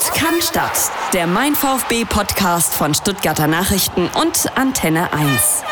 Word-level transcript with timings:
Sport 0.00 0.14
kann 0.14 0.40
Stadt. 0.40 0.90
Der 1.12 1.26
Mein 1.26 1.54
VfB 1.54 2.04
Podcast 2.04 2.74
von 2.74 2.94
Stuttgarter 2.94 3.46
Nachrichten 3.46 4.08
und 4.20 4.46
Antenne 4.56 5.12
1. 5.12 5.62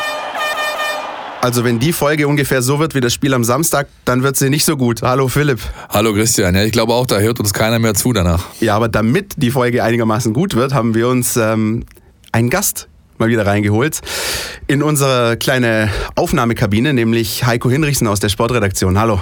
Also 1.41 1.63
wenn 1.63 1.79
die 1.79 1.93
Folge 1.93 2.27
ungefähr 2.27 2.61
so 2.61 2.79
wird 2.79 2.95
wie 2.95 3.01
das 3.01 3.13
Spiel 3.13 3.33
am 3.33 3.43
Samstag, 3.43 3.87
dann 4.05 4.21
wird 4.21 4.35
sie 4.35 4.49
nicht 4.49 4.65
so 4.65 4.77
gut. 4.77 5.01
Hallo 5.01 5.29
Philipp. 5.29 5.59
Hallo 5.89 6.13
Christian. 6.13 6.53
Ja, 6.53 6.63
ich 6.63 6.71
glaube 6.71 6.93
auch, 6.93 7.07
da 7.07 7.19
hört 7.19 7.39
uns 7.39 7.53
keiner 7.53 7.79
mehr 7.79 7.95
zu 7.95 8.13
danach. 8.13 8.45
Ja, 8.59 8.75
aber 8.75 8.87
damit 8.87 9.33
die 9.37 9.51
Folge 9.51 9.83
einigermaßen 9.83 10.33
gut 10.33 10.55
wird, 10.55 10.73
haben 10.73 10.93
wir 10.93 11.07
uns 11.07 11.37
ähm, 11.37 11.85
einen 12.31 12.49
Gast 12.49 12.87
mal 13.17 13.29
wieder 13.29 13.45
reingeholt 13.45 13.99
in 14.67 14.83
unsere 14.83 15.37
kleine 15.37 15.89
Aufnahmekabine, 16.15 16.93
nämlich 16.93 17.45
Heiko 17.45 17.69
Hinrichsen 17.69 18.07
aus 18.07 18.19
der 18.19 18.29
Sportredaktion. 18.29 18.99
Hallo. 18.99 19.19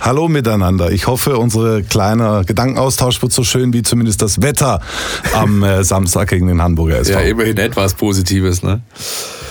Hallo 0.00 0.28
miteinander. 0.28 0.92
Ich 0.92 1.06
hoffe, 1.06 1.38
unser 1.38 1.82
kleiner 1.82 2.44
Gedankenaustausch 2.44 3.22
wird 3.22 3.32
so 3.32 3.44
schön 3.44 3.72
wie 3.72 3.82
zumindest 3.82 4.22
das 4.22 4.42
Wetter 4.42 4.80
am 5.34 5.62
äh, 5.62 5.82
Samstag 5.84 6.28
gegen 6.28 6.46
den 6.46 6.62
Hamburger 6.62 6.98
SV. 6.98 7.18
Ja, 7.18 7.20
immerhin 7.20 7.56
etwas 7.56 7.94
Positives, 7.94 8.62
ne? 8.62 8.82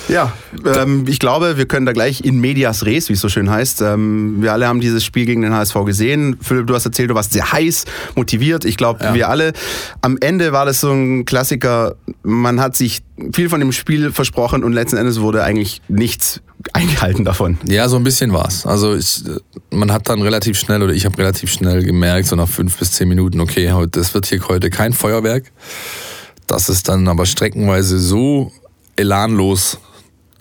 Ja, 0.08 0.34
ähm, 0.66 1.05
ich 1.08 1.20
glaube, 1.20 1.58
wir 1.58 1.66
können 1.66 1.86
da 1.86 1.91
gleich 1.91 2.23
in 2.23 2.39
medias 2.39 2.86
res, 2.86 3.09
wie 3.09 3.13
es 3.13 3.22
so 3.22 3.30
schön 3.30 3.50
heißt. 3.50 3.81
Ähm, 3.81 4.38
wir 4.39 4.53
alle 4.53 4.67
haben 4.67 4.80
dieses 4.80 5.03
Spiel 5.03 5.26
gegen 5.26 5.41
den 5.41 5.53
HSV 5.53 5.73
gesehen. 5.86 6.38
Philipp, 6.41 6.67
du 6.67 6.75
hast 6.75 6.86
erzählt, 6.86 7.09
du 7.09 7.16
warst 7.16 7.34
sehr 7.34 7.52
heiß, 7.52 7.86
motiviert. 8.16 8.66
Ich 8.66 8.77
glaube, 8.77 9.03
ja. 9.03 9.14
wir 9.14 9.30
alle. 9.30 9.53
Am 10.02 10.17
Ende 10.20 10.52
war 10.52 10.66
das 10.66 10.81
so 10.81 10.91
ein 10.91 11.25
Klassiker. 11.25 11.95
Man 12.22 12.59
hat 12.59 12.75
sich 12.75 13.02
viel 13.34 13.50
von 13.50 13.59
dem 13.59 13.72
Spiel 13.72 14.12
versprochen 14.12 14.64
und 14.64 14.73
letzten 14.73 14.98
Endes 14.98 15.22
wurde 15.22 15.44
eigentlich 15.44 15.81
nichts 15.88 16.41
eingehalten 16.73 17.25
davon. 17.25 17.58
Ja, 17.67 17.88
so 17.88 17.95
ein 17.98 18.03
bisschen 18.03 18.34
war's. 18.34 18.66
Also 18.66 18.95
ich, 18.95 19.23
man 19.72 19.91
hat 19.91 20.09
dann 20.09 20.22
relativ 20.22 20.34
schnell 20.44 20.84
oder 20.84 20.94
ich 20.94 21.05
habe 21.05 21.17
relativ 21.17 21.52
schnell 21.52 21.84
gemerkt, 21.84 22.27
so 22.27 22.35
nach 22.35 22.49
fünf 22.49 22.77
bis 22.77 22.91
zehn 22.91 23.07
Minuten, 23.07 23.39
okay, 23.41 23.71
das 23.91 24.13
wird 24.13 24.25
hier 24.25 24.48
heute 24.48 24.70
kein 24.70 24.94
Feuerwerk. 24.94 25.52
Dass 26.48 26.70
es 26.70 26.84
dann 26.84 27.08
aber 27.08 27.25
streckenweise 27.25 27.99
so 27.99 28.52
elanlos 28.95 29.80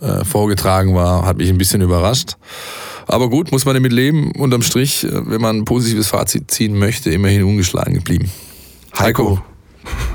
äh, 0.00 0.24
vorgetragen 0.24 0.94
war, 0.94 1.24
hat 1.24 1.38
mich 1.38 1.48
ein 1.48 1.58
bisschen 1.58 1.80
überrascht. 1.80 2.36
Aber 3.06 3.28
gut, 3.28 3.52
muss 3.52 3.64
man 3.64 3.74
damit 3.74 3.92
leben. 3.92 4.32
Unterm 4.32 4.62
Strich, 4.62 5.04
äh, 5.04 5.10
wenn 5.12 5.40
man 5.40 5.58
ein 5.58 5.64
positives 5.64 6.08
Fazit 6.08 6.50
ziehen 6.50 6.78
möchte, 6.78 7.10
immerhin 7.10 7.44
ungeschlagen 7.44 7.94
geblieben. 7.94 8.30
Heiko. 8.98 9.30
Heiko. 9.30 9.53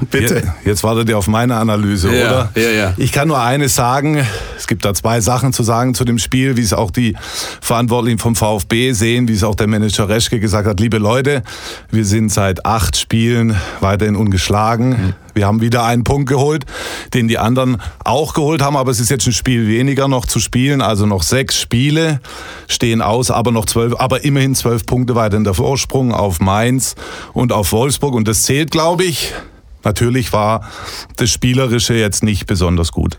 Bitte. 0.09 0.53
Jetzt 0.65 0.83
wartet 0.83 1.09
ihr 1.09 1.17
auf 1.17 1.27
meine 1.27 1.55
Analyse, 1.55 2.13
ja, 2.15 2.27
oder? 2.27 2.51
Ja, 2.55 2.69
ja. 2.69 2.93
Ich 2.97 3.11
kann 3.11 3.27
nur 3.27 3.41
eines 3.41 3.75
sagen. 3.75 4.25
Es 4.57 4.67
gibt 4.67 4.85
da 4.85 4.93
zwei 4.93 5.21
Sachen 5.21 5.53
zu 5.53 5.63
sagen 5.63 5.93
zu 5.93 6.05
dem 6.05 6.19
Spiel, 6.19 6.57
wie 6.57 6.61
es 6.61 6.73
auch 6.73 6.91
die 6.91 7.15
Verantwortlichen 7.61 8.19
vom 8.19 8.35
VfB 8.35 8.93
sehen, 8.93 9.27
wie 9.27 9.33
es 9.33 9.43
auch 9.43 9.55
der 9.55 9.67
Manager 9.67 10.09
Reschke 10.09 10.39
gesagt 10.39 10.67
hat. 10.67 10.79
Liebe 10.79 10.97
Leute, 10.97 11.43
wir 11.91 12.05
sind 12.05 12.31
seit 12.31 12.65
acht 12.65 12.97
Spielen 12.97 13.55
weiterhin 13.79 14.15
ungeschlagen. 14.15 14.89
Mhm. 14.89 15.13
Wir 15.33 15.47
haben 15.47 15.61
wieder 15.61 15.85
einen 15.85 16.03
Punkt 16.03 16.27
geholt, 16.27 16.65
den 17.13 17.27
die 17.29 17.37
anderen 17.37 17.81
auch 18.03 18.33
geholt 18.33 18.61
haben, 18.61 18.75
aber 18.75 18.91
es 18.91 18.99
ist 18.99 19.09
jetzt 19.09 19.25
ein 19.25 19.31
Spiel 19.31 19.67
weniger 19.67 20.09
noch 20.09 20.25
zu 20.25 20.39
spielen, 20.39 20.81
also 20.81 21.05
noch 21.05 21.23
sechs 21.23 21.57
Spiele 21.57 22.19
stehen 22.67 23.01
aus, 23.01 23.31
aber 23.31 23.51
noch 23.51 23.65
zwölf, 23.65 23.95
aber 23.97 24.25
immerhin 24.25 24.53
zwölf 24.55 24.85
Punkte 24.85 25.15
weiter 25.15 25.37
in 25.37 25.45
der 25.45 25.53
Vorsprung 25.53 26.13
auf 26.13 26.41
Mainz 26.41 26.95
und 27.31 27.53
auf 27.53 27.71
Wolfsburg 27.71 28.15
und 28.15 28.27
das 28.27 28.43
zählt, 28.43 28.71
glaube 28.71 29.05
ich. 29.05 29.33
Natürlich 29.83 30.33
war 30.33 30.69
das 31.15 31.29
Spielerische 31.29 31.93
jetzt 31.93 32.23
nicht 32.23 32.45
besonders 32.45 32.91
gut. 32.91 33.17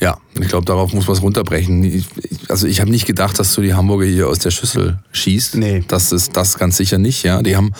Ja, 0.00 0.18
ich 0.34 0.48
glaube, 0.48 0.64
darauf 0.64 0.92
muss 0.92 1.06
man 1.06 1.16
es 1.16 1.22
runterbrechen. 1.22 1.84
Ich, 1.84 2.06
also 2.48 2.66
ich 2.66 2.80
habe 2.80 2.90
nicht 2.90 3.06
gedacht, 3.06 3.38
dass 3.38 3.54
du 3.54 3.62
die 3.62 3.74
Hamburger 3.74 4.06
hier 4.06 4.28
aus 4.28 4.40
der 4.40 4.50
Schüssel 4.50 4.98
schießt. 5.12 5.56
Nee. 5.56 5.84
Das 5.86 6.10
ist 6.10 6.36
das 6.36 6.58
ganz 6.58 6.76
sicher 6.76 6.98
nicht. 6.98 7.22
Ja, 7.22 7.40
die 7.40 7.56
haben 7.56 7.72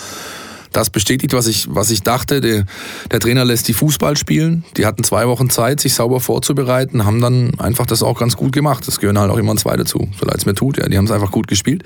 das 0.73 0.91
bestätigt, 0.91 1.33
was 1.33 1.47
ich, 1.47 1.67
was 1.69 1.91
ich 1.91 2.03
dachte. 2.03 2.41
Der, 2.41 2.65
der 3.11 3.20
Trainer 3.20 3.45
lässt 3.45 3.69
die 3.69 3.73
Fußball 3.73 4.17
spielen. 4.17 4.65
Die 4.77 4.87
hatten 4.87 5.05
zwei 5.05 5.27
Wochen 5.27 5.50
Zeit, 5.50 5.81
sich 5.81 5.95
sauber 5.95 6.20
vorzubereiten, 6.20 7.05
haben 7.05 7.20
dann 7.20 7.59
einfach 7.59 7.87
das 7.87 8.03
auch 8.03 8.19
ganz 8.19 8.37
gut 8.37 8.53
gemacht. 8.53 8.87
Das 8.87 9.00
gehören 9.00 9.19
halt 9.19 9.31
auch 9.31 9.39
immer 9.39 9.56
zwei 9.56 9.77
dazu, 9.77 10.09
so 10.19 10.27
leid 10.27 10.39
es 10.39 10.47
mir 10.47 10.54
tut. 10.54 10.78
Ja, 10.78 10.89
die 10.89 10.97
haben 10.97 11.06
es 11.06 11.10
einfach 11.10 11.31
gut 11.31 11.49
gespielt. 11.49 11.83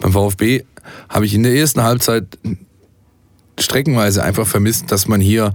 Beim 0.00 0.12
VfB 0.12 0.64
habe 1.08 1.26
ich 1.26 1.34
in 1.34 1.42
der 1.42 1.54
ersten 1.54 1.82
Halbzeit 1.82 2.38
streckenweise 3.58 4.22
einfach 4.22 4.46
vermisst, 4.46 4.90
dass 4.90 5.08
man 5.08 5.20
hier 5.20 5.52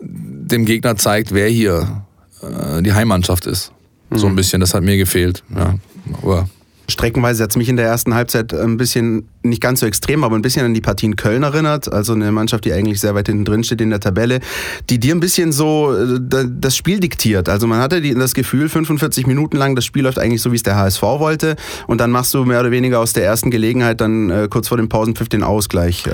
dem 0.00 0.64
Gegner 0.64 0.96
zeigt, 0.96 1.32
wer 1.32 1.48
hier 1.48 2.04
äh, 2.42 2.82
die 2.82 2.92
Heimmannschaft 2.92 3.46
ist. 3.46 3.72
Mhm. 4.10 4.18
So 4.18 4.26
ein 4.26 4.36
bisschen, 4.36 4.60
das 4.60 4.74
hat 4.74 4.82
mir 4.82 4.96
gefehlt. 4.96 5.42
Ja, 5.54 5.74
aber 6.22 6.48
Streckenweise 6.88 7.42
hat 7.42 7.50
es 7.50 7.56
mich 7.56 7.68
in 7.68 7.76
der 7.76 7.86
ersten 7.86 8.14
Halbzeit 8.14 8.54
ein 8.54 8.76
bisschen, 8.76 9.28
nicht 9.42 9.60
ganz 9.60 9.80
so 9.80 9.86
extrem, 9.86 10.22
aber 10.22 10.36
ein 10.36 10.42
bisschen 10.42 10.64
an 10.64 10.72
die 10.72 10.80
Partien 10.80 11.16
Köln 11.16 11.42
erinnert. 11.42 11.92
Also 11.92 12.12
eine 12.12 12.30
Mannschaft, 12.30 12.64
die 12.64 12.72
eigentlich 12.72 13.00
sehr 13.00 13.14
weit 13.14 13.26
hinten 13.26 13.44
drin 13.44 13.64
steht 13.64 13.80
in 13.80 13.90
der 13.90 13.98
Tabelle, 13.98 14.38
die 14.88 15.00
dir 15.00 15.14
ein 15.14 15.20
bisschen 15.20 15.50
so 15.50 15.92
äh, 15.92 16.20
das 16.48 16.76
Spiel 16.76 17.00
diktiert. 17.00 17.48
Also 17.48 17.66
man 17.66 17.80
hatte 17.80 18.00
das 18.14 18.34
Gefühl, 18.34 18.68
45 18.68 19.26
Minuten 19.26 19.56
lang, 19.56 19.74
das 19.74 19.84
Spiel 19.84 20.04
läuft 20.04 20.18
eigentlich 20.18 20.42
so, 20.42 20.52
wie 20.52 20.56
es 20.56 20.62
der 20.62 20.76
HSV 20.76 21.02
wollte. 21.02 21.56
Und 21.88 22.00
dann 22.00 22.12
machst 22.12 22.32
du 22.34 22.44
mehr 22.44 22.60
oder 22.60 22.70
weniger 22.70 23.00
aus 23.00 23.12
der 23.12 23.24
ersten 23.24 23.50
Gelegenheit 23.50 24.00
dann 24.00 24.30
äh, 24.30 24.48
kurz 24.48 24.68
vor 24.68 24.76
dem 24.76 24.88
Pausenpfiff 24.88 25.28
den 25.28 25.42
Ausgleich. 25.42 26.04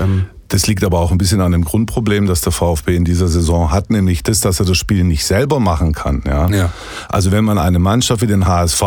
Das 0.53 0.67
liegt 0.67 0.83
aber 0.83 0.99
auch 0.99 1.11
ein 1.11 1.17
bisschen 1.17 1.41
an 1.41 1.51
dem 1.51 1.65
Grundproblem, 1.65 2.27
das 2.27 2.41
der 2.41 2.51
VfB 2.51 2.95
in 2.95 3.05
dieser 3.05 3.27
Saison 3.27 3.71
hat, 3.71 3.89
nämlich 3.89 4.21
das, 4.21 4.39
dass 4.39 4.59
er 4.59 4.67
das 4.67 4.77
Spiel 4.77 5.03
nicht 5.03 5.25
selber 5.25 5.59
machen 5.59 5.93
kann. 5.93 6.21
Ja? 6.27 6.47
ja. 6.47 6.69
Also 7.09 7.31
wenn 7.31 7.43
man 7.43 7.57
eine 7.57 7.79
Mannschaft 7.79 8.21
wie 8.21 8.27
den 8.27 8.45
HSV, 8.45 8.83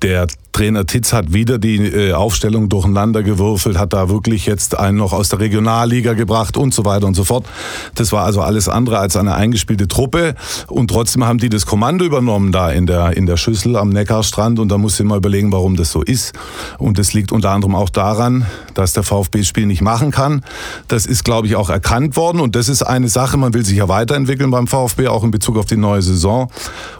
der 0.00 0.28
Trainer 0.52 0.86
Titz 0.86 1.12
hat 1.12 1.32
wieder 1.32 1.58
die 1.58 1.78
äh, 1.78 2.12
Aufstellung 2.12 2.68
durcheinander 2.68 3.22
gewürfelt, 3.22 3.78
hat 3.78 3.92
da 3.92 4.10
wirklich 4.10 4.46
jetzt 4.46 4.78
einen 4.78 4.98
noch 4.98 5.12
aus 5.12 5.30
der 5.30 5.40
Regionalliga 5.40 6.12
gebracht 6.12 6.56
und 6.56 6.74
so 6.74 6.84
weiter 6.84 7.06
und 7.06 7.14
so 7.14 7.24
fort. 7.24 7.46
Das 7.94 8.12
war 8.12 8.24
also 8.24 8.42
alles 8.42 8.68
andere 8.68 8.98
als 8.98 9.16
eine 9.16 9.34
eingespielte 9.34 9.88
Truppe 9.88 10.34
und 10.68 10.88
trotzdem 10.88 11.24
haben 11.24 11.38
die 11.38 11.48
das 11.48 11.64
Kommando 11.64 12.04
übernommen 12.04 12.52
da 12.52 12.70
in 12.70 12.86
der, 12.86 13.16
in 13.16 13.26
der 13.26 13.38
Schüssel 13.38 13.76
am 13.76 13.88
Neckarstrand 13.88 14.58
und 14.58 14.68
da 14.68 14.78
muss 14.78 15.00
ich 15.00 15.06
mal 15.06 15.16
überlegen, 15.16 15.52
warum 15.52 15.76
das 15.76 15.90
so 15.90 16.02
ist. 16.02 16.34
Und 16.78 16.98
das 16.98 17.14
liegt 17.14 17.32
unter 17.32 17.50
anderem 17.50 17.74
auch 17.74 17.88
daran, 17.88 18.46
dass 18.74 18.92
der 18.92 19.02
VfB 19.02 19.38
das 19.38 19.48
Spiel 19.48 19.66
nicht 19.66 19.80
machen 19.80 20.10
kann. 20.10 20.44
Das 20.88 21.06
ist, 21.06 21.24
glaube 21.24 21.46
ich, 21.46 21.56
auch 21.56 21.70
erkannt 21.70 22.16
worden 22.16 22.40
und 22.40 22.54
das 22.56 22.68
ist 22.68 22.82
eine 22.82 23.08
Sache, 23.08 23.38
man 23.38 23.54
will 23.54 23.64
sich 23.64 23.78
ja 23.78 23.88
weiterentwickeln 23.88 24.50
beim 24.50 24.66
VfB, 24.66 25.08
auch 25.08 25.24
in 25.24 25.30
Bezug 25.30 25.56
auf 25.56 25.64
die 25.64 25.78
neue 25.78 26.02
Saison. 26.02 26.50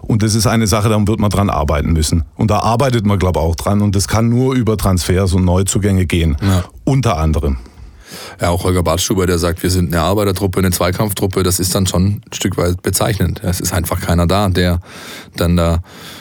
Und 0.00 0.22
das 0.22 0.34
ist 0.34 0.46
eine 0.46 0.66
Sache, 0.66 0.88
da 0.88 1.06
wird 1.06 1.20
man 1.20 1.30
dran 1.30 1.50
arbeiten 1.50 1.92
müssen. 1.92 2.24
Und 2.36 2.50
da 2.50 2.60
arbeitet 2.60 3.06
man, 3.06 3.18
glaube 3.18 3.40
ich, 3.40 3.41
auch 3.42 3.56
dran 3.56 3.82
und 3.82 3.94
das 3.96 4.08
kann 4.08 4.28
nur 4.28 4.54
über 4.54 4.76
Transfers 4.76 5.34
und 5.34 5.44
Neuzugänge 5.44 6.06
gehen. 6.06 6.36
Ja. 6.42 6.64
Unter 6.84 7.18
anderem. 7.18 7.58
Ja, 8.40 8.50
auch 8.50 8.64
Holger 8.64 8.82
Bartstuber, 8.82 9.26
der 9.26 9.38
sagt, 9.38 9.62
wir 9.62 9.70
sind 9.70 9.92
eine 9.92 10.02
Arbeitertruppe, 10.02 10.58
eine 10.58 10.70
Zweikampftruppe, 10.70 11.42
das 11.42 11.60
ist 11.60 11.74
dann 11.74 11.86
schon 11.86 12.04
ein 12.04 12.22
Stück 12.32 12.56
weit 12.56 12.82
bezeichnend. 12.82 13.40
Es 13.42 13.60
ist 13.60 13.72
einfach 13.72 14.00
keiner 14.00 14.26
da, 14.26 14.48
der 14.48 14.80
dann 15.36 15.56
da 15.56 15.80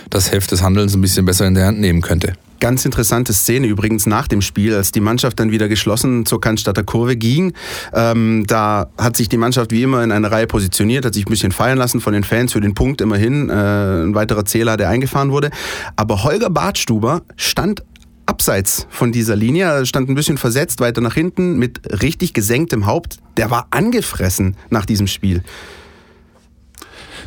das 0.10 0.32
Heft 0.32 0.52
des 0.52 0.62
Handelns 0.62 0.94
ein 0.94 1.02
bisschen 1.02 1.26
besser 1.26 1.48
in 1.48 1.56
der 1.56 1.68
Hand 1.68 1.80
nehmen 1.80 2.02
könnte. 2.02 2.34
Ganz 2.62 2.86
interessante 2.86 3.34
Szene 3.34 3.66
übrigens 3.66 4.06
nach 4.06 4.28
dem 4.28 4.40
Spiel, 4.40 4.76
als 4.76 4.92
die 4.92 5.00
Mannschaft 5.00 5.40
dann 5.40 5.50
wieder 5.50 5.68
geschlossen 5.68 6.28
zur 6.28 6.40
Cannstatter 6.40 6.84
Kurve 6.84 7.18
ging. 7.18 7.54
Ähm, 7.92 8.44
da 8.46 8.92
hat 9.00 9.18
sich 9.18 9.30
die 9.30 9.38
Mannschaft 9.38 9.72
wie 9.72 9.82
immer 9.82 10.04
in 10.04 10.12
eine 10.12 10.30
Reihe 10.30 10.46
positioniert, 10.46 11.04
hat 11.04 11.16
sich 11.16 11.26
ein 11.26 11.32
bisschen 11.32 11.52
feiern 11.52 11.80
lassen 11.80 12.02
von 12.02 12.14
den 12.14 12.24
Fans 12.24 12.54
für 12.54 12.62
den 12.62 12.76
Punkt 12.76 13.02
immerhin. 13.02 13.50
Äh, 13.50 13.54
ein 13.54 14.14
weiterer 14.14 14.46
Zähler, 14.46 14.78
der 14.78 14.90
eingefahren 14.90 15.32
wurde. 15.32 15.50
Aber 15.96 16.24
Holger 16.24 16.52
Bartstuber 16.52 17.24
stand 17.36 17.84
abseits 18.28 18.86
von 18.92 19.12
dieser 19.12 19.36
Linie, 19.36 19.84
stand 19.88 20.08
ein 20.10 20.16
bisschen 20.16 20.38
versetzt 20.38 20.82
weiter 20.82 21.02
nach 21.02 21.16
hinten 21.16 21.58
mit 21.58 21.82
richtig 22.04 22.36
gesenktem 22.36 22.86
Haupt. 22.86 23.18
Der 23.38 23.50
war 23.50 23.70
angefressen 23.72 24.56
nach 24.70 24.86
diesem 24.86 25.08
Spiel. 25.08 25.42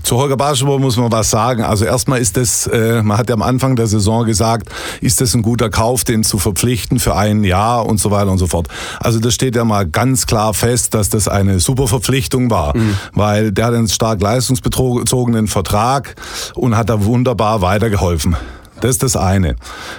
Zu 0.05 0.19
Holger 0.19 0.37
Barschauer 0.37 0.79
muss 0.79 0.99
man 0.99 1.11
was 1.11 1.31
sagen. 1.31 1.63
Also 1.63 1.87
erstmal 1.87 2.21
ist 2.21 2.37
das, 2.37 2.67
äh, 2.67 3.03
man 3.03 3.17
hat 3.17 3.31
ja 3.31 3.35
am 3.35 3.41
Anfang 3.41 3.75
der 3.75 3.87
Saison 3.87 4.27
gesagt, 4.27 4.69
ist 5.01 5.23
das 5.23 5.35
ein 5.35 5.41
guter 5.41 5.71
Kauf, 5.71 6.05
den 6.05 6.23
zu 6.25 6.39
verpflichten 6.39 6.99
für 6.99 7.17
ein 7.17 7.43
Jahr 7.43 7.87
und 7.87 7.99
so 7.99 8.11
weiter 8.11 8.31
und 8.31 8.37
so 8.37 8.47
fort. 8.47 8.69
Also 9.01 9.19
das 9.19 9.33
steht 9.33 9.57
ja 9.57 9.65
mal 9.65 9.87
ganz 9.87 10.27
klar 10.27 10.53
fest, 10.53 10.93
dass 10.93 11.09
das 11.09 11.27
eine 11.27 11.59
super 11.59 11.89
Verpflichtung 11.89 12.51
war, 12.51 12.77
mhm. 12.77 12.99
weil 13.15 13.51
der 13.51 13.65
hat 13.65 13.75
einen 13.75 13.89
stark 13.89 14.21
leistungsbezogenen 14.21 15.47
Vertrag 15.47 16.17
und 16.55 16.77
hat 16.77 16.91
da 16.91 17.07
wunderbar 17.07 17.63
weitergeholfen. 17.63 18.37
Das 18.81 18.91
ist 18.91 19.03
das 19.03 19.17
eine. 19.17 19.57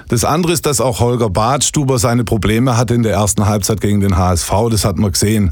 Das 0.09 0.23
andere 0.23 0.53
ist, 0.53 0.65
dass 0.65 0.81
auch 0.81 0.99
Holger 0.99 1.29
Badstuber 1.29 1.97
seine 1.97 2.23
Probleme 2.23 2.77
hatte 2.77 2.93
in 2.93 3.03
der 3.03 3.13
ersten 3.13 3.45
Halbzeit 3.45 3.81
gegen 3.81 4.01
den 4.01 4.17
HSV. 4.17 4.51
Das 4.69 4.85
hat 4.85 4.97
man 4.97 5.11
gesehen. 5.11 5.51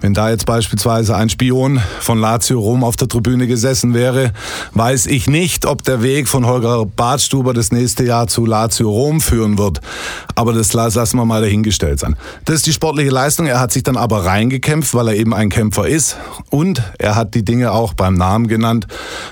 Wenn 0.00 0.14
da 0.14 0.30
jetzt 0.30 0.46
beispielsweise 0.46 1.16
ein 1.16 1.28
Spion 1.28 1.80
von 2.00 2.18
Lazio 2.18 2.60
Rom 2.60 2.84
auf 2.84 2.96
der 2.96 3.08
Tribüne 3.08 3.46
gesessen 3.46 3.94
wäre, 3.94 4.32
weiß 4.74 5.06
ich 5.06 5.28
nicht, 5.28 5.66
ob 5.66 5.82
der 5.84 6.02
Weg 6.02 6.28
von 6.28 6.46
Holger 6.46 6.84
Badstuber 6.86 7.54
das 7.54 7.72
nächste 7.72 8.04
Jahr 8.04 8.26
zu 8.26 8.46
Lazio 8.46 8.90
Rom 8.90 9.20
führen 9.20 9.58
wird. 9.58 9.80
Aber 10.34 10.52
das 10.52 10.72
lassen 10.72 11.16
wir 11.16 11.24
mal 11.24 11.40
dahingestellt 11.40 12.00
sein. 12.00 12.16
Das 12.44 12.56
ist 12.56 12.66
die 12.66 12.72
sportliche 12.72 13.10
Leistung. 13.10 13.46
Er 13.46 13.60
hat 13.60 13.72
sich 13.72 13.82
dann 13.82 13.96
aber 13.96 14.24
reingekämpft, 14.24 14.94
weil 14.94 15.08
er 15.08 15.14
eben 15.14 15.34
ein 15.34 15.48
Kämpfer 15.48 15.88
ist. 15.88 16.16
Und 16.50 16.82
er 16.98 17.16
hat 17.16 17.34
die 17.34 17.44
Dinge 17.44 17.72
auch 17.72 17.94
beim 17.94 18.14
Namen 18.14 18.46
genannt, 18.48 18.86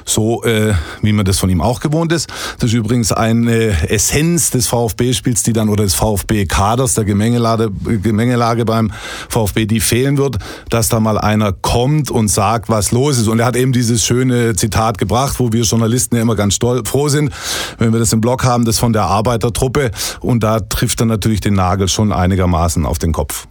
so 0.05 0.43
äh, 0.45 0.75
wie 1.03 1.13
man 1.13 1.25
das 1.25 1.39
von 1.39 1.51
ihm 1.51 1.61
auch 1.61 1.81
gewohnt 1.81 2.13
ist. 2.13 2.29
Das 2.59 2.71
ist 2.71 2.75
übrigens 2.75 3.13
eine 3.19 3.91
Essenz 3.91 4.51
des 4.51 4.69
VfB-Spiels, 4.69 5.43
die 5.43 5.53
dann 5.53 5.69
oder 5.69 5.85
des 5.85 5.95
VfB-Kaders, 5.95 6.95
der 6.95 7.05
Gemengelage, 7.05 7.71
Gemengelage 8.03 8.65
beim 8.65 8.93
VfB, 9.29 9.67
die 9.67 9.81
fehlen 9.81 10.17
wird, 10.17 10.39
dass 10.71 10.89
da 10.89 11.01
mal 11.01 11.19
einer 11.19 11.53
kommt 11.53 12.11
und 12.11 12.29
sagt, 12.29 12.69
was 12.69 12.93
los 12.93 13.19
ist. 13.19 13.29
Und 13.29 13.41
er 13.41 13.47
hat 13.47 13.57
eben 13.57 13.73
dieses 13.73 14.05
schöne 14.05 14.55
Zitat 14.55 14.99
gebracht, 14.99 15.39
wo 15.39 15.53
wir 15.53 15.63
Journalisten 15.63 16.17
ja 16.17 16.23
immer 16.23 16.37
ganz 16.37 16.55
stolz, 16.55 16.89
froh 16.89 17.09
sind, 17.09 17.33
wenn 17.79 17.93
wir 17.93 17.99
das 17.99 18.13
im 18.13 18.21
Blog 18.21 18.45
haben, 18.45 18.65
das 18.65 18.79
von 18.79 18.93
der 18.93 19.05
Arbeitertruppe. 19.05 19.91
Und 20.21 20.43
da 20.43 20.61
trifft 20.61 21.01
er 21.01 21.07
natürlich 21.07 21.41
den 21.41 21.55
Nagel 21.55 21.89
schon 21.89 22.13
einigermaßen 22.13 22.87
auf 22.87 22.99
den 22.99 23.13
Kopf. 23.13 23.49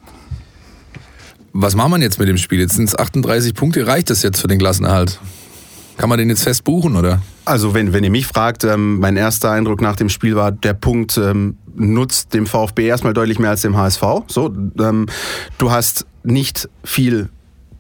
Was 1.54 1.76
macht 1.76 1.90
man 1.90 2.02
jetzt 2.02 2.20
mit 2.20 2.30
dem 2.30 2.38
Spiel? 2.38 2.60
Jetzt 2.60 2.76
sind 2.76 2.88
es 2.88 2.98
38 2.98 3.54
Punkte. 3.54 3.86
Reicht 3.88 4.10
das 4.10 4.22
jetzt 4.22 4.40
für 4.40 4.48
den 4.48 4.60
Klassenerhalt? 4.60 5.20
Kann 5.98 6.10
man 6.10 6.20
den 6.20 6.30
jetzt 6.30 6.44
fest 6.44 6.64
buchen, 6.64 6.96
oder? 6.96 7.22
Also 7.46 7.74
wenn, 7.74 7.92
wenn 7.92 8.04
ihr 8.04 8.12
mich 8.12 8.28
fragt, 8.28 8.64
ähm, 8.64 9.00
mein 9.00 9.18
erster 9.18 9.52
Eindruck 9.52 9.82
nach 9.82 9.96
dem 9.96 10.10
Spiel 10.10 10.36
war, 10.36 10.52
der 10.52 10.74
Punkt 10.74 11.18
ähm, 11.18 11.58
nutzt 11.76 12.34
dem 12.34 12.46
VfB 12.46 12.88
erstmal 12.88 13.14
deutlich 13.14 13.40
mehr 13.40 13.50
als 13.50 13.62
dem 13.62 13.76
HSV. 13.76 14.04
So, 14.28 14.54
ähm, 14.80 15.08
du 15.58 15.72
hast 15.72 16.06
nicht 16.24 16.70
viel 16.84 17.30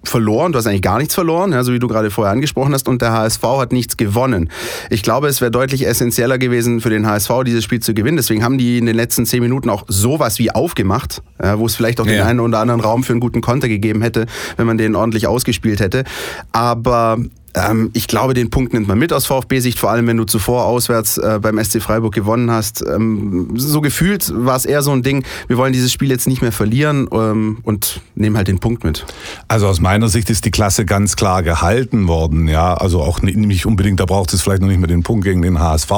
verloren, 0.03 0.51
du 0.51 0.57
hast 0.57 0.67
eigentlich 0.67 0.81
gar 0.81 0.97
nichts 0.97 1.13
verloren, 1.13 1.51
ja, 1.51 1.63
so 1.63 1.73
wie 1.73 1.79
du 1.79 1.87
gerade 1.87 2.09
vorher 2.09 2.31
angesprochen 2.31 2.73
hast, 2.73 2.87
und 2.87 3.01
der 3.01 3.11
HSV 3.11 3.43
hat 3.43 3.71
nichts 3.71 3.97
gewonnen. 3.97 4.49
Ich 4.89 5.03
glaube, 5.03 5.27
es 5.27 5.41
wäre 5.41 5.51
deutlich 5.51 5.85
essentieller 5.85 6.37
gewesen 6.37 6.81
für 6.81 6.89
den 6.89 7.05
HSV, 7.05 7.31
dieses 7.45 7.63
Spiel 7.63 7.81
zu 7.81 7.93
gewinnen. 7.93 8.17
Deswegen 8.17 8.43
haben 8.43 8.57
die 8.57 8.77
in 8.77 8.85
den 8.85 8.95
letzten 8.95 9.25
zehn 9.25 9.41
Minuten 9.41 9.69
auch 9.69 9.83
sowas 9.87 10.39
wie 10.39 10.51
aufgemacht, 10.51 11.21
ja, 11.43 11.59
wo 11.59 11.65
es 11.65 11.75
vielleicht 11.75 11.99
auch 11.99 12.05
ja. 12.05 12.13
den 12.13 12.21
einen 12.21 12.39
oder 12.39 12.59
anderen 12.59 12.81
Raum 12.81 13.03
für 13.03 13.13
einen 13.13 13.19
guten 13.19 13.41
Konter 13.41 13.67
gegeben 13.67 14.01
hätte, 14.01 14.25
wenn 14.55 14.65
man 14.65 14.77
den 14.77 14.95
ordentlich 14.95 15.27
ausgespielt 15.27 15.79
hätte. 15.79 16.03
Aber 16.51 17.17
ähm, 17.53 17.89
ich 17.93 18.07
glaube, 18.07 18.33
den 18.33 18.49
Punkt 18.49 18.73
nimmt 18.73 18.87
man 18.87 18.97
mit 18.97 19.13
aus 19.13 19.25
VfB-Sicht, 19.25 19.79
vor 19.79 19.89
allem 19.89 20.07
wenn 20.07 20.17
du 20.17 20.25
zuvor 20.25 20.65
auswärts 20.65 21.17
äh, 21.17 21.39
beim 21.41 21.63
SC 21.63 21.81
Freiburg 21.81 22.13
gewonnen 22.13 22.51
hast. 22.51 22.83
Ähm, 22.85 23.51
so 23.55 23.81
gefühlt 23.81 24.31
war 24.35 24.55
es 24.55 24.65
eher 24.65 24.81
so 24.81 24.91
ein 24.91 25.03
Ding, 25.03 25.23
wir 25.47 25.57
wollen 25.57 25.73
dieses 25.73 25.91
Spiel 25.91 26.09
jetzt 26.09 26.27
nicht 26.27 26.41
mehr 26.41 26.51
verlieren 26.51 27.07
ähm, 27.11 27.59
und 27.63 28.01
nehmen 28.15 28.37
halt 28.37 28.47
den 28.47 28.59
Punkt 28.59 28.83
mit. 28.83 29.05
Also 29.47 29.67
aus 29.67 29.79
meiner 29.79 30.07
Sicht 30.07 30.29
ist 30.29 30.45
die 30.45 30.51
Klasse 30.51 30.85
ganz 30.85 31.15
klar 31.15 31.43
gehalten 31.43 32.07
worden. 32.07 32.47
Ja, 32.47 32.73
also 32.75 33.01
auch 33.01 33.21
nicht 33.21 33.65
unbedingt, 33.65 33.99
da 33.99 34.05
braucht 34.05 34.33
es 34.33 34.41
vielleicht 34.41 34.61
noch 34.61 34.69
nicht 34.69 34.79
mehr 34.79 34.87
den 34.87 35.03
Punkt 35.03 35.23
gegen 35.23 35.41
den 35.41 35.59
HSV, 35.59 35.91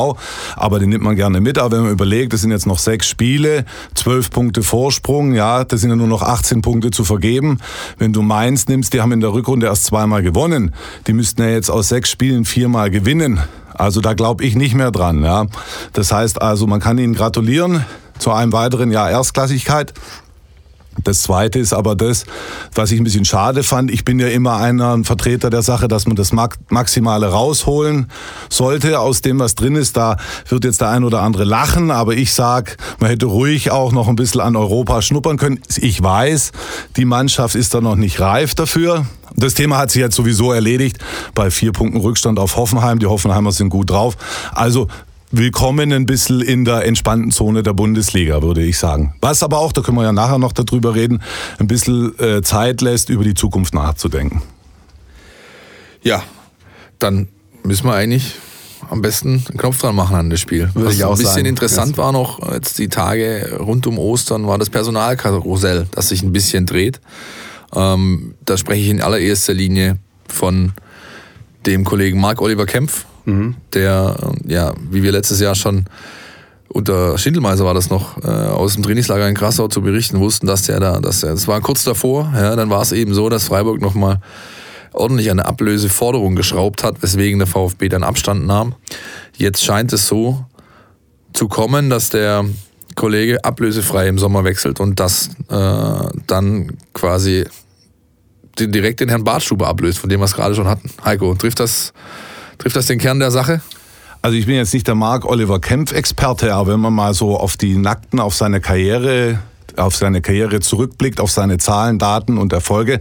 aber 0.56 0.80
den 0.80 0.90
nimmt 0.90 1.04
man 1.04 1.16
gerne 1.16 1.42
mit. 1.42 1.58
Aber 1.58 1.78
wenn 1.78 1.84
man 1.84 1.92
überlegt, 1.92 2.34
es 2.34 2.42
sind 2.42 2.52
jetzt 2.52 2.68
noch 2.68 2.80
sechs 2.80 3.08
Spiele, 3.08 3.66
zwölf 3.96 4.30
Punkte 4.30 4.64
Vorsprung, 4.64 5.34
ja, 5.34 5.64
das 5.64 5.82
sind 5.82 5.90
ja 5.90 5.96
nur 5.96 6.08
noch 6.08 6.22
18 6.22 6.62
Punkte 6.62 6.92
zu 6.92 7.04
vergeben. 7.04 7.60
Wenn 7.98 8.14
du 8.14 8.22
Mainz 8.22 8.68
nimmst, 8.68 8.94
die 8.94 9.02
haben 9.02 9.12
in 9.12 9.22
der 9.22 9.34
Rückrunde 9.34 9.68
erst 9.68 9.86
zweimal 9.86 10.24
gewonnen. 10.24 10.74
Die 11.08 11.14
müssten 11.14 11.39
ja 11.40 11.50
jetzt 11.50 11.70
aus 11.70 11.90
sechs 11.90 12.10
Spielen 12.10 12.46
viermal 12.46 12.90
gewinnen. 12.90 13.40
Also 13.74 14.02
da 14.02 14.14
glaube 14.14 14.44
ich 14.44 14.56
nicht 14.56 14.76
mehr 14.76 14.92
dran. 14.92 15.24
Ja. 15.24 15.46
Das 15.94 16.12
heißt 16.12 16.42
also, 16.42 16.68
man 16.68 16.80
kann 16.80 16.98
ihnen 16.98 17.14
gratulieren 17.14 17.86
zu 18.18 18.32
einem 18.32 18.52
weiteren 18.52 18.92
Jahr 18.92 19.10
Erstklassigkeit. 19.10 19.94
Das 21.04 21.24
Zweite 21.24 21.60
ist 21.60 21.74
aber 21.74 21.96
das, 21.96 22.26
was 22.74 22.92
ich 22.92 23.00
ein 23.00 23.04
bisschen 23.04 23.26
schade 23.26 23.64
fand. 23.64 23.92
Ich 23.92 24.06
bin 24.06 24.20
ja 24.20 24.28
immer 24.28 24.58
einer 24.58 24.94
ein 24.94 25.04
Vertreter 25.04 25.50
der 25.50 25.62
Sache, 25.62 25.88
dass 25.88 26.08
man 26.08 26.16
das 26.16 26.32
Maximale 26.34 27.28
rausholen 27.28 28.10
sollte 28.50 29.00
aus 29.00 29.22
dem, 29.22 29.40
was 29.40 29.56
drin 29.56 29.76
ist. 29.76 29.98
Da 29.98 30.18
wird 30.48 30.66
jetzt 30.66 30.82
der 30.82 30.90
ein 30.90 31.04
oder 31.04 31.22
andere 31.22 31.44
lachen, 31.44 31.92
aber 31.92 32.14
ich 32.14 32.34
sag, 32.34 32.78
man 33.00 33.10
hätte 33.10 33.28
ruhig 33.28 33.72
auch 33.72 33.92
noch 33.92 34.08
ein 34.08 34.16
bisschen 34.16 34.42
an 34.42 34.56
Europa 34.56 35.02
schnuppern 35.02 35.38
können. 35.38 35.60
Ich 35.78 36.02
weiß, 36.02 36.52
die 36.98 37.06
Mannschaft 37.06 37.56
ist 37.56 37.74
da 37.74 37.82
noch 37.82 37.96
nicht 37.96 38.20
reif 38.20 38.56
dafür. 38.56 39.06
Das 39.36 39.54
Thema 39.54 39.78
hat 39.78 39.92
sich 39.92 40.02
jetzt 40.02 40.16
sowieso 40.16 40.52
erledigt 40.52 40.98
bei 41.34 41.52
vier 41.52 41.72
Punkten 41.72 42.00
Rückstand 42.00 42.40
auf 42.40 42.56
Hoffenheim. 42.56 43.00
Die 43.00 43.06
Hoffenheimer 43.06 43.52
sind 43.52 43.70
gut 43.70 43.90
drauf. 43.90 44.18
Also 44.54 44.88
willkommen 45.32 45.94
ein 45.94 46.06
bisschen 46.06 46.42
in 46.42 46.66
der 46.66 46.86
entspannten 46.86 47.32
Zone 47.32 47.64
der 47.64 47.74
Bundesliga, 47.74 48.42
würde 48.42 48.64
ich 48.64 48.78
sagen. 48.78 49.14
Was 49.22 49.44
aber 49.44 49.60
auch, 49.60 49.72
da 49.72 49.82
können 49.82 49.98
wir 49.98 50.04
ja 50.04 50.12
nachher 50.12 50.40
noch 50.40 50.52
darüber 50.52 50.96
reden, 50.96 51.22
ein 51.60 51.68
bisschen 51.68 52.18
äh, 52.20 52.42
Zeit 52.42 52.82
lässt, 52.82 53.10
über 53.10 53.24
die 53.24 53.34
Zukunft 53.36 53.74
nachzudenken. 53.74 54.42
Ja, 56.02 56.24
dann 56.98 57.28
müssen 57.64 57.86
wir 57.86 57.94
eigentlich 57.94 58.36
am 58.90 59.02
besten 59.02 59.44
einen 59.50 59.58
Knopf 59.58 59.80
dran 59.80 59.96
machen 59.96 60.16
an 60.16 60.30
das 60.30 60.40
Spiel. 60.40 60.70
Würde 60.74 60.88
Was 60.88 60.96
ich 60.96 61.04
auch 61.04 61.12
ein 61.12 61.18
bisschen 61.18 61.34
sagen. 61.34 61.46
interessant 61.46 61.98
war 61.98 62.12
noch, 62.12 62.52
jetzt 62.54 62.80
die 62.80 62.90
Tage 62.90 63.58
rund 63.60 63.86
um 63.86 64.00
Ostern, 64.00 64.48
war 64.48 64.58
das 64.58 64.70
Personalkarussell, 64.70 65.88
das 65.92 66.10
sich 66.10 66.24
ein 66.24 66.32
bisschen 66.32 66.66
dreht. 66.66 67.00
Ähm, 67.76 68.34
da 68.46 68.58
spreche 68.58 68.82
ich 68.82 68.90
in 68.90 69.02
allererster 69.02 69.54
Linie 69.54 69.98
von 70.28 70.74
dem 71.66 71.84
Kollegen 71.84 72.20
Marc 72.20 72.42
Oliver 72.42 72.66
Kempf, 72.66 73.06
mhm. 73.30 73.56
der, 73.74 74.16
ja, 74.48 74.74
wie 74.90 75.04
wir 75.04 75.12
letztes 75.12 75.40
Jahr 75.40 75.56
schon 75.56 75.86
unter 76.72 77.18
Schindelmeiser 77.18 77.66
war 77.66 77.74
das 77.74 77.90
noch, 77.90 78.24
äh, 78.24 78.28
aus 78.28 78.76
dem 78.76 78.84
Trainingslager 78.84 79.28
in 79.28 79.36
Krassau 79.36 79.68
zu 79.68 79.82
berichten 79.82 80.20
wussten, 80.20 80.46
dass 80.46 80.64
der 80.64 80.80
da, 80.80 81.00
dass 81.00 81.22
der, 81.22 81.32
das 81.32 81.48
war 81.48 81.62
kurz 81.62 81.84
davor, 81.84 82.32
ja, 82.36 82.56
dann 82.56 82.70
war 82.70 82.82
es 82.82 82.92
eben 82.92 83.14
so, 83.14 83.28
dass 83.30 83.46
Freiburg 83.46 83.82
nochmal 83.82 84.20
ordentlich 84.94 85.30
eine 85.32 85.46
Ablöseforderung 85.46 86.36
geschraubt 86.36 86.84
hat, 86.84 87.02
weswegen 87.02 87.40
der 87.40 87.48
VfB 87.48 87.90
dann 87.90 88.04
Abstand 88.04 88.46
nahm. 88.46 88.76
Jetzt 89.36 89.64
scheint 89.64 89.94
es 89.94 90.08
so 90.08 90.46
zu 91.34 91.48
kommen, 91.48 91.90
dass 91.90 92.10
der 92.10 92.46
Kollege 92.96 93.44
ablösefrei 93.44 94.08
im 94.08 94.20
Sommer 94.20 94.44
wechselt 94.44 94.80
und 94.80 95.00
das 95.00 95.30
äh, 95.50 96.10
dann 96.28 96.78
quasi 96.94 97.46
direkt 98.60 99.00
den 99.00 99.10
Herrn 99.10 99.24
Bartstube 99.24 99.68
ablöst, 99.68 100.00
von 100.00 100.10
dem 100.10 100.20
wir 100.20 100.26
es 100.26 100.36
gerade 100.36 100.54
schon 100.54 100.68
hatten. 100.68 100.90
Heiko, 101.04 101.34
trifft 101.36 101.60
das, 101.62 101.94
trifft 102.60 102.76
das 102.76 102.86
den 102.86 103.00
Kern 103.00 103.20
der 103.20 103.32
Sache? 103.32 103.62
Also 104.22 104.38
ich 104.38 104.46
bin 104.46 104.56
jetzt 104.56 104.74
nicht 104.74 104.86
der 104.86 104.96
Mark 104.96 105.26
Oliver 105.26 105.60
Kempf 105.60 105.94
Experte, 105.94 106.54
aber 106.54 106.74
wenn 106.74 106.80
man 106.80 106.94
mal 106.94 107.14
so 107.14 107.38
auf 107.38 107.58
die 107.58 107.78
Nackten, 107.78 108.20
auf 108.20 108.36
seine 108.36 108.62
Karriere 108.62 109.40
auf 109.78 109.96
seine 109.96 110.22
Karriere 110.22 110.60
zurückblickt, 110.60 111.20
auf 111.20 111.32
seine 111.32 111.58
Zahlen, 111.58 112.00
Daten 112.00 112.38
und 112.38 112.54
Erfolge, 112.54 113.00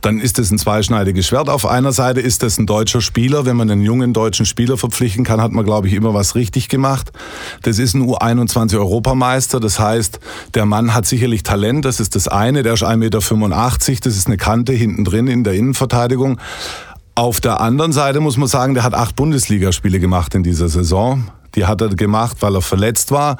dann 0.00 0.20
ist 0.20 0.38
es 0.38 0.50
ein 0.50 0.58
zweischneidiges 0.58 1.26
Schwert. 1.26 1.48
Auf 1.48 1.66
einer 1.66 1.92
Seite 1.92 2.20
ist 2.20 2.42
es 2.42 2.58
ein 2.58 2.66
deutscher 2.66 3.00
Spieler. 3.00 3.46
Wenn 3.46 3.56
man 3.56 3.70
einen 3.70 3.82
jungen 3.82 4.12
deutschen 4.12 4.46
Spieler 4.46 4.76
verpflichten 4.76 5.24
kann, 5.24 5.40
hat 5.40 5.52
man, 5.52 5.64
glaube 5.64 5.88
ich, 5.88 5.94
immer 5.94 6.14
was 6.14 6.34
richtig 6.34 6.68
gemacht. 6.68 7.12
Das 7.62 7.78
ist 7.78 7.94
ein 7.94 8.02
U21-Europameister. 8.02 9.60
Das 9.60 9.78
heißt, 9.78 10.20
der 10.54 10.66
Mann 10.66 10.94
hat 10.94 11.06
sicherlich 11.06 11.42
Talent. 11.42 11.84
Das 11.84 12.00
ist 12.00 12.14
das 12.16 12.28
eine. 12.28 12.62
Der 12.62 12.74
ist 12.74 12.82
1,85 12.82 12.96
Meter. 12.96 14.00
Das 14.04 14.16
ist 14.16 14.26
eine 14.26 14.36
Kante 14.36 14.72
hinten 14.72 15.04
drin 15.04 15.26
in 15.26 15.44
der 15.44 15.54
Innenverteidigung. 15.54 16.38
Auf 17.20 17.38
der 17.38 17.60
anderen 17.60 17.92
Seite 17.92 18.20
muss 18.20 18.38
man 18.38 18.48
sagen, 18.48 18.72
der 18.72 18.82
hat 18.82 18.94
acht 18.94 19.14
Bundesligaspiele 19.14 20.00
gemacht 20.00 20.34
in 20.34 20.42
dieser 20.42 20.70
Saison. 20.70 21.30
Die 21.54 21.66
hat 21.66 21.82
er 21.82 21.90
gemacht, 21.90 22.38
weil 22.40 22.54
er 22.54 22.62
verletzt 22.62 23.10
war. 23.10 23.36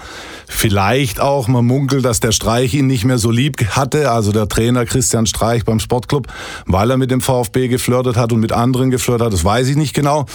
Vielleicht 0.47 1.19
auch, 1.19 1.49
man 1.49 1.65
munkelt, 1.65 2.05
dass 2.05 2.21
der 2.21 2.33
Streich 2.33 2.75
ihn 2.75 2.87
nicht 2.87 3.07
mehr 3.07 3.17
so 3.17 3.31
lieb 3.31 3.57
hatte, 3.71 4.11
also 4.11 4.33
der 4.33 4.49
Trainer 4.49 4.85
Christian 4.85 5.25
Streich 5.25 5.65
beim 5.65 5.81
Sportclub, 5.81 6.27
weil 6.67 6.91
er 6.91 6.99
mit 6.99 7.11
dem 7.11 7.23
VfB 7.23 7.69
geflirtet 7.69 8.19
hat 8.19 8.35
und 8.35 8.41
mit 8.41 8.53
anderen 8.53 8.91
geflirtet 8.91 9.25
hat, 9.25 9.33
das 9.33 9.47
weiß 9.47 9.67
ich 9.69 9.77
nicht 9.77 9.95
genau. 9.95 10.27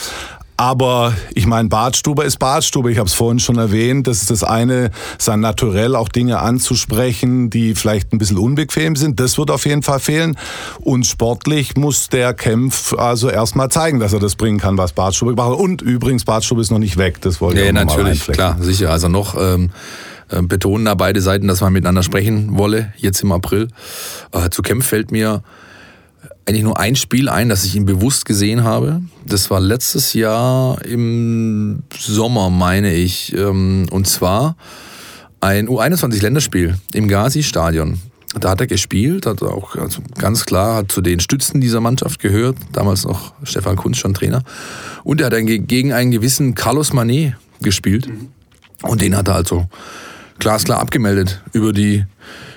Aber 0.57 1.13
ich 1.33 1.47
meine, 1.47 1.67
Bartstube 1.67 2.23
ist 2.23 2.39
Bartstube. 2.39 2.91
Ich 2.91 2.97
habe 2.97 3.07
es 3.07 3.13
vorhin 3.13 3.39
schon 3.39 3.57
erwähnt. 3.57 4.07
Das 4.07 4.21
ist 4.21 4.31
das 4.31 4.43
eine, 4.43 4.91
sein 5.17 5.41
Naturell, 5.41 5.95
auch 5.95 6.07
Dinge 6.07 6.39
anzusprechen, 6.39 7.49
die 7.49 7.75
vielleicht 7.75 8.13
ein 8.13 8.19
bisschen 8.19 8.37
unbequem 8.37 8.95
sind. 8.95 9.19
Das 9.19 9.37
wird 9.37 9.51
auf 9.51 9.65
jeden 9.65 9.83
Fall 9.83 9.99
fehlen. 9.99 10.37
Und 10.79 11.05
sportlich 11.05 11.75
muss 11.75 12.07
der 12.07 12.33
Kempf 12.33 12.93
also 12.93 13.29
erstmal 13.29 13.69
zeigen, 13.69 13.99
dass 13.99 14.13
er 14.13 14.19
das 14.19 14.35
bringen 14.35 14.59
kann, 14.59 14.77
was 14.77 14.93
Bartstube 14.93 15.31
gemacht 15.31 15.51
hat. 15.51 15.59
Und 15.59 15.81
übrigens, 15.81 16.23
Bartstube 16.23 16.61
ist 16.61 16.71
noch 16.71 16.79
nicht 16.79 16.97
weg. 16.97 17.19
Das 17.21 17.41
wollte 17.41 17.57
nee, 17.57 17.63
ich 17.63 17.69
auch 17.69 17.73
noch 17.73 17.97
natürlich, 17.97 18.27
mal 18.27 18.33
klar, 18.33 18.57
sicher. 18.61 18.91
Also 18.91 19.09
noch 19.09 19.35
ähm, 19.37 19.71
äh, 20.29 20.41
betonen 20.41 20.85
da 20.85 20.95
beide 20.95 21.19
Seiten, 21.19 21.47
dass 21.47 21.59
man 21.59 21.73
miteinander 21.73 22.01
sprechen 22.01 22.57
wolle, 22.57 22.93
jetzt 22.97 23.21
im 23.21 23.31
April. 23.31 23.67
Äh, 24.31 24.49
zu 24.49 24.61
Kempf 24.61 24.87
fällt 24.87 25.11
mir 25.11 25.43
eigentlich 26.45 26.63
nur 26.63 26.79
ein 26.79 26.95
Spiel 26.95 27.27
ein, 27.27 27.49
das 27.49 27.65
ich 27.65 27.75
ihn 27.75 27.85
bewusst 27.85 28.25
gesehen 28.25 28.63
habe. 28.63 29.01
Das 29.25 29.49
war 29.49 29.59
letztes 29.59 30.13
Jahr 30.13 30.83
im 30.85 31.83
Sommer, 31.97 32.49
meine 32.49 32.93
ich. 32.93 33.35
Ähm, 33.35 33.87
und 33.89 34.07
zwar 34.07 34.55
ein 35.41 35.67
U21-Länderspiel 35.67 36.75
im 36.93 37.07
Gazi-Stadion. 37.07 37.99
Da 38.39 38.49
hat 38.49 38.61
er 38.61 38.67
gespielt, 38.67 39.25
hat 39.25 39.41
auch 39.41 39.75
also 39.75 40.01
ganz 40.17 40.45
klar 40.45 40.75
hat 40.75 40.91
zu 40.91 41.01
den 41.01 41.19
Stützen 41.19 41.61
dieser 41.61 41.79
Mannschaft 41.79 42.19
gehört. 42.19 42.57
Damals 42.73 43.05
noch 43.05 43.33
Stefan 43.43 43.75
Kunz 43.75 43.97
schon 43.97 44.13
Trainer. 44.13 44.43
Und 45.03 45.21
er 45.21 45.27
hat 45.27 45.33
dann 45.33 45.45
gegen 45.45 45.93
einen 45.93 46.11
gewissen 46.11 46.53
Carlos 46.53 46.93
Manet 46.93 47.35
gespielt. 47.61 48.09
Und 48.83 49.01
den 49.01 49.15
hat 49.15 49.29
er 49.29 49.35
also 49.35 49.67
glasklar 50.37 50.79
abgemeldet 50.79 51.41
über 51.53 51.73
die 51.73 52.03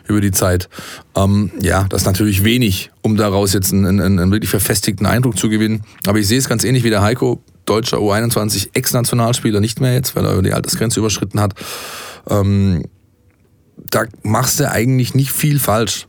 über 0.09 0.21
die 0.21 0.33
Zeit. 0.33 0.69
Ähm, 1.15 1.51
ja, 1.61 1.85
das 1.89 2.03
ist 2.03 2.07
natürlich 2.07 2.45
wenig, 2.45 2.91
um 3.03 3.17
daraus 3.17 3.53
jetzt 3.53 3.73
einen, 3.73 3.87
einen, 3.87 4.19
einen 4.19 4.33
wirklich 4.33 4.51
verfestigten 4.51 5.07
Eindruck 5.07 5.39
zu 5.39 5.49
gewinnen. 5.49 5.85
Aber 6.07 6.19
ich 6.19 6.27
sehe 6.27 6.39
es 6.39 6.49
ganz 6.49 6.65
ähnlich 6.65 6.85
wie 6.85 6.91
der 6.91 7.03
Heiko, 7.03 7.43
deutscher 7.67 7.99
U21 7.99 8.71
Ex-Nationalspieler, 8.73 9.61
nicht 9.61 9.81
mehr 9.81 9.93
jetzt, 9.93 10.17
weil 10.17 10.25
er 10.25 10.41
die 10.43 10.53
Altersgrenze 10.53 11.01
überschritten 11.01 11.41
hat. 11.41 11.55
Ähm, 12.29 12.85
da 13.91 14.05
machst 14.23 14.61
du 14.61 14.71
eigentlich 14.71 15.15
nicht 15.15 15.33
viel 15.33 15.59
falsch, 15.59 16.07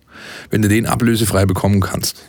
wenn 0.50 0.62
du 0.62 0.68
den 0.68 0.86
ablösefrei 0.86 1.46
bekommen 1.46 1.82
kannst. 1.82 2.24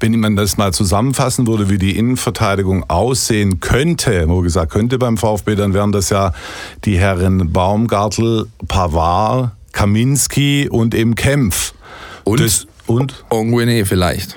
wenn 0.00 0.18
man 0.18 0.36
das 0.36 0.56
mal 0.56 0.72
zusammenfassen 0.72 1.46
würde, 1.46 1.68
wie 1.68 1.78
die 1.78 1.96
Innenverteidigung 1.96 2.88
aussehen 2.88 3.60
könnte, 3.60 4.28
wo 4.28 4.40
gesagt 4.40 4.72
könnte 4.72 4.98
beim 4.98 5.18
VfB, 5.18 5.56
dann 5.56 5.74
wären 5.74 5.92
das 5.92 6.10
ja 6.10 6.32
die 6.84 6.98
Herren 6.98 7.52
Baumgartel, 7.52 8.46
Pavard, 8.66 9.52
Kaminski 9.72 10.68
und 10.68 10.94
eben 10.94 11.14
Kempf. 11.14 11.74
Und, 12.24 12.40
das, 12.40 12.66
und? 12.86 13.24
Onguene 13.30 13.84
vielleicht 13.86 14.36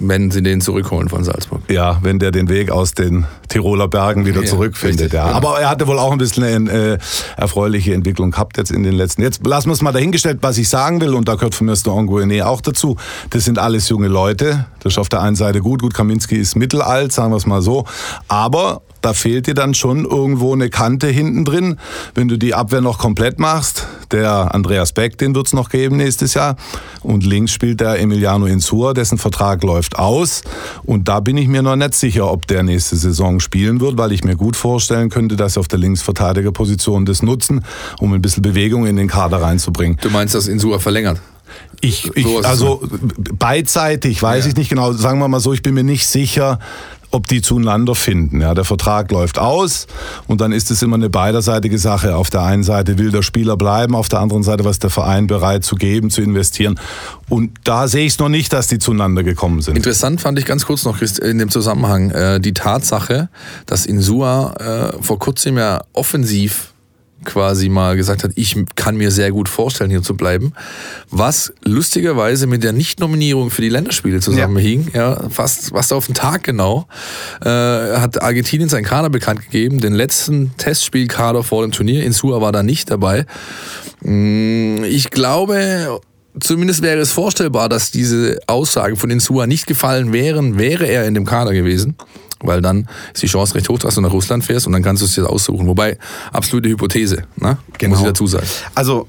wenn 0.00 0.30
sie 0.30 0.42
den 0.42 0.60
zurückholen 0.60 1.08
von 1.08 1.24
Salzburg. 1.24 1.62
Ja, 1.68 1.98
wenn 2.02 2.18
der 2.18 2.30
den 2.30 2.48
Weg 2.48 2.70
aus 2.70 2.92
den 2.92 3.26
Tiroler 3.48 3.88
Bergen 3.88 4.24
wieder 4.24 4.42
ja, 4.42 4.46
zurückfindet. 4.46 5.00
Richtig, 5.00 5.12
ja. 5.12 5.26
Genau. 5.26 5.36
Aber 5.36 5.60
er 5.60 5.68
hatte 5.68 5.86
wohl 5.86 5.98
auch 5.98 6.12
ein 6.12 6.18
bisschen 6.18 6.44
eine 6.44 6.70
äh, 6.70 6.98
erfreuliche 7.36 7.94
Entwicklung 7.94 8.30
gehabt 8.30 8.56
jetzt 8.56 8.72
in 8.72 8.82
den 8.82 8.94
letzten. 8.94 9.22
Jetzt 9.22 9.46
lassen 9.46 9.68
wir 9.68 9.74
es 9.74 9.82
mal 9.82 9.92
dahingestellt, 9.92 10.38
was 10.40 10.58
ich 10.58 10.68
sagen 10.68 11.00
will, 11.00 11.14
und 11.14 11.28
da 11.28 11.34
gehört 11.34 11.54
von 11.54 11.66
mir 11.66 11.74
der 11.74 11.92
Anguene 11.92 12.46
auch 12.46 12.60
dazu. 12.60 12.96
Das 13.30 13.44
sind 13.44 13.58
alles 13.58 13.88
junge 13.88 14.08
Leute. 14.08 14.66
Das 14.80 14.94
ist 14.94 14.98
auf 14.98 15.08
der 15.08 15.20
einen 15.20 15.36
Seite 15.36 15.60
gut. 15.60 15.82
Gut, 15.82 15.94
Kaminski 15.94 16.36
ist 16.36 16.56
mittelalt, 16.56 17.12
sagen 17.12 17.32
wir 17.32 17.36
es 17.36 17.46
mal 17.46 17.62
so. 17.62 17.84
Aber 18.28 18.82
da 19.00 19.14
fehlt 19.14 19.46
dir 19.46 19.54
dann 19.54 19.74
schon 19.74 20.04
irgendwo 20.04 20.52
eine 20.52 20.70
Kante 20.70 21.08
hinten 21.08 21.44
drin. 21.44 21.78
Wenn 22.14 22.28
du 22.28 22.36
die 22.36 22.54
Abwehr 22.54 22.80
noch 22.80 22.98
komplett 22.98 23.38
machst, 23.38 23.86
der 24.10 24.54
Andreas 24.54 24.92
Beck, 24.92 25.18
den 25.18 25.34
wird 25.34 25.46
es 25.46 25.52
noch 25.52 25.68
geben 25.68 25.96
nächstes 25.96 26.34
Jahr. 26.34 26.56
Und 27.02 27.24
links 27.24 27.52
spielt 27.52 27.80
der 27.80 27.98
Emiliano 28.00 28.46
Insua, 28.46 28.92
dessen 28.92 29.18
Vertrag 29.18 29.62
läuft 29.62 29.98
aus. 29.98 30.42
Und 30.84 31.08
da 31.08 31.20
bin 31.20 31.36
ich 31.36 31.48
mir 31.48 31.62
noch 31.62 31.76
nicht 31.76 31.94
sicher, 31.94 32.30
ob 32.30 32.46
der 32.46 32.62
nächste 32.62 32.96
Saison 32.96 33.40
spielen 33.40 33.80
wird, 33.80 33.96
weil 33.98 34.12
ich 34.12 34.24
mir 34.24 34.36
gut 34.36 34.56
vorstellen 34.56 35.10
könnte, 35.10 35.36
dass 35.36 35.54
sie 35.54 35.60
auf 35.60 35.68
der 35.68 35.78
Linksverteidigerposition 35.78 37.06
das 37.06 37.22
nutzen, 37.22 37.64
um 37.98 38.12
ein 38.12 38.22
bisschen 38.22 38.42
Bewegung 38.42 38.86
in 38.86 38.96
den 38.96 39.08
Kader 39.08 39.40
reinzubringen. 39.42 39.98
Du 40.00 40.10
meinst, 40.10 40.34
dass 40.34 40.48
Insua 40.48 40.78
verlängert? 40.78 41.20
Ich, 41.80 42.10
ich 42.14 42.26
also 42.44 42.82
beidseitig 43.38 44.22
weiß 44.22 44.44
ja. 44.44 44.50
ich 44.50 44.56
nicht 44.56 44.68
genau. 44.68 44.92
Sagen 44.92 45.18
wir 45.18 45.28
mal 45.28 45.40
so, 45.40 45.52
ich 45.52 45.62
bin 45.62 45.74
mir 45.74 45.84
nicht 45.84 46.06
sicher, 46.06 46.58
ob 47.10 47.26
die 47.26 47.42
zueinander 47.42 47.94
finden. 47.94 48.40
Ja, 48.40 48.54
der 48.54 48.64
Vertrag 48.64 49.10
läuft 49.10 49.38
aus 49.38 49.86
und 50.26 50.40
dann 50.40 50.52
ist 50.52 50.70
es 50.70 50.82
immer 50.82 50.96
eine 50.96 51.10
beiderseitige 51.10 51.78
Sache. 51.78 52.16
Auf 52.16 52.30
der 52.30 52.42
einen 52.42 52.62
Seite 52.62 52.98
will 52.98 53.10
der 53.10 53.22
Spieler 53.22 53.56
bleiben, 53.56 53.94
auf 53.94 54.08
der 54.08 54.20
anderen 54.20 54.42
Seite 54.42 54.64
was 54.64 54.78
der 54.78 54.90
Verein 54.90 55.26
bereit 55.26 55.64
zu 55.64 55.74
geben, 55.74 56.10
zu 56.10 56.22
investieren. 56.22 56.78
Und 57.28 57.52
da 57.64 57.88
sehe 57.88 58.06
ich 58.06 58.14
es 58.14 58.18
noch 58.18 58.28
nicht, 58.28 58.52
dass 58.52 58.68
die 58.68 58.78
zueinander 58.78 59.22
gekommen 59.22 59.60
sind. 59.62 59.76
Interessant 59.76 60.20
fand 60.20 60.38
ich 60.38 60.44
ganz 60.44 60.66
kurz 60.66 60.84
noch 60.84 61.00
in 61.00 61.38
dem 61.38 61.50
Zusammenhang 61.50 62.10
äh, 62.10 62.40
die 62.40 62.54
Tatsache, 62.54 63.28
dass 63.66 63.86
Insua 63.86 64.54
äh, 64.54 65.02
vor 65.02 65.18
kurzem 65.18 65.58
ja 65.58 65.82
offensiv 65.92 66.69
quasi 67.24 67.68
mal 67.68 67.96
gesagt 67.96 68.24
hat, 68.24 68.32
ich 68.34 68.56
kann 68.76 68.96
mir 68.96 69.10
sehr 69.10 69.30
gut 69.30 69.48
vorstellen, 69.48 69.90
hier 69.90 70.02
zu 70.02 70.14
bleiben. 70.14 70.52
Was 71.10 71.52
lustigerweise 71.64 72.46
mit 72.46 72.62
der 72.62 72.72
Nicht-Nominierung 72.72 73.50
für 73.50 73.62
die 73.62 73.68
Länderspiele 73.68 74.20
zusammenhing, 74.20 74.88
ja. 74.94 75.22
ja, 75.22 75.28
fast, 75.30 75.70
fast 75.70 75.92
auf 75.92 76.06
den 76.06 76.14
Tag 76.14 76.44
genau, 76.44 76.86
äh, 77.42 77.48
hat 77.48 78.22
Argentinien 78.22 78.68
seinen 78.68 78.84
Kader 78.84 79.10
bekannt 79.10 79.42
gegeben, 79.42 79.80
den 79.80 79.92
letzten 79.92 80.56
Testspielkader 80.56 81.42
vor 81.42 81.62
dem 81.62 81.72
Turnier. 81.72 82.04
Insua 82.04 82.40
war 82.40 82.52
da 82.52 82.62
nicht 82.62 82.90
dabei. 82.90 83.26
Mm, 84.02 84.84
ich 84.84 85.10
glaube, 85.10 86.00
zumindest 86.40 86.82
wäre 86.82 87.00
es 87.00 87.12
vorstellbar, 87.12 87.68
dass 87.68 87.90
diese 87.90 88.38
Aussagen 88.46 88.96
von 88.96 89.10
Insua 89.10 89.46
nicht 89.46 89.66
gefallen 89.66 90.12
wären, 90.12 90.58
wäre 90.58 90.86
er 90.86 91.06
in 91.06 91.14
dem 91.14 91.26
Kader 91.26 91.52
gewesen. 91.52 91.96
Weil 92.42 92.62
dann 92.62 92.88
ist 93.12 93.22
die 93.22 93.26
Chance 93.26 93.54
recht 93.54 93.68
hoch, 93.68 93.78
dass 93.78 93.96
du 93.96 94.00
nach 94.00 94.12
Russland 94.12 94.44
fährst 94.44 94.66
und 94.66 94.72
dann 94.72 94.82
kannst 94.82 95.02
du 95.02 95.06
es 95.06 95.14
dir 95.14 95.28
aussuchen. 95.28 95.66
Wobei, 95.66 95.98
absolute 96.32 96.70
Hypothese, 96.70 97.24
ne? 97.36 97.58
Genau. 97.78 97.90
muss 97.90 98.00
ich 98.00 98.06
dazu 98.06 98.26
sagen. 98.26 98.46
Also, 98.74 99.06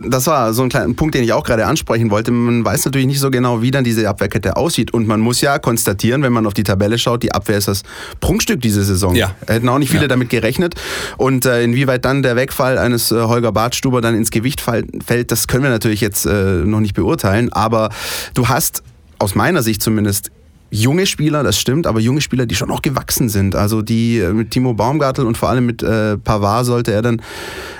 das 0.00 0.26
war 0.26 0.52
so 0.52 0.62
ein 0.62 0.68
kleiner 0.68 0.92
Punkt, 0.94 1.14
den 1.14 1.24
ich 1.24 1.32
auch 1.32 1.44
gerade 1.44 1.66
ansprechen 1.66 2.10
wollte. 2.10 2.30
Man 2.30 2.64
weiß 2.64 2.84
natürlich 2.84 3.06
nicht 3.06 3.20
so 3.20 3.30
genau, 3.30 3.62
wie 3.62 3.70
dann 3.70 3.84
diese 3.84 4.08
Abwehrkette 4.08 4.56
aussieht. 4.56 4.92
Und 4.92 5.06
man 5.06 5.20
muss 5.20 5.40
ja 5.40 5.58
konstatieren, 5.58 6.22
wenn 6.22 6.32
man 6.32 6.46
auf 6.46 6.54
die 6.54 6.62
Tabelle 6.62 6.98
schaut, 6.98 7.22
die 7.22 7.32
Abwehr 7.32 7.58
ist 7.58 7.68
das 7.68 7.82
Prunkstück 8.20 8.60
diese 8.60 8.84
Saison. 8.84 9.14
Ja. 9.14 9.34
Hätten 9.46 9.68
auch 9.68 9.78
nicht 9.78 9.90
viele 9.90 10.02
ja. 10.02 10.08
damit 10.08 10.28
gerechnet. 10.28 10.74
Und 11.16 11.46
äh, 11.46 11.62
inwieweit 11.62 12.04
dann 12.04 12.22
der 12.22 12.36
Wegfall 12.36 12.76
eines 12.76 13.10
äh, 13.12 13.22
Holger 13.22 13.52
Bartstuber 13.52 14.00
dann 14.00 14.14
ins 14.14 14.30
Gewicht 14.30 14.60
fällt, 14.60 15.32
das 15.32 15.48
können 15.48 15.62
wir 15.62 15.70
natürlich 15.70 16.00
jetzt 16.00 16.26
äh, 16.26 16.64
noch 16.64 16.80
nicht 16.80 16.94
beurteilen. 16.94 17.52
Aber 17.52 17.90
du 18.34 18.48
hast 18.48 18.82
aus 19.18 19.34
meiner 19.34 19.62
Sicht 19.62 19.82
zumindest 19.82 20.30
junge 20.74 21.06
Spieler, 21.06 21.42
das 21.44 21.58
stimmt, 21.58 21.86
aber 21.86 22.00
junge 22.00 22.20
Spieler, 22.20 22.46
die 22.46 22.54
schon 22.54 22.70
auch 22.70 22.82
gewachsen 22.82 23.28
sind. 23.28 23.54
Also 23.54 23.80
die 23.80 24.18
äh, 24.18 24.32
mit 24.32 24.50
Timo 24.50 24.74
Baumgartel 24.74 25.24
und 25.24 25.38
vor 25.38 25.48
allem 25.48 25.66
mit 25.66 25.82
äh, 25.82 26.18
Pavard 26.18 26.66
sollte 26.66 26.92
er 26.92 27.00
dann 27.00 27.22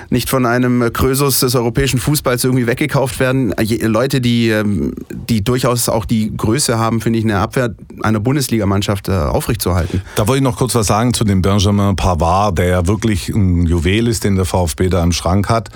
nicht 0.09 0.29
von 0.29 0.45
einem 0.45 0.93
Krösus 0.93 1.41
des 1.41 1.55
europäischen 1.55 1.99
Fußballs 1.99 2.43
irgendwie 2.43 2.67
weggekauft 2.67 3.19
werden. 3.19 3.53
Leute, 3.81 4.21
die, 4.21 4.49
ähm, 4.49 4.93
die 5.09 5.43
durchaus 5.43 5.89
auch 5.89 6.05
die 6.05 6.35
Größe 6.35 6.77
haben, 6.77 7.01
finde 7.01 7.19
ich, 7.19 7.25
eine 7.25 7.39
Abwehr 7.39 7.75
einer 8.01 8.19
Bundesligamannschaft 8.19 9.09
äh, 9.09 9.11
aufrechtzuerhalten. 9.11 10.01
Da 10.15 10.27
wollte 10.27 10.37
ich 10.37 10.43
noch 10.43 10.57
kurz 10.57 10.73
was 10.75 10.87
sagen 10.87 11.13
zu 11.13 11.23
dem 11.25 11.41
Benjamin 11.41 11.95
Pavard, 11.95 12.57
der 12.57 12.67
ja 12.67 12.87
wirklich 12.87 13.29
ein 13.29 13.65
Juwel 13.65 14.07
ist, 14.07 14.23
den 14.23 14.35
der 14.35 14.45
VfB 14.45 14.89
da 14.89 15.03
im 15.03 15.11
Schrank 15.11 15.49
hat 15.49 15.69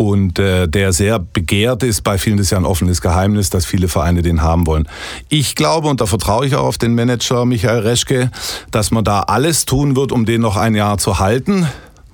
und 0.00 0.38
äh, 0.38 0.66
der 0.66 0.94
sehr 0.94 1.18
begehrt 1.18 1.82
ist. 1.82 2.04
Bei 2.04 2.16
vielen 2.16 2.38
ist 2.38 2.48
ja 2.48 2.56
ein 2.56 2.64
offenes 2.64 3.02
Geheimnis, 3.02 3.50
dass 3.50 3.66
viele 3.66 3.86
Vereine 3.86 4.22
den 4.22 4.40
haben 4.40 4.66
wollen. 4.66 4.88
Ich 5.28 5.54
glaube, 5.54 5.88
und 5.88 6.00
da 6.00 6.06
vertraue 6.06 6.46
ich 6.46 6.54
auch 6.54 6.64
auf 6.64 6.78
den 6.78 6.94
Manager 6.94 7.44
Michael 7.44 7.80
Reschke, 7.80 8.30
dass 8.70 8.90
man 8.90 9.04
da 9.04 9.20
alles 9.20 9.66
tun 9.66 9.96
wird, 9.96 10.10
um 10.10 10.24
den 10.24 10.40
noch 10.40 10.56
ein 10.56 10.74
Jahr 10.74 10.96
zu 10.96 11.18
halten. 11.18 11.68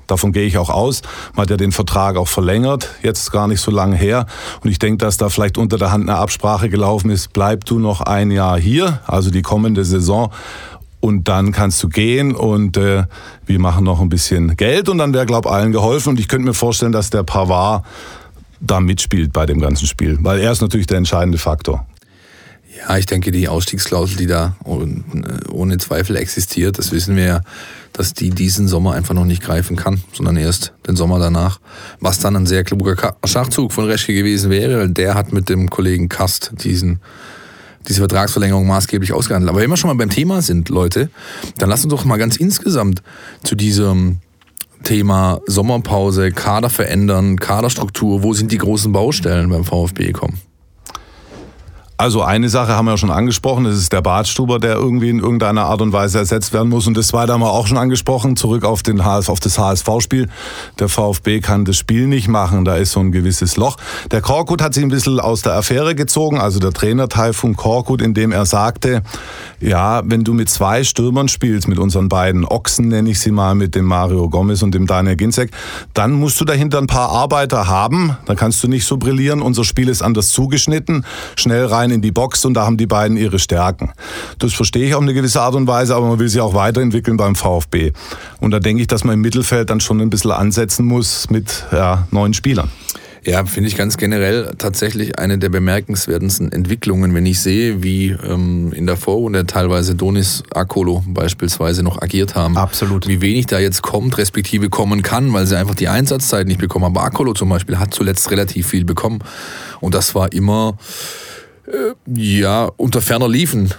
Davon 0.08 0.32
gehe 0.32 0.46
ich 0.46 0.58
auch 0.58 0.70
aus. 0.70 1.02
Man 1.34 1.42
hat 1.42 1.50
ja 1.50 1.56
den 1.56 1.70
Vertrag 1.70 2.16
auch 2.16 2.26
verlängert, 2.26 2.88
jetzt 3.04 3.30
gar 3.30 3.46
nicht 3.46 3.60
so 3.60 3.70
lange 3.70 3.94
her. 3.94 4.26
Und 4.64 4.70
ich 4.70 4.80
denke, 4.80 4.98
dass 4.98 5.16
da 5.16 5.28
vielleicht 5.28 5.56
unter 5.56 5.78
der 5.78 5.92
Hand 5.92 6.10
eine 6.10 6.18
Absprache 6.18 6.68
gelaufen 6.68 7.10
ist, 7.10 7.32
bleib 7.32 7.66
du 7.66 7.78
noch 7.78 8.00
ein 8.00 8.32
Jahr 8.32 8.58
hier, 8.58 8.98
also 9.06 9.30
die 9.30 9.42
kommende 9.42 9.84
Saison 9.84 10.32
und 11.06 11.28
dann 11.28 11.52
kannst 11.52 11.82
du 11.82 11.88
gehen 11.88 12.34
und 12.34 12.76
äh, 12.76 13.04
wir 13.46 13.58
machen 13.58 13.84
noch 13.84 14.00
ein 14.00 14.08
bisschen 14.08 14.56
Geld 14.56 14.88
und 14.88 14.98
dann 14.98 15.14
wäre, 15.14 15.24
glaube 15.24 15.48
ich, 15.48 15.54
allen 15.54 15.72
geholfen. 15.72 16.10
Und 16.10 16.20
ich 16.20 16.28
könnte 16.28 16.46
mir 16.46 16.54
vorstellen, 16.54 16.92
dass 16.92 17.10
der 17.10 17.22
Pavard 17.22 17.84
da 18.60 18.80
mitspielt 18.80 19.32
bei 19.32 19.46
dem 19.46 19.60
ganzen 19.60 19.86
Spiel, 19.86 20.18
weil 20.22 20.40
er 20.40 20.50
ist 20.50 20.62
natürlich 20.62 20.86
der 20.86 20.98
entscheidende 20.98 21.38
Faktor. 21.38 21.86
Ja, 22.76 22.98
ich 22.98 23.06
denke, 23.06 23.30
die 23.30 23.48
Ausstiegsklausel, 23.48 24.16
die 24.16 24.26
da 24.26 24.56
ohne 24.64 25.78
Zweifel 25.78 26.16
existiert, 26.16 26.78
das 26.78 26.92
wissen 26.92 27.16
wir 27.16 27.24
ja, 27.24 27.40
dass 27.92 28.12
die 28.12 28.30
diesen 28.30 28.68
Sommer 28.68 28.92
einfach 28.92 29.14
noch 29.14 29.24
nicht 29.24 29.42
greifen 29.42 29.76
kann, 29.76 30.02
sondern 30.12 30.36
erst 30.36 30.74
den 30.86 30.96
Sommer 30.96 31.18
danach. 31.18 31.60
Was 32.00 32.18
dann 32.18 32.36
ein 32.36 32.44
sehr 32.44 32.64
kluger 32.64 33.14
Schachzug 33.24 33.72
von 33.72 33.86
Reschke 33.86 34.12
gewesen 34.12 34.50
wäre, 34.50 34.90
der 34.90 35.14
hat 35.14 35.32
mit 35.32 35.48
dem 35.48 35.70
Kollegen 35.70 36.10
Kast 36.10 36.52
diesen 36.64 37.00
diese 37.88 38.00
Vertragsverlängerung 38.00 38.66
maßgeblich 38.66 39.12
ausgehandelt. 39.12 39.50
Aber 39.50 39.60
wenn 39.60 39.70
wir 39.70 39.76
schon 39.76 39.88
mal 39.88 39.96
beim 39.96 40.10
Thema 40.10 40.42
sind, 40.42 40.68
Leute, 40.68 41.10
dann 41.58 41.68
lasst 41.68 41.84
uns 41.84 41.92
doch 41.92 42.04
mal 42.04 42.16
ganz 42.16 42.36
insgesamt 42.36 43.02
zu 43.42 43.54
diesem 43.54 44.18
Thema 44.82 45.40
Sommerpause, 45.46 46.30
Kader 46.30 46.70
verändern, 46.70 47.38
Kaderstruktur, 47.38 48.22
wo 48.22 48.32
sind 48.32 48.52
die 48.52 48.58
großen 48.58 48.92
Baustellen 48.92 49.50
beim 49.50 49.64
VfB 49.64 50.12
kommen? 50.12 50.40
Also 51.98 52.22
eine 52.22 52.50
Sache 52.50 52.76
haben 52.76 52.84
wir 52.84 52.90
ja 52.90 52.96
schon 52.98 53.10
angesprochen, 53.10 53.64
das 53.64 53.76
ist 53.76 53.90
der 53.90 54.02
Badstuber, 54.02 54.58
der 54.58 54.74
irgendwie 54.74 55.08
in 55.08 55.18
irgendeiner 55.18 55.64
Art 55.64 55.80
und 55.80 55.94
Weise 55.94 56.18
ersetzt 56.18 56.52
werden 56.52 56.68
muss. 56.68 56.86
Und 56.86 56.94
das 56.94 57.06
zweite 57.06 57.32
haben 57.32 57.40
wir 57.40 57.50
auch 57.50 57.66
schon 57.66 57.78
angesprochen, 57.78 58.36
zurück 58.36 58.64
auf, 58.64 58.82
den 58.82 59.02
HSV, 59.02 59.30
auf 59.30 59.40
das 59.40 59.58
HSV-Spiel. 59.58 60.28
Der 60.78 60.90
VfB 60.90 61.40
kann 61.40 61.64
das 61.64 61.78
Spiel 61.78 62.06
nicht 62.06 62.28
machen, 62.28 62.66
da 62.66 62.76
ist 62.76 62.92
so 62.92 63.00
ein 63.00 63.12
gewisses 63.12 63.56
Loch. 63.56 63.78
Der 64.10 64.20
Korkut 64.20 64.60
hat 64.60 64.74
sich 64.74 64.82
ein 64.82 64.90
bisschen 64.90 65.20
aus 65.20 65.40
der 65.40 65.54
Affäre 65.54 65.94
gezogen, 65.94 66.38
also 66.38 66.58
der 66.58 66.72
Trainer 66.72 67.08
Taifun 67.08 67.56
Korkut, 67.56 68.02
indem 68.02 68.30
er 68.30 68.44
sagte, 68.44 69.02
ja, 69.58 70.02
wenn 70.04 70.22
du 70.22 70.34
mit 70.34 70.50
zwei 70.50 70.84
Stürmern 70.84 71.28
spielst, 71.28 71.66
mit 71.66 71.78
unseren 71.78 72.10
beiden 72.10 72.44
Ochsen 72.44 72.88
nenne 72.88 73.08
ich 73.08 73.20
sie 73.20 73.30
mal, 73.30 73.54
mit 73.54 73.74
dem 73.74 73.86
Mario 73.86 74.28
Gomez 74.28 74.62
und 74.62 74.74
dem 74.74 74.86
Daniel 74.86 75.16
Ginzek, 75.16 75.50
dann 75.94 76.12
musst 76.12 76.38
du 76.42 76.44
dahinter 76.44 76.76
ein 76.76 76.88
paar 76.88 77.08
Arbeiter 77.08 77.68
haben, 77.68 78.18
dann 78.26 78.36
kannst 78.36 78.62
du 78.62 78.68
nicht 78.68 78.84
so 78.84 78.98
brillieren. 78.98 79.40
Unser 79.40 79.64
Spiel 79.64 79.88
ist 79.88 80.02
anders 80.02 80.28
zugeschnitten, 80.28 81.06
schnell 81.36 81.64
rein 81.64 81.85
rein 81.86 81.90
in 81.94 82.02
die 82.02 82.12
Box 82.12 82.44
und 82.44 82.54
da 82.54 82.66
haben 82.66 82.76
die 82.76 82.86
beiden 82.86 83.16
ihre 83.16 83.38
Stärken. 83.38 83.92
Das 84.38 84.52
verstehe 84.52 84.86
ich 84.86 84.94
auf 84.94 85.02
eine 85.02 85.14
gewisse 85.14 85.40
Art 85.40 85.54
und 85.54 85.66
Weise, 85.66 85.94
aber 85.94 86.06
man 86.06 86.18
will 86.18 86.28
sie 86.28 86.40
auch 86.40 86.54
weiterentwickeln 86.54 87.16
beim 87.16 87.34
VfB. 87.34 87.92
Und 88.40 88.50
da 88.50 88.60
denke 88.60 88.82
ich, 88.82 88.88
dass 88.88 89.04
man 89.04 89.14
im 89.14 89.20
Mittelfeld 89.20 89.70
dann 89.70 89.80
schon 89.80 90.00
ein 90.00 90.10
bisschen 90.10 90.32
ansetzen 90.32 90.86
muss 90.86 91.30
mit 91.30 91.64
ja, 91.72 92.06
neuen 92.10 92.34
Spielern. 92.34 92.70
Ja, 93.24 93.44
finde 93.44 93.68
ich 93.68 93.76
ganz 93.76 93.96
generell 93.96 94.52
tatsächlich 94.56 95.18
eine 95.18 95.36
der 95.36 95.48
bemerkenswertesten 95.48 96.52
Entwicklungen, 96.52 97.12
wenn 97.12 97.26
ich 97.26 97.40
sehe, 97.40 97.82
wie 97.82 98.10
ähm, 98.10 98.72
in 98.72 98.86
der 98.86 98.96
Vorrunde 98.96 99.46
teilweise 99.46 99.96
Donis 99.96 100.44
Akolo 100.54 101.02
beispielsweise 101.08 101.82
noch 101.82 102.00
agiert 102.00 102.36
haben. 102.36 102.56
Absolut. 102.56 103.08
Wie 103.08 103.20
wenig 103.20 103.46
da 103.46 103.58
jetzt 103.58 103.82
kommt, 103.82 104.16
respektive 104.16 104.70
kommen 104.70 105.02
kann, 105.02 105.32
weil 105.32 105.44
sie 105.44 105.58
einfach 105.58 105.74
die 105.74 105.88
Einsatzzeit 105.88 106.46
nicht 106.46 106.60
bekommen. 106.60 106.84
Aber 106.84 107.02
Akolo 107.02 107.32
zum 107.32 107.48
Beispiel 107.48 107.80
hat 107.80 107.92
zuletzt 107.92 108.30
relativ 108.30 108.68
viel 108.68 108.84
bekommen. 108.84 109.18
Und 109.80 109.96
das 109.96 110.14
war 110.14 110.32
immer 110.32 110.78
äh, 111.66 111.94
ja, 112.06 112.70
unter 112.76 113.00
ferner 113.00 113.28
liefen 113.28 113.72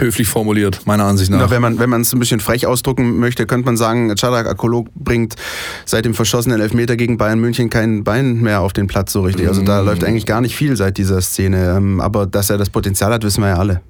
höflich 0.00 0.28
formuliert, 0.28 0.82
meiner 0.86 1.04
Ansicht 1.04 1.30
nach. 1.30 1.40
Ja, 1.40 1.50
wenn 1.50 1.62
man 1.62 1.78
wenn 1.78 1.90
man 1.90 2.02
es 2.02 2.12
ein 2.12 2.18
bisschen 2.18 2.40
frech 2.40 2.66
ausdrucken 2.66 3.18
möchte, 3.18 3.46
könnte 3.46 3.66
man 3.66 3.76
sagen, 3.76 4.14
Chadak 4.16 4.46
Akolo 4.46 4.86
bringt 4.94 5.36
seit 5.84 6.04
dem 6.04 6.14
verschossenen 6.14 6.60
Elfmeter 6.60 6.96
gegen 6.96 7.18
Bayern 7.18 7.40
München 7.40 7.70
kein 7.70 8.04
Bein 8.04 8.40
mehr 8.40 8.60
auf 8.60 8.72
den 8.72 8.86
Platz 8.86 9.12
so 9.12 9.22
richtig. 9.22 9.48
Also 9.48 9.62
da 9.62 9.82
mm. 9.82 9.86
läuft 9.86 10.04
eigentlich 10.04 10.26
gar 10.26 10.40
nicht 10.40 10.54
viel 10.54 10.76
seit 10.76 10.98
dieser 10.98 11.20
Szene. 11.20 11.74
Ähm, 11.76 12.00
aber 12.00 12.26
dass 12.26 12.50
er 12.50 12.58
das 12.58 12.70
Potenzial 12.70 13.12
hat, 13.12 13.24
wissen 13.24 13.42
wir 13.42 13.48
ja 13.48 13.56
alle. 13.56 13.80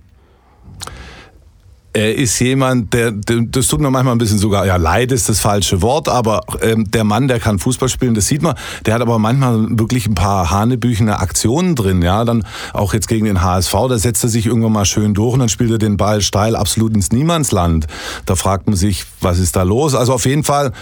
Er 1.98 2.14
ist 2.14 2.38
jemand, 2.38 2.94
der, 2.94 3.10
das 3.10 3.66
tut 3.66 3.80
mir 3.80 3.90
manchmal 3.90 4.14
ein 4.14 4.18
bisschen 4.18 4.38
sogar, 4.38 4.64
ja, 4.66 4.76
leid 4.76 5.10
ist 5.10 5.28
das 5.28 5.40
falsche 5.40 5.82
Wort, 5.82 6.08
aber 6.08 6.42
ähm, 6.62 6.88
der 6.88 7.02
Mann, 7.02 7.26
der 7.26 7.40
kann 7.40 7.58
Fußball 7.58 7.88
spielen, 7.88 8.14
das 8.14 8.28
sieht 8.28 8.40
man. 8.40 8.54
Der 8.86 8.94
hat 8.94 9.02
aber 9.02 9.18
manchmal 9.18 9.66
wirklich 9.76 10.06
ein 10.06 10.14
paar 10.14 10.48
hanebüchene 10.48 11.18
Aktionen 11.18 11.74
drin, 11.74 12.00
ja. 12.00 12.24
Dann 12.24 12.44
auch 12.72 12.94
jetzt 12.94 13.08
gegen 13.08 13.24
den 13.26 13.42
HSV, 13.42 13.74
da 13.88 13.98
setzt 13.98 14.22
er 14.22 14.30
sich 14.30 14.46
irgendwann 14.46 14.72
mal 14.72 14.84
schön 14.84 15.12
durch 15.12 15.34
und 15.34 15.40
dann 15.40 15.48
spielt 15.48 15.72
er 15.72 15.78
den 15.78 15.96
Ball 15.96 16.20
steil 16.20 16.54
absolut 16.54 16.94
ins 16.94 17.10
Niemandsland. 17.10 17.88
Da 18.26 18.36
fragt 18.36 18.68
man 18.68 18.76
sich, 18.76 19.04
was 19.20 19.40
ist 19.40 19.56
da 19.56 19.64
los? 19.64 19.96
Also 19.96 20.12
auf 20.12 20.24
jeden 20.24 20.44
Fall 20.44 20.72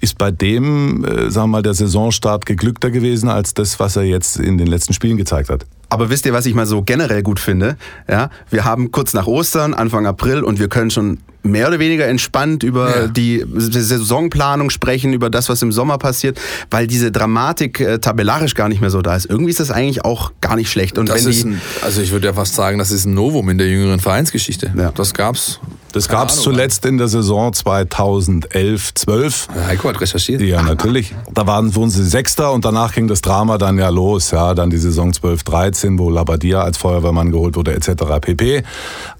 ist 0.00 0.18
bei 0.18 0.30
dem, 0.30 1.04
äh, 1.04 1.30
sagen 1.30 1.50
wir 1.50 1.58
mal, 1.58 1.62
der 1.62 1.74
Saisonstart 1.74 2.46
geglückter 2.46 2.90
gewesen 2.90 3.28
als 3.28 3.54
das, 3.54 3.80
was 3.80 3.96
er 3.96 4.04
jetzt 4.04 4.38
in 4.38 4.58
den 4.58 4.66
letzten 4.66 4.92
Spielen 4.92 5.16
gezeigt 5.16 5.50
hat. 5.50 5.66
Aber 5.90 6.10
wisst 6.10 6.26
ihr, 6.26 6.32
was 6.32 6.44
ich 6.46 6.54
mal 6.54 6.66
so 6.66 6.82
generell 6.82 7.22
gut 7.22 7.40
finde? 7.40 7.76
Ja, 8.08 8.30
wir 8.50 8.64
haben 8.64 8.92
kurz 8.92 9.14
nach 9.14 9.26
Ostern, 9.26 9.72
Anfang 9.72 10.06
April 10.06 10.44
und 10.44 10.58
wir 10.58 10.68
können 10.68 10.90
schon 10.90 11.18
mehr 11.42 11.68
oder 11.68 11.78
weniger 11.78 12.06
entspannt 12.06 12.62
über 12.62 13.02
ja. 13.02 13.06
die 13.06 13.44
Saisonplanung 13.56 14.70
sprechen, 14.70 15.12
über 15.14 15.30
das, 15.30 15.48
was 15.48 15.62
im 15.62 15.72
Sommer 15.72 15.96
passiert, 15.96 16.38
weil 16.70 16.86
diese 16.86 17.10
Dramatik 17.10 17.80
äh, 17.80 17.98
tabellarisch 17.98 18.54
gar 18.54 18.68
nicht 18.68 18.80
mehr 18.80 18.90
so 18.90 19.00
da 19.00 19.16
ist. 19.16 19.26
Irgendwie 19.26 19.50
ist 19.50 19.60
das 19.60 19.70
eigentlich 19.70 20.04
auch 20.04 20.32
gar 20.40 20.56
nicht 20.56 20.70
schlecht. 20.70 20.98
Und 20.98 21.08
das 21.08 21.24
wenn 21.24 21.32
die, 21.32 21.44
ein, 21.44 21.60
also 21.82 22.02
ich 22.02 22.12
würde 22.12 22.26
ja 22.26 22.34
fast 22.34 22.54
sagen, 22.54 22.78
das 22.78 22.90
ist 22.90 23.06
ein 23.06 23.14
Novum 23.14 23.48
in 23.48 23.56
der 23.56 23.68
jüngeren 23.68 24.00
Vereinsgeschichte. 24.00 24.72
Ja. 24.76 24.92
Das 24.94 25.14
gab's. 25.14 25.60
Das 25.92 26.08
gab 26.08 26.28
es 26.28 26.42
zuletzt 26.42 26.84
in 26.84 26.98
der 26.98 27.08
Saison 27.08 27.52
2011, 27.52 28.94
12. 28.94 29.48
Heiko 29.66 29.88
hat 29.88 30.00
recherchiert. 30.00 30.40
Ja, 30.42 30.62
natürlich. 30.62 31.14
Da 31.32 31.46
waren, 31.46 31.74
wurden 31.74 31.90
sie 31.90 32.04
Sechster 32.04 32.52
und 32.52 32.64
danach 32.64 32.92
ging 32.92 33.08
das 33.08 33.22
Drama 33.22 33.58
dann 33.58 33.78
ja 33.78 33.88
los. 33.88 34.30
Ja, 34.30 34.54
dann 34.54 34.70
die 34.70 34.78
Saison 34.78 35.12
12, 35.12 35.42
13, 35.44 35.98
wo 35.98 36.10
Labadia 36.10 36.62
als 36.62 36.76
Feuerwehrmann 36.76 37.32
geholt 37.32 37.56
wurde, 37.56 37.74
etc. 37.74 38.04
pp. 38.20 38.62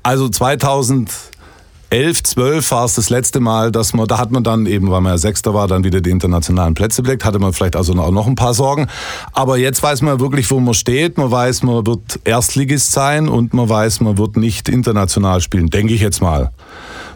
Also 0.03 0.29
2000 0.29 1.11
11, 1.91 2.23
12 2.23 2.71
war 2.71 2.85
es 2.85 2.97
das 2.97 3.09
letzte 3.09 3.41
Mal, 3.41 3.73
dass 3.73 3.95
man, 3.95 4.07
da 4.07 4.19
hat 4.19 4.31
man 4.31 4.45
dann 4.45 4.67
eben, 4.67 4.91
weil 4.91 5.01
man 5.01 5.15
ja 5.15 5.19
Sechster 5.19 5.55
war, 5.55 5.69
dann 5.69 5.85
wieder 5.85 6.03
die 6.03 6.11
internationalen 6.11 6.75
Plätze 6.75 7.03
belegt, 7.03 7.25
hatte 7.25 7.39
man 7.39 7.55
vielleicht 7.55 7.77
also 7.77 7.95
auch 7.95 8.11
noch 8.11 8.27
ein 8.27 8.35
paar 8.35 8.53
Sorgen. 8.53 8.89
Aber 9.33 9.57
jetzt 9.57 9.83
weiß 9.83 10.03
man 10.03 10.21
wirklich, 10.21 10.51
wo 10.51 10.61
man 10.61 10.75
steht. 10.75 11.17
Man 11.17 11.31
weiß, 11.31 11.63
man 11.63 11.87
wird 11.87 12.21
Erstligist 12.25 12.93
sein 12.93 13.29
und 13.29 13.55
man 13.55 13.71
weiß, 13.71 14.01
man 14.01 14.19
wird 14.19 14.37
nicht 14.37 14.69
international 14.69 15.41
spielen, 15.41 15.71
denke 15.71 15.95
ich 15.95 16.03
jetzt 16.03 16.21
mal. 16.21 16.53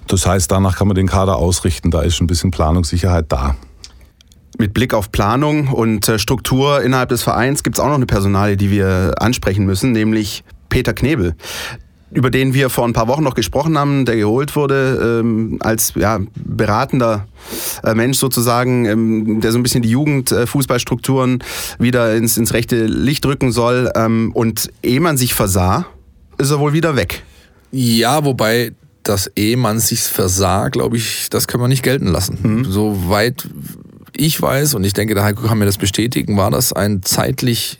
Das 0.07 0.27
heißt, 0.27 0.51
danach 0.51 0.77
kann 0.79 0.89
man 0.89 0.95
den 0.95 1.07
Kader 1.07 1.37
ausrichten. 1.37 1.91
Da 1.91 2.01
ist 2.01 2.21
ein 2.23 2.27
bisschen 2.27 2.51
Planungssicherheit 2.51 3.27
da. 3.29 3.57
Mit 4.59 4.73
Blick 4.73 4.95
auf 4.95 5.13
Planung 5.13 5.69
und 5.69 6.09
äh, 6.09 6.19
Struktur 6.19 6.83
innerhalb 6.83 7.11
des 7.11 7.23
Vereins 7.23 7.63
gibt 7.63 7.77
es 7.77 7.81
auch 7.81 7.89
noch 7.89 7.95
eine 7.95 8.07
Personalie, 8.07 8.57
die 8.57 8.71
wir 8.71 9.15
ansprechen 9.19 9.67
müssen, 9.67 9.93
nämlich 9.93 10.45
Peter 10.69 10.95
Knebel 10.95 11.37
über 12.15 12.31
den 12.31 12.55
wir 12.55 12.71
vor 12.71 12.85
ein 12.85 12.93
paar 12.93 13.09
Wochen 13.09 13.23
noch 13.23 13.35
gesprochen 13.35 13.79
haben, 13.79 14.05
der 14.05 14.17
geholt 14.17 14.55
wurde 14.55 15.21
ähm, 15.23 15.59
als 15.61 15.95
ja, 15.95 16.21
beratender 16.35 17.27
äh, 17.85 17.95
Mensch 17.95 18.19
sozusagen, 18.19 18.85
ähm, 18.85 19.41
der 19.41 19.53
so 19.53 19.59
ein 19.59 19.63
bisschen 19.63 19.83
die 19.83 19.91
Jugendfußballstrukturen 19.91 21.41
äh, 21.41 21.83
wieder 21.83 22.15
ins, 22.15 22.37
ins 22.37 22.53
rechte 22.53 22.87
Licht 22.87 23.25
rücken 23.25 23.53
soll. 23.53 23.91
Ähm, 23.95 24.31
und 24.35 24.71
ehe 24.83 25.01
man 25.01 25.17
sich 25.17 25.35
versah, 25.35 25.87
ist 26.39 26.51
er 26.51 26.59
wohl 26.59 26.73
wieder 26.73 26.97
weg. 26.97 27.23
Ja, 27.71 28.25
wobei 28.25 28.73
das 29.03 29.31
ehe 29.35 29.57
man 29.57 29.81
sich 29.81 30.01
versah, 30.03 30.69
glaube 30.69 30.97
ich, 30.97 31.29
das 31.31 31.49
können 31.49 31.63
wir 31.63 31.69
nicht 31.69 31.83
gelten 31.83 32.07
lassen. 32.07 32.39
Mhm. 32.43 32.65
Soweit 32.65 33.49
ich 34.15 34.41
weiß, 34.41 34.75
und 34.75 34.85
ich 34.85 34.93
denke, 34.93 35.15
der 35.15 35.25
Heiko 35.25 35.47
kann 35.47 35.59
mir 35.59 35.65
das 35.65 35.79
bestätigen, 35.79 36.37
war 36.37 36.51
das 36.51 36.73
ein 36.73 37.03
zeitlich 37.03 37.79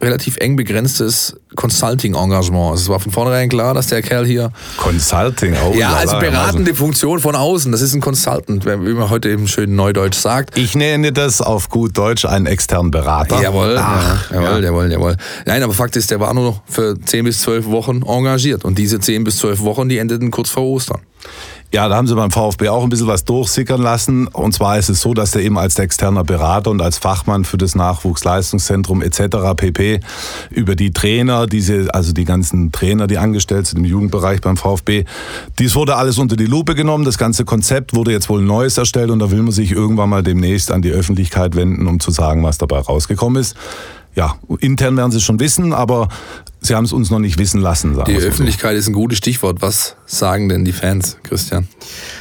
relativ 0.00 0.36
eng 0.38 0.56
begrenztes 0.56 1.36
Consulting-Engagement. 1.56 2.70
Also 2.70 2.82
es 2.84 2.88
war 2.88 3.00
von 3.00 3.12
vornherein 3.12 3.48
klar, 3.48 3.74
dass 3.74 3.88
der 3.88 4.02
Kerl 4.02 4.24
hier... 4.24 4.50
Consulting, 4.78 5.56
auch. 5.56 5.74
Ja, 5.74 5.94
als 5.94 6.18
beratende 6.18 6.74
Funktion 6.74 7.20
von 7.20 7.34
außen. 7.34 7.70
Das 7.72 7.80
ist 7.80 7.94
ein 7.94 8.00
Consultant, 8.00 8.64
wie 8.64 8.94
man 8.94 9.10
heute 9.10 9.28
eben 9.28 9.46
schön 9.48 9.74
neudeutsch 9.74 10.16
sagt. 10.16 10.56
Ich 10.56 10.74
nenne 10.74 11.12
das 11.12 11.42
auf 11.42 11.68
gut 11.68 11.98
Deutsch 11.98 12.24
einen 12.24 12.46
externen 12.46 12.90
Berater. 12.90 13.42
Jawohl, 13.42 13.76
Ach, 13.78 14.30
ja, 14.30 14.36
jawohl, 14.40 14.62
ja. 14.62 14.70
jawohl, 14.70 14.92
jawohl. 14.92 15.16
Nein, 15.44 15.62
aber 15.62 15.74
Fakt 15.74 15.96
ist, 15.96 16.10
der 16.10 16.20
war 16.20 16.32
nur 16.34 16.44
noch 16.44 16.62
für 16.66 16.98
10 16.98 17.24
bis 17.24 17.40
12 17.40 17.66
Wochen 17.66 18.02
engagiert. 18.02 18.64
Und 18.64 18.78
diese 18.78 19.00
10 19.00 19.24
bis 19.24 19.38
12 19.38 19.60
Wochen, 19.60 19.88
die 19.88 19.98
endeten 19.98 20.30
kurz 20.30 20.50
vor 20.50 20.64
Ostern. 20.64 21.00
Ja, 21.72 21.88
da 21.88 21.94
haben 21.94 22.08
sie 22.08 22.16
beim 22.16 22.32
VfB 22.32 22.68
auch 22.68 22.82
ein 22.82 22.88
bisschen 22.88 23.06
was 23.06 23.24
durchsickern 23.24 23.80
lassen. 23.80 24.26
Und 24.26 24.52
zwar 24.52 24.76
ist 24.76 24.88
es 24.88 25.00
so, 25.00 25.14
dass 25.14 25.30
der 25.30 25.42
eben 25.42 25.56
als 25.56 25.78
externer 25.78 26.24
Berater 26.24 26.68
und 26.72 26.82
als 26.82 26.98
Fachmann 26.98 27.44
für 27.44 27.58
das 27.58 27.76
Nachwuchsleistungszentrum 27.76 29.02
etc. 29.02 29.54
pp. 29.56 30.00
über 30.50 30.74
die 30.74 30.90
Trainer, 30.90 31.46
diese, 31.46 31.94
also 31.94 32.12
die 32.12 32.24
ganzen 32.24 32.72
Trainer, 32.72 33.06
die 33.06 33.18
angestellt 33.18 33.68
sind 33.68 33.78
im 33.78 33.84
Jugendbereich 33.84 34.40
beim 34.40 34.56
VfB, 34.56 35.04
dies 35.60 35.76
wurde 35.76 35.94
alles 35.94 36.18
unter 36.18 36.34
die 36.34 36.46
Lupe 36.46 36.74
genommen. 36.74 37.04
Das 37.04 37.18
ganze 37.18 37.44
Konzept 37.44 37.94
wurde 37.94 38.10
jetzt 38.10 38.28
wohl 38.28 38.42
Neues 38.42 38.76
erstellt 38.76 39.10
und 39.10 39.20
da 39.20 39.30
will 39.30 39.42
man 39.42 39.52
sich 39.52 39.70
irgendwann 39.70 40.10
mal 40.10 40.24
demnächst 40.24 40.72
an 40.72 40.82
die 40.82 40.90
Öffentlichkeit 40.90 41.54
wenden, 41.54 41.86
um 41.86 42.00
zu 42.00 42.10
sagen, 42.10 42.42
was 42.42 42.58
dabei 42.58 42.80
rausgekommen 42.80 43.40
ist 43.40 43.54
ja, 44.14 44.36
intern 44.58 44.96
werden 44.96 45.12
sie 45.12 45.18
es 45.18 45.24
schon 45.24 45.40
wissen, 45.40 45.72
aber 45.72 46.08
sie 46.60 46.74
haben 46.74 46.84
es 46.84 46.92
uns 46.92 47.10
noch 47.10 47.18
nicht 47.18 47.38
wissen 47.38 47.60
lassen. 47.60 47.98
die 48.06 48.16
Öffentlichkeit 48.16 48.72
so. 48.72 48.78
ist 48.78 48.88
ein 48.88 48.92
gutes 48.92 49.18
Stichwort. 49.18 49.62
Was 49.62 49.96
sagen 50.06 50.48
denn 50.48 50.64
die 50.64 50.72
Fans, 50.72 51.16
Christian? 51.22 51.68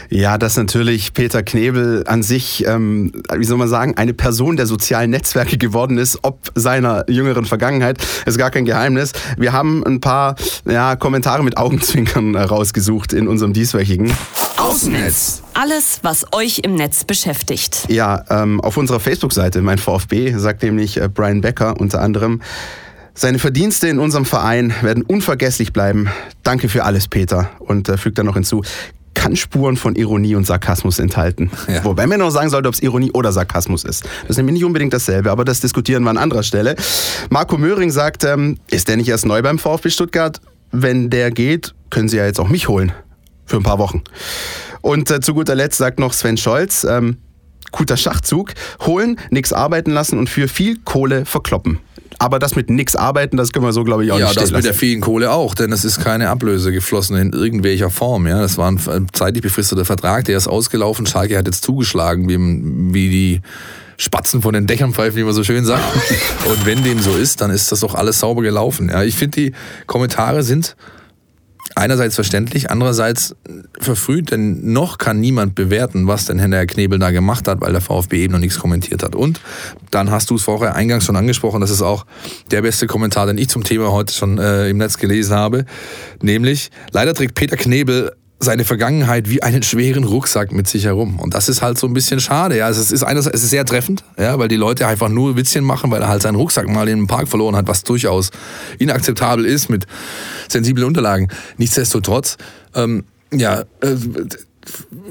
Ja, 0.10 0.38
dass 0.38 0.56
natürlich 0.56 1.14
Peter 1.14 1.44
Knebel 1.44 2.04
an 2.08 2.24
sich, 2.24 2.66
ähm, 2.66 3.12
wie 3.36 3.44
soll 3.44 3.58
man 3.58 3.68
sagen, 3.68 3.96
eine 3.98 4.14
Person 4.14 4.56
der 4.56 4.66
sozialen 4.66 5.10
Netzwerke 5.10 5.58
geworden 5.58 5.98
ist, 5.98 6.20
ob 6.22 6.52
seiner 6.56 7.10
jüngeren 7.10 7.46
Vergangenheit, 7.46 7.98
ist 8.26 8.38
gar 8.38 8.52
kein 8.52 8.66
Geheimnis. 8.66 9.14
Wir 9.38 9.52
haben 9.52 9.84
ein 9.86 10.00
paar 10.00 10.36
ja, 10.66 10.96
Kommentare 10.96 11.44
mit 11.44 11.58
Augenzwinkern 11.58 12.36
rausgesucht 12.36 13.14
in 13.14 13.28
unserem 13.28 13.54
dieswöchigen 13.54 14.12
Außennetz. 14.70 15.42
Alles, 15.56 16.00
was 16.04 16.28
euch 16.32 16.60
im 16.60 16.76
Netz 16.76 17.04
beschäftigt. 17.04 17.88
Ja, 17.90 18.24
ähm, 18.30 18.62
auf 18.62 18.78
unserer 18.78 19.00
Facebook-Seite, 19.00 19.64
mein 19.64 19.80
VfB, 19.80 20.38
sagt 20.38 20.62
nämlich 20.62 21.02
äh, 21.02 21.10
Brian 21.10 21.42
Becker 21.42 21.80
unter 21.82 22.02
anderem, 22.02 22.44
seine 23.16 23.40
Verdienste 23.40 23.88
in 23.88 23.98
unserem 23.98 24.26
Verein 24.26 24.72
werden 24.84 25.02
unvergesslich 25.02 25.74
bleiben. 25.74 26.10
Danke 26.44 26.70
für 26.70 26.84
alles, 26.84 27.08
Peter. 27.08 27.50
Und 27.58 27.90
äh, 27.90 27.98
fügt 27.98 28.20
dann 28.20 28.28
noch 28.28 28.36
hinzu, 28.36 28.62
kann 29.16 29.36
Spuren 29.36 29.76
von 29.76 29.96
Ironie 29.96 30.36
und 30.36 30.46
Sarkasmus 30.46 31.00
enthalten. 31.00 31.50
Ja. 31.68 31.84
Wobei 31.84 32.06
man 32.06 32.20
noch 32.20 32.30
sagen 32.30 32.52
sollte, 32.52 32.68
ob 32.68 32.76
es 32.76 32.84
Ironie 32.84 33.12
oder 33.12 33.32
Sarkasmus 33.32 33.84
ist. 33.84 34.04
Das 34.04 34.30
ist 34.30 34.38
nämlich 34.38 34.54
nicht 34.54 34.66
unbedingt 34.66 34.94
dasselbe, 34.94 35.32
aber 35.32 35.46
das 35.46 35.62
diskutieren 35.62 36.04
wir 36.04 36.12
an 36.12 36.18
anderer 36.18 36.44
Stelle. 36.44 36.76
Marco 37.32 37.58
Möhring 37.58 37.90
sagt, 37.90 38.24
ähm, 38.24 38.60
ist 38.70 38.88
der 38.88 38.98
nicht 38.98 39.10
erst 39.10 39.26
neu 39.26 39.42
beim 39.42 39.58
VfB 39.58 39.90
Stuttgart? 39.90 40.40
Wenn 40.72 41.10
der 41.10 41.32
geht, 41.32 41.74
können 41.90 42.08
sie 42.08 42.18
ja 42.18 42.26
jetzt 42.28 42.40
auch 42.40 42.50
mich 42.50 42.68
holen. 42.68 42.94
Für 43.50 43.58
ein 43.58 43.64
paar 43.64 43.80
Wochen. 43.80 44.04
Und 44.82 45.10
äh, 45.10 45.20
zu 45.20 45.34
guter 45.34 45.56
Letzt 45.56 45.78
sagt 45.78 46.00
noch 46.00 46.14
Sven 46.14 46.38
Scholz, 46.38 46.84
ähm, 46.84 47.18
guter 47.72 47.98
Schachzug, 47.98 48.54
holen, 48.86 49.20
nichts 49.32 49.54
arbeiten 49.54 49.92
lassen 49.92 50.20
und 50.20 50.30
für 50.30 50.48
viel 50.48 50.78
Kohle 50.86 51.26
verkloppen. 51.26 51.80
Aber 52.20 52.38
das 52.38 52.56
mit 52.56 52.70
nichts 52.70 52.96
arbeiten, 52.96 53.38
das 53.38 53.52
können 53.52 53.66
wir 53.66 53.74
so, 53.74 53.84
glaube 53.84 54.06
ich, 54.06 54.12
auch 54.12 54.20
ja, 54.20 54.26
nicht 54.28 54.36
Ja, 54.36 54.42
das 54.42 54.52
mit 54.52 54.66
der 54.66 54.74
vielen 54.74 55.00
Kohle 55.02 55.32
auch, 55.32 55.56
denn 55.56 55.72
es 55.72 55.86
ist 55.86 56.04
keine 56.04 56.30
Ablöse 56.30 56.72
geflossen 56.72 57.16
in 57.16 57.34
irgendwelcher 57.34 57.90
Form. 57.90 58.28
Ja, 58.28 58.42
Das 58.42 58.58
war 58.58 58.70
ein 58.70 59.08
zeitlich 59.14 59.42
befristeter 59.42 59.86
Vertrag, 59.86 60.26
der 60.26 60.38
ist 60.38 60.48
ausgelaufen. 60.48 61.06
Schalke 61.06 61.38
hat 61.38 61.48
jetzt 61.48 61.64
zugeschlagen, 61.64 62.28
wie, 62.28 62.94
wie 62.94 63.10
die 63.10 63.42
Spatzen 63.98 64.42
von 64.42 64.54
den 64.54 64.68
Dächern 64.68 64.94
pfeifen, 64.94 65.18
wie 65.18 65.24
man 65.24 65.34
so 65.34 65.44
schön 65.44 65.66
sagt. 65.66 65.84
Und 66.46 66.66
wenn 66.66 66.84
dem 66.84 67.00
so 67.00 67.16
ist, 67.16 67.42
dann 67.42 67.52
ist 67.52 67.72
das 67.72 67.80
doch 67.80 67.96
alles 67.96 68.20
sauber 68.20 68.42
gelaufen. 68.42 68.90
Ja, 68.90 69.04
ich 69.04 69.16
finde, 69.16 69.42
die 69.42 69.54
Kommentare 69.88 70.44
sind 70.44 70.76
einerseits 71.76 72.16
verständlich, 72.16 72.72
andererseits 72.72 73.36
verfrüht, 73.80 74.32
denn 74.32 74.72
noch 74.74 74.98
kann 74.98 75.20
niemand 75.20 75.56
bewerten, 75.56 76.08
was 76.08 76.26
denn 76.26 76.40
Herr 76.40 76.66
Knebel 76.66 77.00
da 77.00 77.12
gemacht 77.12 77.48
hat, 77.48 77.62
weil 77.62 77.72
der 77.72 77.82
VfB 77.82 78.24
eben 78.24 78.34
noch 78.34 78.40
nichts 78.40 78.60
kommentiert 78.60 79.04
hat. 79.04 79.16
Und 79.16 79.40
dann 79.92 80.12
hast 80.12 80.30
du 80.30 80.36
es 80.36 80.44
vorher 80.44 80.76
eingangs 80.76 81.06
schon 81.06 81.16
angesprochen, 81.16 81.62
das 81.62 81.70
ist 81.70 81.82
auch 81.82 82.06
der 82.52 82.62
beste 82.62 82.88
Kommentar, 82.88 83.28
den 83.28 83.38
ich 83.38 83.50
zum 83.50 83.64
Thema 83.64 83.92
heute 83.92 84.14
schon 84.14 84.38
äh, 84.38 84.70
im 84.70 84.78
Netz 84.78 84.98
gelesen 84.98 85.36
habe, 85.36 85.66
nämlich 86.22 86.70
leider 86.92 87.14
trägt 87.14 87.36
Peter 87.36 87.58
Knebel 87.58 88.12
seine 88.42 88.64
Vergangenheit 88.64 89.30
wie 89.30 89.44
einen 89.44 89.64
schweren 89.64 90.06
Rucksack 90.06 90.54
mit 90.54 90.68
sich 90.68 90.86
herum. 90.86 91.20
Und 91.20 91.34
das 91.34 91.50
ist 91.50 91.62
halt 91.62 91.78
so 91.78 91.88
ein 91.88 91.94
bisschen 91.94 92.22
schade. 92.22 92.58
Ja, 92.58 92.70
es 92.70 92.92
ist 92.92 93.04
einerseits, 93.04 93.36
es 93.36 93.44
ist 93.44 93.50
sehr 93.50 93.66
treffend, 93.66 94.06
ja, 94.18 94.40
weil 94.40 94.48
die 94.48 94.56
Leute 94.56 94.88
einfach 94.88 95.10
nur 95.10 95.36
Witzchen 95.36 95.66
machen, 95.66 95.92
weil 95.92 96.02
er 96.02 96.08
halt 96.08 96.22
seinen 96.22 96.36
Rucksack 96.36 96.68
mal 96.70 96.88
in 96.88 97.00
den 97.00 97.08
Park 97.08 97.28
verloren 97.28 97.58
hat, 97.58 97.68
was 97.68 97.84
durchaus 97.84 98.32
inakzeptabel 98.78 99.46
ist 99.46 99.70
mit 99.70 99.88
sensiblen 100.52 100.88
Unterlagen. 100.88 101.28
Nichtsdestotrotz, 101.58 102.38
ähm, 102.76 103.04
ja, 103.32 103.62
äh, 103.82 103.96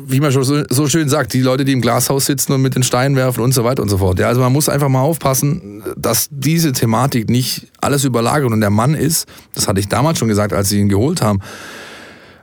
wie 0.06 0.20
man 0.20 0.32
schon 0.32 0.44
so, 0.44 0.62
so, 0.70 0.88
schön 0.88 1.08
sagt, 1.08 1.32
die 1.32 1.40
Leute, 1.40 1.64
die 1.64 1.72
im 1.72 1.80
Glashaus 1.80 2.26
sitzen 2.26 2.52
und 2.52 2.62
mit 2.62 2.74
den 2.74 2.82
Steinen 2.82 3.16
werfen 3.16 3.42
und 3.42 3.52
so 3.52 3.64
weiter 3.64 3.82
und 3.82 3.88
so 3.88 3.98
fort. 3.98 4.18
Ja, 4.18 4.28
also 4.28 4.40
man 4.40 4.52
muss 4.52 4.68
einfach 4.68 4.88
mal 4.88 5.00
aufpassen, 5.00 5.82
dass 5.96 6.28
diese 6.30 6.72
Thematik 6.72 7.28
nicht 7.28 7.68
alles 7.80 8.04
überlagert. 8.04 8.50
Und 8.52 8.60
der 8.60 8.70
Mann 8.70 8.94
ist, 8.94 9.26
das 9.54 9.66
hatte 9.66 9.80
ich 9.80 9.88
damals 9.88 10.18
schon 10.18 10.28
gesagt, 10.28 10.52
als 10.52 10.68
sie 10.68 10.78
ihn 10.78 10.88
geholt 10.88 11.22
haben, 11.22 11.40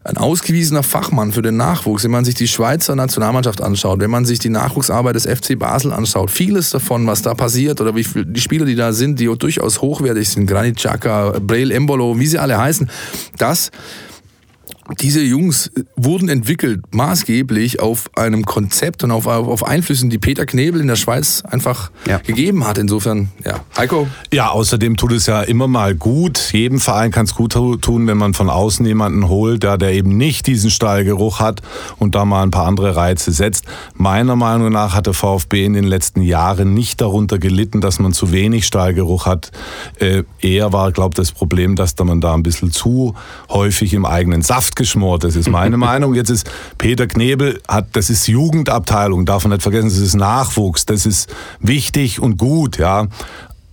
ein 0.05 0.17
ausgewiesener 0.17 0.83
Fachmann 0.83 1.31
für 1.31 1.41
den 1.41 1.57
Nachwuchs. 1.57 2.03
Wenn 2.03 2.11
man 2.11 2.25
sich 2.25 2.35
die 2.35 2.47
Schweizer 2.47 2.95
Nationalmannschaft 2.95 3.61
anschaut, 3.61 3.99
wenn 3.99 4.11
man 4.11 4.23
sich 4.23 4.37
die 4.37 4.49
Nachwuchsarbeit 4.49 5.15
des 5.15 5.25
FC 5.25 5.57
Basel 5.57 5.91
anschaut, 5.91 6.29
vieles 6.29 6.69
davon, 6.69 7.07
was 7.07 7.23
da 7.23 7.33
passiert 7.33 7.81
oder 7.81 7.95
wie 7.95 8.05
die 8.23 8.39
Spieler, 8.39 8.65
die 8.65 8.75
da 8.75 8.93
sind, 8.93 9.19
die 9.19 9.25
durchaus 9.25 9.81
hochwertig 9.81 10.29
sind, 10.29 10.45
Granit 10.45 10.77
Xhaka, 10.77 11.39
Braille 11.41 11.73
Embolo, 11.73 12.19
wie 12.19 12.27
sie 12.27 12.37
alle 12.37 12.55
heißen, 12.55 12.87
das 13.37 13.71
diese 14.99 15.21
Jungs 15.21 15.71
wurden 15.95 16.29
entwickelt 16.29 16.81
maßgeblich 16.93 17.79
auf 17.79 18.09
einem 18.15 18.45
Konzept 18.45 19.03
und 19.03 19.11
auf, 19.11 19.25
auf 19.25 19.63
Einflüssen, 19.65 20.09
die 20.09 20.19
Peter 20.19 20.45
Knebel 20.45 20.79
in 20.79 20.87
der 20.87 20.95
Schweiz 20.95 21.41
einfach 21.43 21.89
ja. 22.07 22.19
gegeben 22.19 22.67
hat. 22.67 22.77
Insofern, 22.77 23.29
ja. 23.43 23.61
Heiko? 23.75 24.07
Ja, 24.31 24.49
außerdem 24.49 24.95
tut 24.95 25.13
es 25.13 25.25
ja 25.25 25.41
immer 25.41 25.67
mal 25.67 25.95
gut. 25.95 26.51
Jedem 26.53 26.79
Verein 26.79 27.11
kann 27.11 27.25
es 27.25 27.33
gut 27.33 27.53
tun, 27.53 28.07
wenn 28.07 28.17
man 28.17 28.33
von 28.35 28.49
außen 28.49 28.85
jemanden 28.85 29.27
holt, 29.27 29.63
der, 29.63 29.77
der 29.77 29.93
eben 29.93 30.17
nicht 30.17 30.45
diesen 30.45 30.69
Stallgeruch 30.69 31.39
hat 31.39 31.61
und 31.97 32.13
da 32.13 32.25
mal 32.25 32.43
ein 32.43 32.51
paar 32.51 32.67
andere 32.67 32.95
Reize 32.95 33.31
setzt. 33.31 33.65
Meiner 33.95 34.35
Meinung 34.35 34.71
nach 34.71 34.93
hat 34.93 35.07
der 35.07 35.13
VfB 35.13 35.65
in 35.65 35.73
den 35.73 35.85
letzten 35.85 36.21
Jahren 36.21 36.73
nicht 36.73 37.01
darunter 37.01 37.39
gelitten, 37.39 37.81
dass 37.81 37.99
man 37.99 38.13
zu 38.13 38.31
wenig 38.31 38.67
Stallgeruch 38.67 39.25
hat. 39.25 39.51
Äh, 39.99 40.23
eher 40.41 40.73
war, 40.73 40.91
glaube 40.91 41.13
ich, 41.13 41.15
das 41.15 41.31
Problem, 41.31 41.75
dass 41.75 41.95
man 41.97 42.21
da 42.21 42.35
ein 42.35 42.43
bisschen 42.43 42.71
zu 42.71 43.15
häufig 43.49 43.93
im 43.93 44.05
eigenen 44.05 44.43
Saft 44.43 44.74
geschmort. 44.75 45.23
Das 45.23 45.35
ist 45.35 45.49
meine 45.49 45.77
Meinung. 45.89 46.13
Jetzt 46.15 46.29
ist 46.29 46.49
Peter 46.77 47.07
Knebel 47.07 47.61
hat, 47.67 47.87
das 47.93 48.09
ist 48.09 48.27
Jugendabteilung, 48.27 49.25
darf 49.25 49.43
man 49.43 49.51
nicht 49.51 49.63
vergessen, 49.63 49.89
das 49.89 49.97
ist 49.97 50.15
Nachwuchs, 50.15 50.85
das 50.85 51.05
ist 51.05 51.33
wichtig 51.59 52.21
und 52.21 52.37
gut, 52.37 52.77
ja 52.77 53.07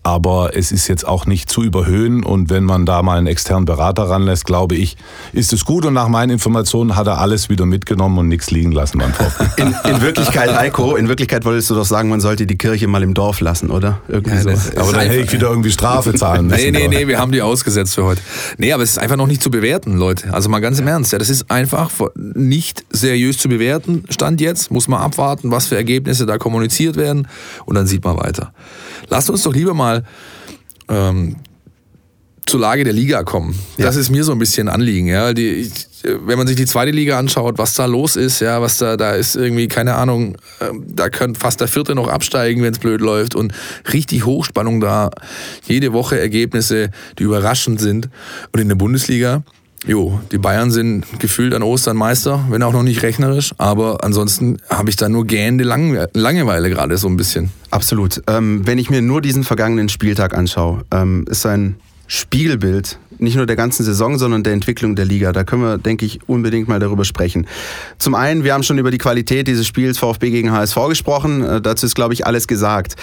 aber 0.02 0.56
es 0.56 0.72
ist 0.72 0.88
jetzt 0.88 1.06
auch 1.06 1.26
nicht 1.26 1.48
zu 1.48 1.62
überhöhen 1.62 2.24
und 2.24 2.50
wenn 2.50 2.64
man 2.64 2.86
da 2.86 3.02
mal 3.02 3.18
einen 3.18 3.28
externen 3.28 3.64
Berater 3.64 4.04
ranlässt, 4.04 4.44
glaube 4.44 4.74
ich, 4.74 4.96
ist 5.32 5.52
es 5.52 5.64
gut 5.64 5.84
und 5.84 5.94
nach 5.94 6.08
meinen 6.08 6.30
Informationen 6.30 6.96
hat 6.96 7.06
er 7.06 7.18
alles 7.18 7.48
wieder 7.48 7.66
mitgenommen 7.66 8.18
und 8.18 8.28
nichts 8.28 8.50
liegen 8.50 8.72
lassen 8.72 8.98
beim 8.98 9.12
in, 9.56 9.74
in 9.88 10.00
Wirklichkeit, 10.00 10.54
Heiko, 10.56 10.96
in 10.96 11.08
Wirklichkeit 11.08 11.44
wolltest 11.44 11.70
du 11.70 11.74
doch 11.74 11.84
sagen, 11.84 12.08
man 12.08 12.20
sollte 12.20 12.46
die 12.46 12.58
Kirche 12.58 12.88
mal 12.88 13.02
im 13.02 13.14
Dorf 13.14 13.40
lassen, 13.40 13.70
oder? 13.70 14.00
Irgendwie 14.08 14.34
ja, 14.34 14.56
so. 14.56 14.80
Aber 14.80 14.92
dann 14.92 15.06
hätte 15.06 15.20
ich 15.20 15.32
wieder 15.32 15.48
irgendwie 15.48 15.70
Strafe 15.70 16.14
zahlen 16.14 16.46
müssen. 16.48 16.72
Nee, 16.72 16.88
nee, 16.88 16.88
nee, 16.88 17.06
wir 17.06 17.18
haben 17.18 17.30
die 17.30 17.42
ausgesetzt 17.42 17.94
für 17.94 18.04
heute. 18.04 18.20
Nee, 18.58 18.72
aber 18.72 18.82
es 18.82 18.90
ist 18.90 18.98
einfach 18.98 19.16
noch 19.16 19.28
nicht 19.28 19.42
zu 19.42 19.50
bewerten, 19.50 19.96
Leute. 19.96 20.32
Also 20.34 20.48
mal 20.48 20.60
ganz 20.60 20.80
im 20.80 20.88
Ernst, 20.88 21.12
ja, 21.12 21.18
das 21.18 21.30
ist 21.30 21.50
einfach 21.50 21.90
nicht 22.24 22.84
seriös 22.90 23.38
zu 23.38 23.48
bewerten. 23.48 24.04
Stand 24.10 24.40
jetzt, 24.40 24.70
muss 24.72 24.88
man 24.88 25.00
abwarten, 25.00 25.50
was 25.52 25.66
für 25.66 25.76
Ergebnisse 25.76 26.26
da 26.26 26.38
kommuniziert 26.38 26.96
werden 26.96 27.28
und 27.66 27.76
dann 27.76 27.86
sieht 27.86 28.04
man 28.04 28.16
weiter. 28.16 28.52
Lasst 29.12 29.28
uns 29.28 29.42
doch 29.42 29.52
lieber 29.52 29.74
mal 29.74 30.04
ähm, 30.88 31.36
zur 32.46 32.60
Lage 32.60 32.82
der 32.82 32.94
Liga 32.94 33.24
kommen. 33.24 33.54
Ja. 33.76 33.84
Das 33.84 33.96
ist 33.96 34.08
mir 34.08 34.24
so 34.24 34.32
ein 34.32 34.38
bisschen 34.38 34.70
ein 34.70 34.74
Anliegen. 34.74 35.06
Ja. 35.06 35.34
Die, 35.34 35.70
wenn 36.02 36.38
man 36.38 36.46
sich 36.46 36.56
die 36.56 36.64
zweite 36.64 36.92
Liga 36.92 37.18
anschaut, 37.18 37.58
was 37.58 37.74
da 37.74 37.84
los 37.84 38.16
ist, 38.16 38.40
ja, 38.40 38.62
was 38.62 38.78
da, 38.78 38.96
da 38.96 39.12
ist 39.12 39.36
irgendwie, 39.36 39.68
keine 39.68 39.96
Ahnung, 39.96 40.38
ähm, 40.62 40.86
da 40.88 41.10
könnte 41.10 41.38
fast 41.38 41.60
der 41.60 41.68
vierte 41.68 41.94
noch 41.94 42.08
absteigen, 42.08 42.62
wenn 42.62 42.72
es 42.72 42.78
blöd 42.78 43.02
läuft 43.02 43.34
und 43.34 43.52
richtig 43.92 44.24
Hochspannung 44.24 44.80
da. 44.80 45.10
Jede 45.66 45.92
Woche 45.92 46.18
Ergebnisse, 46.18 46.88
die 47.18 47.24
überraschend 47.24 47.82
sind. 47.82 48.08
Und 48.52 48.60
in 48.60 48.68
der 48.68 48.76
Bundesliga, 48.76 49.42
Jo, 49.86 50.20
die 50.30 50.38
Bayern 50.38 50.70
sind 50.70 51.04
gefühlt 51.18 51.52
an 51.54 51.62
Ostern 51.62 51.96
Meister, 51.96 52.44
wenn 52.50 52.62
auch 52.62 52.72
noch 52.72 52.84
nicht 52.84 53.02
rechnerisch, 53.02 53.52
aber 53.58 54.04
ansonsten 54.04 54.58
habe 54.70 54.90
ich 54.90 54.96
da 54.96 55.08
nur 55.08 55.26
gähnende 55.26 55.64
Lange 55.64 56.08
Langeweile 56.12 56.70
gerade 56.70 56.96
so 56.98 57.08
ein 57.08 57.16
bisschen. 57.16 57.50
Absolut. 57.70 58.22
Ähm, 58.28 58.64
wenn 58.64 58.78
ich 58.78 58.90
mir 58.90 59.02
nur 59.02 59.20
diesen 59.20 59.42
vergangenen 59.42 59.88
Spieltag 59.88 60.34
anschaue, 60.34 60.84
ähm, 60.92 61.24
ist 61.28 61.46
ein 61.46 61.76
Spiegelbild 62.06 62.98
nicht 63.22 63.36
nur 63.36 63.46
der 63.46 63.56
ganzen 63.56 63.84
Saison, 63.84 64.18
sondern 64.18 64.42
der 64.42 64.52
Entwicklung 64.52 64.96
der 64.96 65.04
Liga. 65.04 65.32
Da 65.32 65.44
können 65.44 65.62
wir, 65.62 65.78
denke 65.78 66.04
ich, 66.04 66.28
unbedingt 66.28 66.68
mal 66.68 66.80
darüber 66.80 67.04
sprechen. 67.04 67.46
Zum 67.98 68.14
einen, 68.14 68.44
wir 68.44 68.52
haben 68.52 68.64
schon 68.64 68.78
über 68.78 68.90
die 68.90 68.98
Qualität 68.98 69.46
dieses 69.46 69.66
Spiels 69.66 69.98
VfB 69.98 70.30
gegen 70.30 70.52
HSV 70.52 70.76
gesprochen. 70.88 71.42
Äh, 71.42 71.60
dazu 71.60 71.86
ist, 71.86 71.94
glaube 71.94 72.14
ich, 72.14 72.26
alles 72.26 72.48
gesagt. 72.48 72.96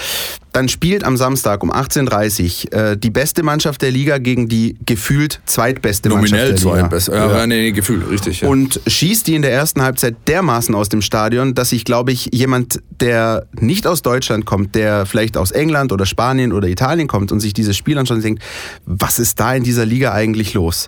Dann 0.52 0.68
spielt 0.68 1.04
am 1.04 1.16
Samstag 1.16 1.64
um 1.64 1.72
18.30 1.72 2.74
Uhr 2.74 2.80
äh, 2.92 2.98
die 2.98 3.12
beste 3.12 3.44
Mannschaft 3.44 3.82
der 3.82 3.92
Liga 3.92 4.18
gegen 4.18 4.48
die 4.48 4.78
gefühlt 4.86 5.42
zweitbeste 5.46 6.10
Nominell 6.10 6.32
Mannschaft 6.32 6.66
der 6.66 6.74
Liga. 6.74 6.80
Zweitbeste. 6.80 7.12
Ja, 7.12 7.38
ja. 7.38 7.48
Nee, 7.48 7.72
Gefühl, 7.72 8.04
richtig. 8.04 8.42
Ja. 8.42 8.48
Und 8.48 8.80
schießt 8.88 9.28
die 9.28 9.36
in 9.36 9.42
der 9.42 9.52
ersten 9.52 9.82
Halbzeit 9.82 10.16
dermaßen 10.28 10.74
aus 10.74 10.90
dem 10.90 11.02
Stadion, 11.02 11.54
dass 11.54 11.70
sich, 11.70 11.86
glaube 11.86 12.12
ich, 12.12 12.30
jemand, 12.34 12.82
der 13.00 13.46
nicht 13.60 13.86
aus 13.86 14.02
Deutschland 14.02 14.46
kommt, 14.46 14.76
der 14.76 15.06
vielleicht 15.06 15.38
aus 15.38 15.52
England 15.52 15.92
oder 15.92 16.06
Spanien 16.06 16.52
oder 16.52 16.68
Italien 16.68 17.08
kommt 17.08 17.32
und 17.32 17.40
sich 17.40 17.54
dieses 17.54 17.78
Spiel 17.78 17.98
anschaut 17.98 18.18
und 18.18 18.24
denkt, 18.24 18.44
was 18.86 19.20
ist 19.20 19.40
da 19.40 19.54
in 19.54 19.64
dieser 19.64 19.86
Liga 19.86 20.14
eigentlich 20.14 20.54
los? 20.54 20.88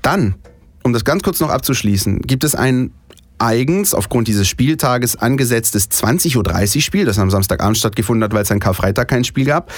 Dann, 0.00 0.36
um 0.84 0.92
das 0.92 1.04
ganz 1.04 1.22
kurz 1.22 1.40
noch 1.40 1.50
abzuschließen, 1.50 2.22
gibt 2.22 2.44
es 2.44 2.54
ein 2.54 2.92
eigens 3.38 3.94
aufgrund 3.94 4.28
dieses 4.28 4.48
Spieltages 4.48 5.16
angesetztes 5.16 5.90
20.30 5.90 6.76
Uhr 6.76 6.82
Spiel, 6.82 7.04
das 7.04 7.18
am 7.18 7.30
Samstagabend 7.30 7.76
stattgefunden 7.78 8.24
hat, 8.24 8.32
weil 8.32 8.42
es 8.42 8.50
an 8.50 8.60
Karfreitag 8.60 9.08
kein 9.08 9.24
Spiel 9.24 9.44
gab. 9.44 9.72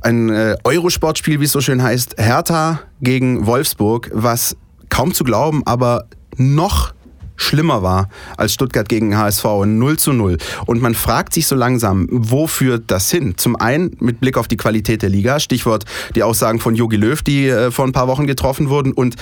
Ein 0.00 0.30
äh, 0.30 0.56
Eurosportspiel, 0.64 1.40
wie 1.40 1.44
es 1.44 1.52
so 1.52 1.60
schön 1.60 1.82
heißt, 1.82 2.16
Hertha 2.18 2.80
gegen 3.00 3.46
Wolfsburg, 3.46 4.10
was 4.12 4.56
kaum 4.88 5.14
zu 5.14 5.24
glauben, 5.24 5.62
aber 5.66 6.06
noch 6.36 6.94
schlimmer 7.42 7.82
war 7.82 8.08
als 8.36 8.54
Stuttgart 8.54 8.88
gegen 8.88 9.16
HSV, 9.16 9.44
0 9.66 9.98
zu 9.98 10.12
0. 10.12 10.38
Und 10.66 10.80
man 10.80 10.94
fragt 10.94 11.34
sich 11.34 11.46
so 11.46 11.56
langsam, 11.56 12.06
wo 12.10 12.46
führt 12.46 12.84
das 12.90 13.10
hin? 13.10 13.34
Zum 13.36 13.56
einen 13.56 13.96
mit 14.00 14.20
Blick 14.20 14.38
auf 14.38 14.48
die 14.48 14.56
Qualität 14.56 15.02
der 15.02 15.08
Liga, 15.08 15.40
Stichwort 15.40 15.84
die 16.14 16.22
Aussagen 16.22 16.60
von 16.60 16.74
Jogi 16.74 16.96
Löw, 16.96 17.20
die 17.22 17.48
äh, 17.48 17.70
vor 17.70 17.86
ein 17.86 17.92
paar 17.92 18.08
Wochen 18.08 18.26
getroffen 18.26 18.68
wurden. 18.68 18.92
Und 18.92 19.16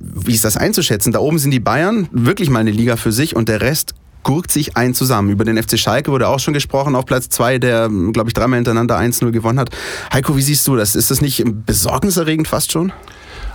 wie 0.00 0.32
ist 0.32 0.44
das 0.44 0.56
einzuschätzen? 0.56 1.12
Da 1.12 1.18
oben 1.18 1.38
sind 1.38 1.50
die 1.50 1.60
Bayern, 1.60 2.08
wirklich 2.10 2.50
mal 2.50 2.60
eine 2.60 2.70
Liga 2.70 2.96
für 2.96 3.12
sich 3.12 3.36
und 3.36 3.48
der 3.48 3.60
Rest 3.60 3.94
gurkt 4.22 4.50
sich 4.50 4.76
ein 4.76 4.94
zusammen. 4.94 5.30
Über 5.30 5.44
den 5.44 5.62
FC 5.62 5.78
Schalke 5.78 6.10
wurde 6.10 6.28
auch 6.28 6.40
schon 6.40 6.54
gesprochen, 6.54 6.94
auf 6.94 7.06
Platz 7.06 7.28
2, 7.28 7.58
der, 7.58 7.88
glaube 8.12 8.28
ich, 8.28 8.34
dreimal 8.34 8.58
hintereinander 8.58 8.98
1-0 8.98 9.30
gewonnen 9.30 9.58
hat. 9.58 9.70
Heiko, 10.12 10.36
wie 10.36 10.42
siehst 10.42 10.66
du 10.66 10.76
das? 10.76 10.94
Ist 10.94 11.10
das 11.10 11.20
nicht 11.20 11.44
besorgniserregend 11.66 12.48
fast 12.48 12.72
schon? 12.72 12.92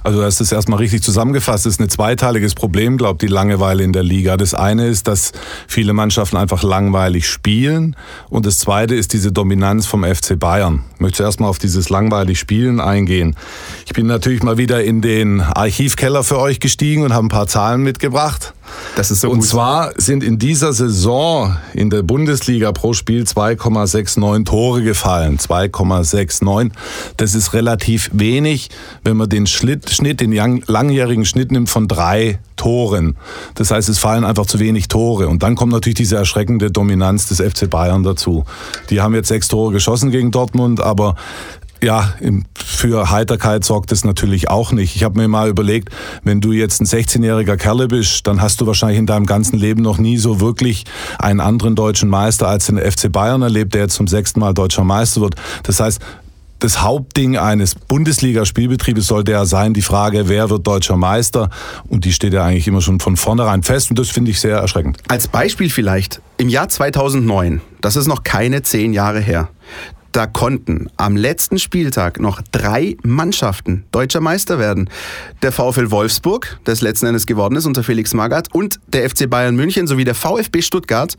Also 0.05 0.21
das 0.21 0.39
ist 0.39 0.51
erstmal 0.51 0.77
richtig 0.77 1.01
zusammengefasst. 1.01 1.65
Das 1.65 1.73
ist 1.73 1.81
ein 1.81 1.89
zweiteiliges 1.89 2.53
Problem, 2.53 2.97
glaubt 2.97 3.23
die 3.23 3.27
Langeweile 3.27 3.83
in 3.83 3.91
der 3.91 4.03
Liga. 4.03 4.37
Das 4.37 4.53
eine 4.53 4.87
ist, 4.87 5.07
dass 5.07 5.31
viele 5.67 5.93
Mannschaften 5.93 6.37
einfach 6.37 6.61
langweilig 6.61 7.27
spielen. 7.27 7.95
Und 8.29 8.45
das 8.45 8.59
zweite 8.59 8.93
ist 8.93 9.13
diese 9.13 9.31
Dominanz 9.31 9.87
vom 9.87 10.03
FC 10.03 10.37
Bayern. 10.37 10.83
Ich 10.93 10.99
möchte 10.99 11.23
erstmal 11.23 11.49
auf 11.49 11.57
dieses 11.57 11.89
langweilig 11.89 12.37
Spielen 12.37 12.79
eingehen. 12.79 13.35
Ich 13.87 13.93
bin 13.93 14.05
natürlich 14.05 14.43
mal 14.43 14.59
wieder 14.59 14.83
in 14.83 15.01
den 15.01 15.41
Archivkeller 15.41 16.23
für 16.23 16.37
euch 16.37 16.59
gestiegen 16.59 17.01
und 17.01 17.11
habe 17.11 17.25
ein 17.25 17.29
paar 17.29 17.47
Zahlen 17.47 17.81
mitgebracht. 17.81 18.53
Das 18.95 19.11
ist 19.11 19.21
so 19.21 19.29
Und 19.29 19.39
gut. 19.39 19.47
zwar 19.47 19.91
sind 19.97 20.23
in 20.23 20.39
dieser 20.39 20.73
Saison 20.73 21.55
in 21.73 21.89
der 21.89 22.03
Bundesliga 22.03 22.71
pro 22.71 22.93
Spiel 22.93 23.23
2,69 23.23 24.45
Tore 24.45 24.83
gefallen. 24.83 25.37
2,69. 25.37 26.71
Das 27.17 27.35
ist 27.35 27.53
relativ 27.53 28.09
wenig, 28.13 28.69
wenn 29.03 29.17
man 29.17 29.29
den 29.29 29.47
Schnitt, 29.47 29.89
Schnitt, 29.89 30.21
den 30.21 30.33
langjährigen 30.67 31.25
Schnitt 31.25 31.51
nimmt 31.51 31.69
von 31.69 31.87
drei 31.87 32.39
Toren. 32.55 33.17
Das 33.55 33.71
heißt, 33.71 33.89
es 33.89 33.99
fallen 33.99 34.23
einfach 34.23 34.45
zu 34.45 34.59
wenig 34.59 34.87
Tore. 34.87 35.27
Und 35.27 35.43
dann 35.43 35.55
kommt 35.55 35.71
natürlich 35.71 35.95
diese 35.97 36.15
erschreckende 36.15 36.71
Dominanz 36.71 37.27
des 37.27 37.41
FC 37.41 37.69
Bayern 37.69 38.03
dazu. 38.03 38.45
Die 38.89 39.01
haben 39.01 39.13
jetzt 39.13 39.27
sechs 39.27 39.47
Tore 39.47 39.73
geschossen 39.73 40.11
gegen 40.11 40.31
Dortmund, 40.31 40.79
aber 40.81 41.15
ja, 41.85 42.15
für 42.55 43.11
Heiterkeit 43.11 43.63
sorgt 43.63 43.91
es 43.91 44.03
natürlich 44.03 44.49
auch 44.49 44.71
nicht. 44.71 44.95
Ich 44.95 45.03
habe 45.03 45.19
mir 45.19 45.27
mal 45.27 45.49
überlegt, 45.49 45.89
wenn 46.23 46.41
du 46.41 46.51
jetzt 46.51 46.81
ein 46.81 46.87
16-jähriger 46.87 47.57
Kerle 47.57 47.87
bist, 47.87 48.25
dann 48.25 48.41
hast 48.41 48.59
du 48.59 48.65
wahrscheinlich 48.65 48.97
in 48.97 49.05
deinem 49.05 49.27
ganzen 49.27 49.57
Leben 49.57 49.83
noch 49.83 49.99
nie 49.99 50.17
so 50.17 50.41
wirklich 50.41 50.85
einen 51.19 51.39
anderen 51.39 51.75
deutschen 51.75 52.09
Meister 52.09 52.47
als 52.47 52.65
den 52.65 52.79
FC 52.79 53.11
Bayern 53.11 53.43
erlebt, 53.43 53.75
der 53.75 53.81
jetzt 53.81 53.93
zum 53.93 54.07
sechsten 54.07 54.39
Mal 54.39 54.55
deutscher 54.55 54.83
Meister 54.83 55.21
wird. 55.21 55.35
Das 55.61 55.79
heißt, 55.79 56.01
das 56.57 56.81
Hauptding 56.81 57.37
eines 57.37 57.75
Bundesliga-Spielbetriebes 57.75 59.05
sollte 59.05 59.33
ja 59.33 59.45
sein, 59.45 59.75
die 59.75 59.83
Frage, 59.83 60.27
wer 60.27 60.49
wird 60.49 60.65
deutscher 60.65 60.97
Meister? 60.97 61.51
Und 61.87 62.05
die 62.05 62.13
steht 62.13 62.33
ja 62.33 62.43
eigentlich 62.45 62.67
immer 62.67 62.81
schon 62.81 62.99
von 62.99 63.17
vornherein 63.17 63.61
fest 63.61 63.91
und 63.91 63.99
das 63.99 64.09
finde 64.09 64.31
ich 64.31 64.39
sehr 64.39 64.57
erschreckend. 64.57 64.97
Als 65.07 65.27
Beispiel 65.27 65.69
vielleicht, 65.69 66.21
im 66.37 66.49
Jahr 66.49 66.67
2009, 66.67 67.61
das 67.81 67.95
ist 67.95 68.07
noch 68.07 68.23
keine 68.23 68.63
zehn 68.63 68.93
Jahre 68.93 69.19
her, 69.19 69.49
da 70.15 70.27
konnten 70.27 70.87
am 70.95 71.17
letzten 71.17 71.59
Spieltag 71.59 72.21
noch 72.21 72.41
drei 72.53 72.95
Mannschaften 73.03 73.83
deutscher 73.91 74.21
Meister 74.21 74.59
werden. 74.59 74.89
Der 75.41 75.51
VfL 75.51 75.91
Wolfsburg, 75.91 76.57
das 76.63 76.79
letzten 76.79 77.07
Endes 77.07 77.25
geworden 77.25 77.57
ist 77.57 77.65
unter 77.65 77.83
Felix 77.83 78.13
Magath, 78.13 78.47
und 78.55 78.79
der 78.87 79.09
FC 79.09 79.29
Bayern 79.29 79.57
München 79.57 79.87
sowie 79.87 80.05
der 80.05 80.15
VfB 80.15 80.61
Stuttgart, 80.61 81.17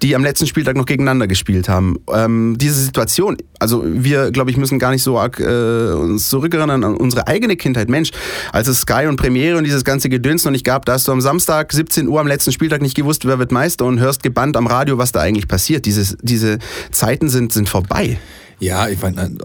die 0.00 0.14
am 0.14 0.22
letzten 0.22 0.46
Spieltag 0.46 0.76
noch 0.76 0.86
gegeneinander 0.86 1.26
gespielt 1.26 1.68
haben. 1.68 1.96
Ähm, 2.12 2.54
diese 2.56 2.80
Situation, 2.80 3.36
also 3.58 3.82
wir, 3.84 4.30
glaube 4.30 4.52
ich, 4.52 4.56
müssen 4.56 4.78
gar 4.78 4.92
nicht 4.92 5.02
so 5.02 5.18
arg 5.18 5.40
äh, 5.40 5.92
uns 5.94 6.28
zurückerinnern 6.28 6.84
an 6.84 6.94
unsere 6.94 7.26
eigene 7.26 7.56
Kindheit. 7.56 7.88
Mensch, 7.88 8.10
als 8.52 8.68
es 8.68 8.82
Sky 8.82 9.06
und 9.08 9.16
Premiere 9.16 9.58
und 9.58 9.64
dieses 9.64 9.82
ganze 9.82 10.08
Gedöns 10.08 10.44
noch 10.44 10.52
nicht 10.52 10.64
gab, 10.64 10.84
da 10.84 10.92
hast 10.92 11.08
du 11.08 11.12
am 11.12 11.20
Samstag 11.20 11.72
17 11.72 12.06
Uhr 12.06 12.20
am 12.20 12.28
letzten 12.28 12.52
Spieltag 12.52 12.80
nicht 12.80 12.94
gewusst, 12.94 13.26
wer 13.26 13.40
wird 13.40 13.50
Meister 13.50 13.86
und 13.86 13.98
hörst 13.98 14.22
gebannt 14.22 14.56
am 14.56 14.68
Radio, 14.68 14.98
was 14.98 15.10
da 15.10 15.18
eigentlich 15.18 15.48
passiert. 15.48 15.84
Dieses, 15.84 16.16
diese 16.22 16.60
Zeiten 16.92 17.28
sind, 17.28 17.52
sind 17.52 17.68
vorbei. 17.68 18.20
Ja, 18.58 18.88
ich 18.88 19.00
meine, 19.00 19.36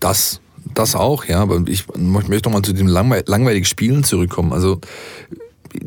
das, 0.00 0.40
das 0.74 0.94
auch, 0.94 1.24
ja, 1.24 1.40
aber 1.40 1.62
ich 1.66 1.86
möchte 1.96 2.48
nochmal 2.48 2.62
zu 2.62 2.72
dem 2.72 2.86
langweiligen 2.86 3.64
Spielen 3.64 4.04
zurückkommen. 4.04 4.52
Also 4.52 4.80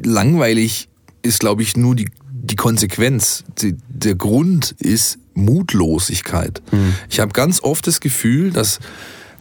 langweilig 0.03 0.89
ist, 1.21 1.39
glaube 1.39 1.61
ich, 1.61 1.75
nur 1.75 1.95
die, 1.95 2.09
die 2.31 2.55
Konsequenz. 2.55 3.43
Die, 3.61 3.75
der 3.89 4.15
Grund 4.15 4.75
ist 4.79 5.19
Mutlosigkeit. 5.33 6.61
Mhm. 6.71 6.95
Ich 7.09 7.19
habe 7.19 7.31
ganz 7.33 7.61
oft 7.61 7.85
das 7.87 7.99
Gefühl, 7.99 8.51
dass, 8.51 8.79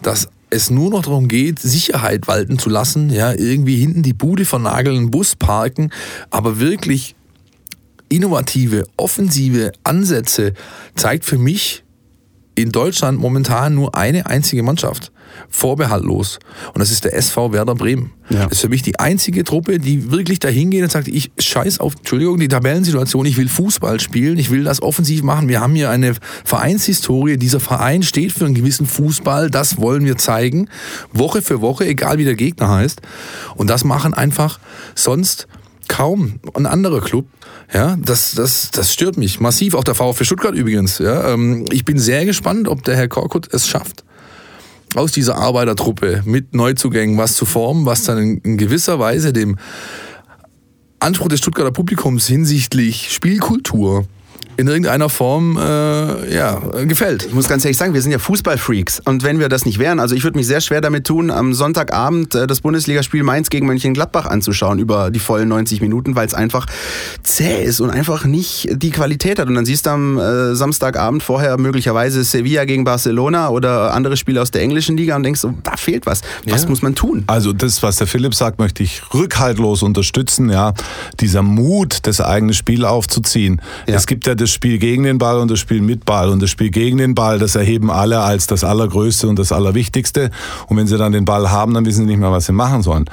dass 0.03 0.29
es 0.51 0.71
nur 0.71 0.91
noch 0.91 1.03
darum 1.03 1.29
geht, 1.29 1.59
Sicherheit 1.59 2.27
walten 2.27 2.59
zu 2.59 2.71
lassen, 2.71 3.11
ja, 3.11 3.33
irgendwie 3.33 3.77
hinten 3.77 4.03
die 4.03 4.15
Bude 4.15 4.45
vernageln, 4.45 5.11
Bus 5.11 5.37
parken, 5.37 5.91
aber 6.31 6.59
wirklich 6.59 7.15
innovative, 8.09 8.85
offensive 8.97 9.73
Ansätze 9.85 10.55
zeigt 10.95 11.27
für 11.27 11.37
mich 11.37 11.85
in 12.63 12.73
Deutschland 12.73 13.21
momentan 13.21 13.75
nur 13.75 13.95
eine 13.95 14.27
einzige 14.27 14.63
Mannschaft. 14.63 15.13
Vorbehaltlos. 15.49 16.41
Und 16.75 16.81
das 16.81 16.91
ist 16.91 17.05
der 17.05 17.15
SV 17.15 17.53
Werder 17.53 17.77
Bremen. 17.77 18.11
Ja. 18.31 18.45
Das 18.45 18.53
ist 18.53 18.61
für 18.63 18.69
mich 18.69 18.83
die 18.83 18.99
einzige 18.99 19.45
Truppe, 19.45 19.79
die 19.79 20.11
wirklich 20.11 20.41
dahin 20.41 20.71
geht 20.71 20.83
und 20.83 20.91
sagt, 20.91 21.07
ich 21.07 21.31
scheiß 21.39 21.79
auf, 21.79 21.95
Entschuldigung, 21.97 22.41
die 22.41 22.49
Tabellensituation, 22.49 23.25
ich 23.27 23.37
will 23.37 23.49
Fußball 23.49 24.01
spielen, 24.01 24.39
ich 24.39 24.51
will 24.51 24.65
das 24.65 24.83
offensiv 24.83 25.23
machen. 25.23 25.49
Wir 25.49 25.61
haben 25.61 25.75
hier 25.75 25.91
eine 25.91 26.15
Vereinshistorie. 26.45 27.37
Dieser 27.37 27.61
Verein 27.61 28.03
steht 28.03 28.33
für 28.33 28.47
einen 28.47 28.55
gewissen 28.55 28.87
Fußball. 28.87 29.51
Das 29.51 29.79
wollen 29.79 30.05
wir 30.05 30.17
zeigen. 30.17 30.69
Woche 31.13 31.43
für 31.43 31.61
Woche, 31.61 31.87
egal 31.87 32.19
wie 32.19 32.25
der 32.25 32.37
Gegner 32.37 32.69
heißt. 32.71 33.01
Und 33.55 33.71
das 33.71 33.85
machen 33.85 34.15
einfach 34.15 34.59
sonst 34.97 35.47
kaum 35.87 36.41
ein 36.55 36.67
anderer 36.67 37.01
Club. 37.01 37.27
Ja, 37.73 37.97
das, 38.01 38.35
das, 38.35 38.71
das 38.71 38.93
stört 38.93 39.19
mich 39.19 39.41
massiv. 39.41 39.75
Auch 39.75 39.85
der 39.85 39.95
VfB 39.95 40.25
Stuttgart 40.25 40.55
übrigens. 40.55 40.99
Ja, 40.99 41.33
ähm, 41.33 41.67
ich 41.71 41.85
bin 41.85 41.99
sehr 41.99 42.25
gespannt, 42.25 42.69
ob 42.69 42.83
der 42.85 42.97
Herr 42.97 43.09
Korkut 43.09 43.53
es 43.53 43.69
schafft, 43.69 44.05
aus 44.95 45.13
dieser 45.13 45.37
Arbeitertruppe 45.37 46.23
mit 46.25 46.55
Neuzugängen 46.55 47.19
was 47.19 47.35
zu 47.35 47.45
formen, 47.45 47.85
was 47.85 48.05
dann 48.05 48.19
in, 48.19 48.39
in 48.39 48.57
gewisser 48.57 48.99
Weise 48.99 49.33
dem 49.33 49.57
Anspruch 51.01 51.29
des 51.29 51.41
Stuttgarter 51.41 51.71
Publikums 51.71 52.27
hinsichtlich 52.27 53.13
Spielkultur 53.13 54.07
in 54.59 54.67
irgendeiner 54.67 55.09
Form 55.09 55.57
äh, 55.57 56.35
ja, 56.35 56.61
gefällt. 56.85 57.27
Ich 57.27 57.33
muss 57.33 57.49
ganz 57.49 57.65
ehrlich 57.65 57.77
sagen, 57.77 57.95
wir 57.95 58.03
sind 58.03 58.11
ja 58.11 58.19
Fußballfreaks. 58.19 59.01
Und 59.05 59.23
wenn 59.23 59.39
wir 59.39 59.49
das 59.49 59.65
nicht 59.65 59.79
wären, 59.79 60.01
also 60.01 60.17
ich 60.17 60.25
würde 60.25 60.37
mich 60.37 60.49
sehr 60.49 60.61
schwer 60.61 60.81
damit 60.81 61.07
tun, 61.07 61.31
am 61.31 61.55
Sonntagabend 61.55 62.35
äh, 62.35 62.49
das 62.49 62.61
Bundesligaspiel 62.61 63.23
Mainz 63.23 63.51
gegen 63.51 63.69
Mönchengladbach 63.69 64.27
anzuschauen 64.27 64.81
über 64.81 65.13
die 65.13 65.21
vollen 65.21 65.49
90 65.49 65.81
Minuten, 65.81 66.17
weil 66.17 66.27
es 66.27 66.35
einfach 66.35 66.67
zäh 67.23 67.63
ist 67.63 67.81
und 67.81 67.91
einfach 67.91 68.25
nicht 68.25 68.69
die 68.73 68.91
Qualität 68.91 69.39
hat. 69.39 69.47
Und 69.47 69.55
dann 69.55 69.65
siehst 69.65 69.87
du 69.87 69.91
am 69.91 70.19
äh, 70.19 70.57
Samstagabend 70.57 71.23
vorher 71.23 71.57
möglicherweise 71.57 72.25
Sevilla 72.25 72.65
gegen 72.65 72.83
Barcelona 72.83 73.51
oder 73.51 73.95
andere 73.95 74.17
Spiele 74.17 74.43
aus 74.43 74.51
der 74.51 74.63
englischen 74.63 74.97
Liga 74.97 75.15
und 75.15 75.23
denkst, 75.23 75.41
so, 75.41 75.55
da 75.63 75.77
fehlt 75.77 76.05
was. 76.05 76.23
Was 76.47 76.65
ja. 76.65 76.69
muss 76.69 76.83
man 76.83 76.97
tun? 76.97 77.23
Also 77.29 77.53
das, 77.53 77.81
was 77.85 77.95
der 77.95 78.09
Philipp 78.09 78.35
sagt, 78.35 78.59
möchte 78.59 78.83
ich 78.83 79.03
rückhaltlos 79.15 79.85
unterstützen. 79.85 80.51
Ja, 80.51 80.75
Dieser 81.21 81.43
Mut, 81.43 81.99
das 82.03 82.21
eigene 82.21 82.55
Spiel 82.55 82.85
aufzuziehen. 82.85 83.63
Ja. 83.87 83.95
Es 83.95 84.09
gibt 84.09 84.27
ja 84.27 84.35
das 84.35 84.48
das 84.49 84.55
Spiel 84.55 84.79
gegen 84.79 85.03
den 85.03 85.19
Ball 85.19 85.39
und 85.39 85.51
das 85.51 85.59
Spiel 85.59 85.83
mit 85.83 86.07
Ball. 86.07 86.31
Und 86.31 86.41
das 86.41 86.49
Spiel 86.49 86.71
gegen 86.71 86.97
den 86.97 87.15
Ball, 87.15 87.39
das 87.39 87.55
erheben 87.55 87.91
alle 87.91 88.21
als 88.21 88.47
das 88.47 88.65
Allergrößte 88.65 89.29
und 89.29 89.39
das 89.39 89.53
Allerwichtigste. 89.53 90.31
Und 90.69 90.79
wenn 90.79 90.87
sie 90.87 90.97
dann 90.97 91.13
den 91.13 91.27
Ball 91.27 91.51
haben, 91.51 91.75
dann 91.75 91.85
wissen 91.85 92.01
sie 92.01 92.07
nicht 92.07 92.19
mehr, 92.19 92.33
was 92.33 92.47
sie 92.47 92.53
machen 92.53 92.83
sollen. 92.83 93.05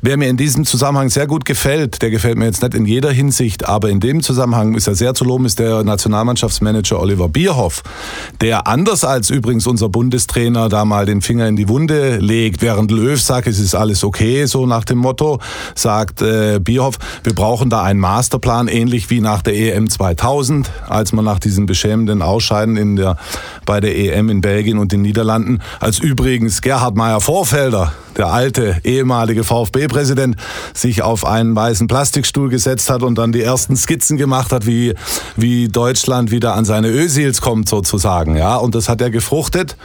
Wer 0.00 0.16
mir 0.16 0.28
in 0.28 0.36
diesem 0.36 0.64
Zusammenhang 0.64 1.08
sehr 1.08 1.26
gut 1.26 1.44
gefällt, 1.44 2.02
der 2.02 2.10
gefällt 2.10 2.38
mir 2.38 2.44
jetzt 2.44 2.62
nicht 2.62 2.74
in 2.74 2.86
jeder 2.86 3.10
Hinsicht, 3.10 3.68
aber 3.68 3.90
in 3.90 3.98
dem 3.98 4.22
Zusammenhang 4.22 4.76
ist 4.76 4.86
er 4.86 4.94
sehr 4.94 5.12
zu 5.12 5.24
loben, 5.24 5.44
ist 5.44 5.58
der 5.58 5.82
Nationalmannschaftsmanager 5.82 7.00
Oliver 7.00 7.28
Bierhoff, 7.28 7.82
der 8.40 8.68
anders 8.68 9.04
als 9.04 9.28
übrigens 9.28 9.66
unser 9.66 9.88
Bundestrainer 9.88 10.68
da 10.68 10.84
mal 10.84 11.04
den 11.04 11.20
Finger 11.20 11.48
in 11.48 11.56
die 11.56 11.68
Wunde 11.68 12.18
legt, 12.18 12.62
während 12.62 12.92
Löw 12.92 13.20
sagt, 13.20 13.48
es 13.48 13.58
ist 13.58 13.74
alles 13.74 14.04
okay, 14.04 14.46
so 14.46 14.66
nach 14.66 14.84
dem 14.84 14.98
Motto, 14.98 15.40
sagt 15.74 16.22
äh, 16.22 16.60
Bierhoff, 16.60 16.98
wir 17.24 17.34
brauchen 17.34 17.68
da 17.68 17.82
einen 17.82 17.98
Masterplan, 17.98 18.68
ähnlich 18.68 19.10
wie 19.10 19.20
nach 19.20 19.42
der 19.42 19.56
EM 19.56 19.90
2000, 19.90 20.70
als 20.88 21.12
man 21.12 21.24
nach 21.24 21.40
diesem 21.40 21.66
beschämenden 21.66 22.22
Ausscheiden 22.22 22.76
in 22.76 22.94
der, 22.94 23.16
bei 23.66 23.80
der 23.80 23.96
EM 23.98 24.28
in 24.28 24.42
Belgien 24.42 24.78
und 24.78 24.92
den 24.92 25.02
Niederlanden, 25.02 25.60
als 25.80 25.98
übrigens 25.98 26.62
Gerhard 26.62 26.94
Meyer 26.94 27.20
Vorfelder, 27.20 27.92
der 28.16 28.28
alte 28.28 28.80
ehemalige 28.84 29.42
VfB 29.42 29.87
DFB-Präsident 29.88 30.36
sich 30.74 31.02
auf 31.02 31.24
einen 31.24 31.54
weißen 31.54 31.88
Plastikstuhl 31.88 32.48
gesetzt 32.48 32.90
hat 32.90 33.02
und 33.02 33.16
dann 33.16 33.32
die 33.32 33.42
ersten 33.42 33.76
Skizzen 33.76 34.16
gemacht 34.16 34.52
hat, 34.52 34.66
wie, 34.66 34.94
wie 35.36 35.68
Deutschland 35.68 36.30
wieder 36.30 36.54
an 36.54 36.64
seine 36.64 36.88
Ösils 36.88 37.40
kommt 37.40 37.68
sozusagen. 37.68 38.36
Ja, 38.36 38.56
und 38.56 38.74
das 38.74 38.88
hat 38.88 39.00
er 39.00 39.10
gefruchtet. 39.10 39.76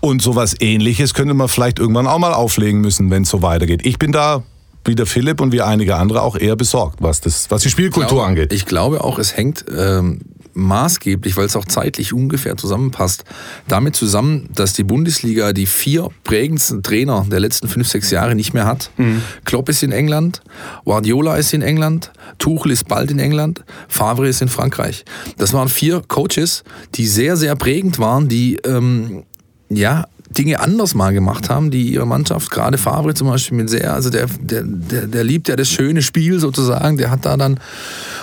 Und 0.00 0.20
sowas 0.20 0.56
ähnliches 0.58 1.14
könnte 1.14 1.34
man 1.34 1.48
vielleicht 1.48 1.78
irgendwann 1.78 2.08
auch 2.08 2.18
mal 2.18 2.34
auflegen 2.34 2.80
müssen, 2.80 3.10
wenn 3.10 3.22
es 3.22 3.28
so 3.28 3.42
weitergeht. 3.42 3.86
Ich 3.86 3.98
bin 3.98 4.10
da 4.10 4.42
wie 4.84 4.96
der 4.96 5.06
Philipp 5.06 5.40
und 5.40 5.52
wie 5.52 5.62
einige 5.62 5.96
andere 5.96 6.22
auch 6.22 6.36
eher 6.36 6.56
besorgt, 6.56 6.96
was, 7.00 7.20
das, 7.20 7.50
was 7.50 7.62
die 7.62 7.70
Spielkultur 7.70 8.02
ich 8.02 8.08
glaube, 8.08 8.26
angeht. 8.26 8.52
Ich 8.52 8.66
glaube 8.66 9.04
auch, 9.04 9.18
es 9.20 9.36
hängt 9.36 9.64
ähm, 9.76 10.22
maßgeblich, 10.54 11.36
weil 11.36 11.46
es 11.46 11.56
auch 11.56 11.64
zeitlich 11.64 12.12
ungefähr 12.12 12.56
zusammenpasst, 12.56 13.24
damit 13.68 13.96
zusammen, 13.96 14.48
dass 14.54 14.72
die 14.72 14.84
Bundesliga 14.84 15.52
die 15.52 15.66
vier 15.66 16.08
prägendsten 16.24 16.82
Trainer 16.82 17.26
der 17.30 17.40
letzten 17.40 17.68
fünf, 17.68 17.88
sechs 17.88 18.10
Jahre 18.10 18.34
nicht 18.34 18.54
mehr 18.54 18.66
hat. 18.66 18.90
Mhm. 18.96 19.22
Klopp 19.44 19.68
ist 19.68 19.82
in 19.82 19.92
England, 19.92 20.42
Guardiola 20.84 21.36
ist 21.36 21.54
in 21.54 21.62
England, 21.62 22.12
Tuchel 22.38 22.72
ist 22.72 22.88
bald 22.88 23.10
in 23.10 23.18
England, 23.18 23.64
Favre 23.88 24.28
ist 24.28 24.42
in 24.42 24.48
Frankreich. 24.48 25.04
Das 25.38 25.52
waren 25.52 25.68
vier 25.68 26.02
Coaches, 26.06 26.64
die 26.94 27.06
sehr, 27.06 27.36
sehr 27.36 27.56
prägend 27.56 27.98
waren, 27.98 28.28
die 28.28 28.56
ähm, 28.64 29.24
ja 29.68 30.06
Dinge 30.38 30.60
anders 30.60 30.94
mal 30.94 31.12
gemacht 31.12 31.50
haben, 31.50 31.70
die 31.70 31.92
ihre 31.92 32.06
Mannschaft, 32.06 32.50
gerade 32.50 32.78
Favre 32.78 33.14
zum 33.14 33.28
Beispiel 33.28 33.56
mit 33.56 33.70
sehr, 33.70 33.92
also 33.92 34.10
der, 34.10 34.26
der, 34.40 34.62
der, 34.64 35.06
der 35.06 35.24
liebt 35.24 35.48
ja 35.48 35.56
das 35.56 35.68
schöne 35.68 36.02
Spiel 36.02 36.38
sozusagen, 36.38 36.96
der 36.96 37.10
hat 37.10 37.24
da 37.24 37.36
dann, 37.36 37.58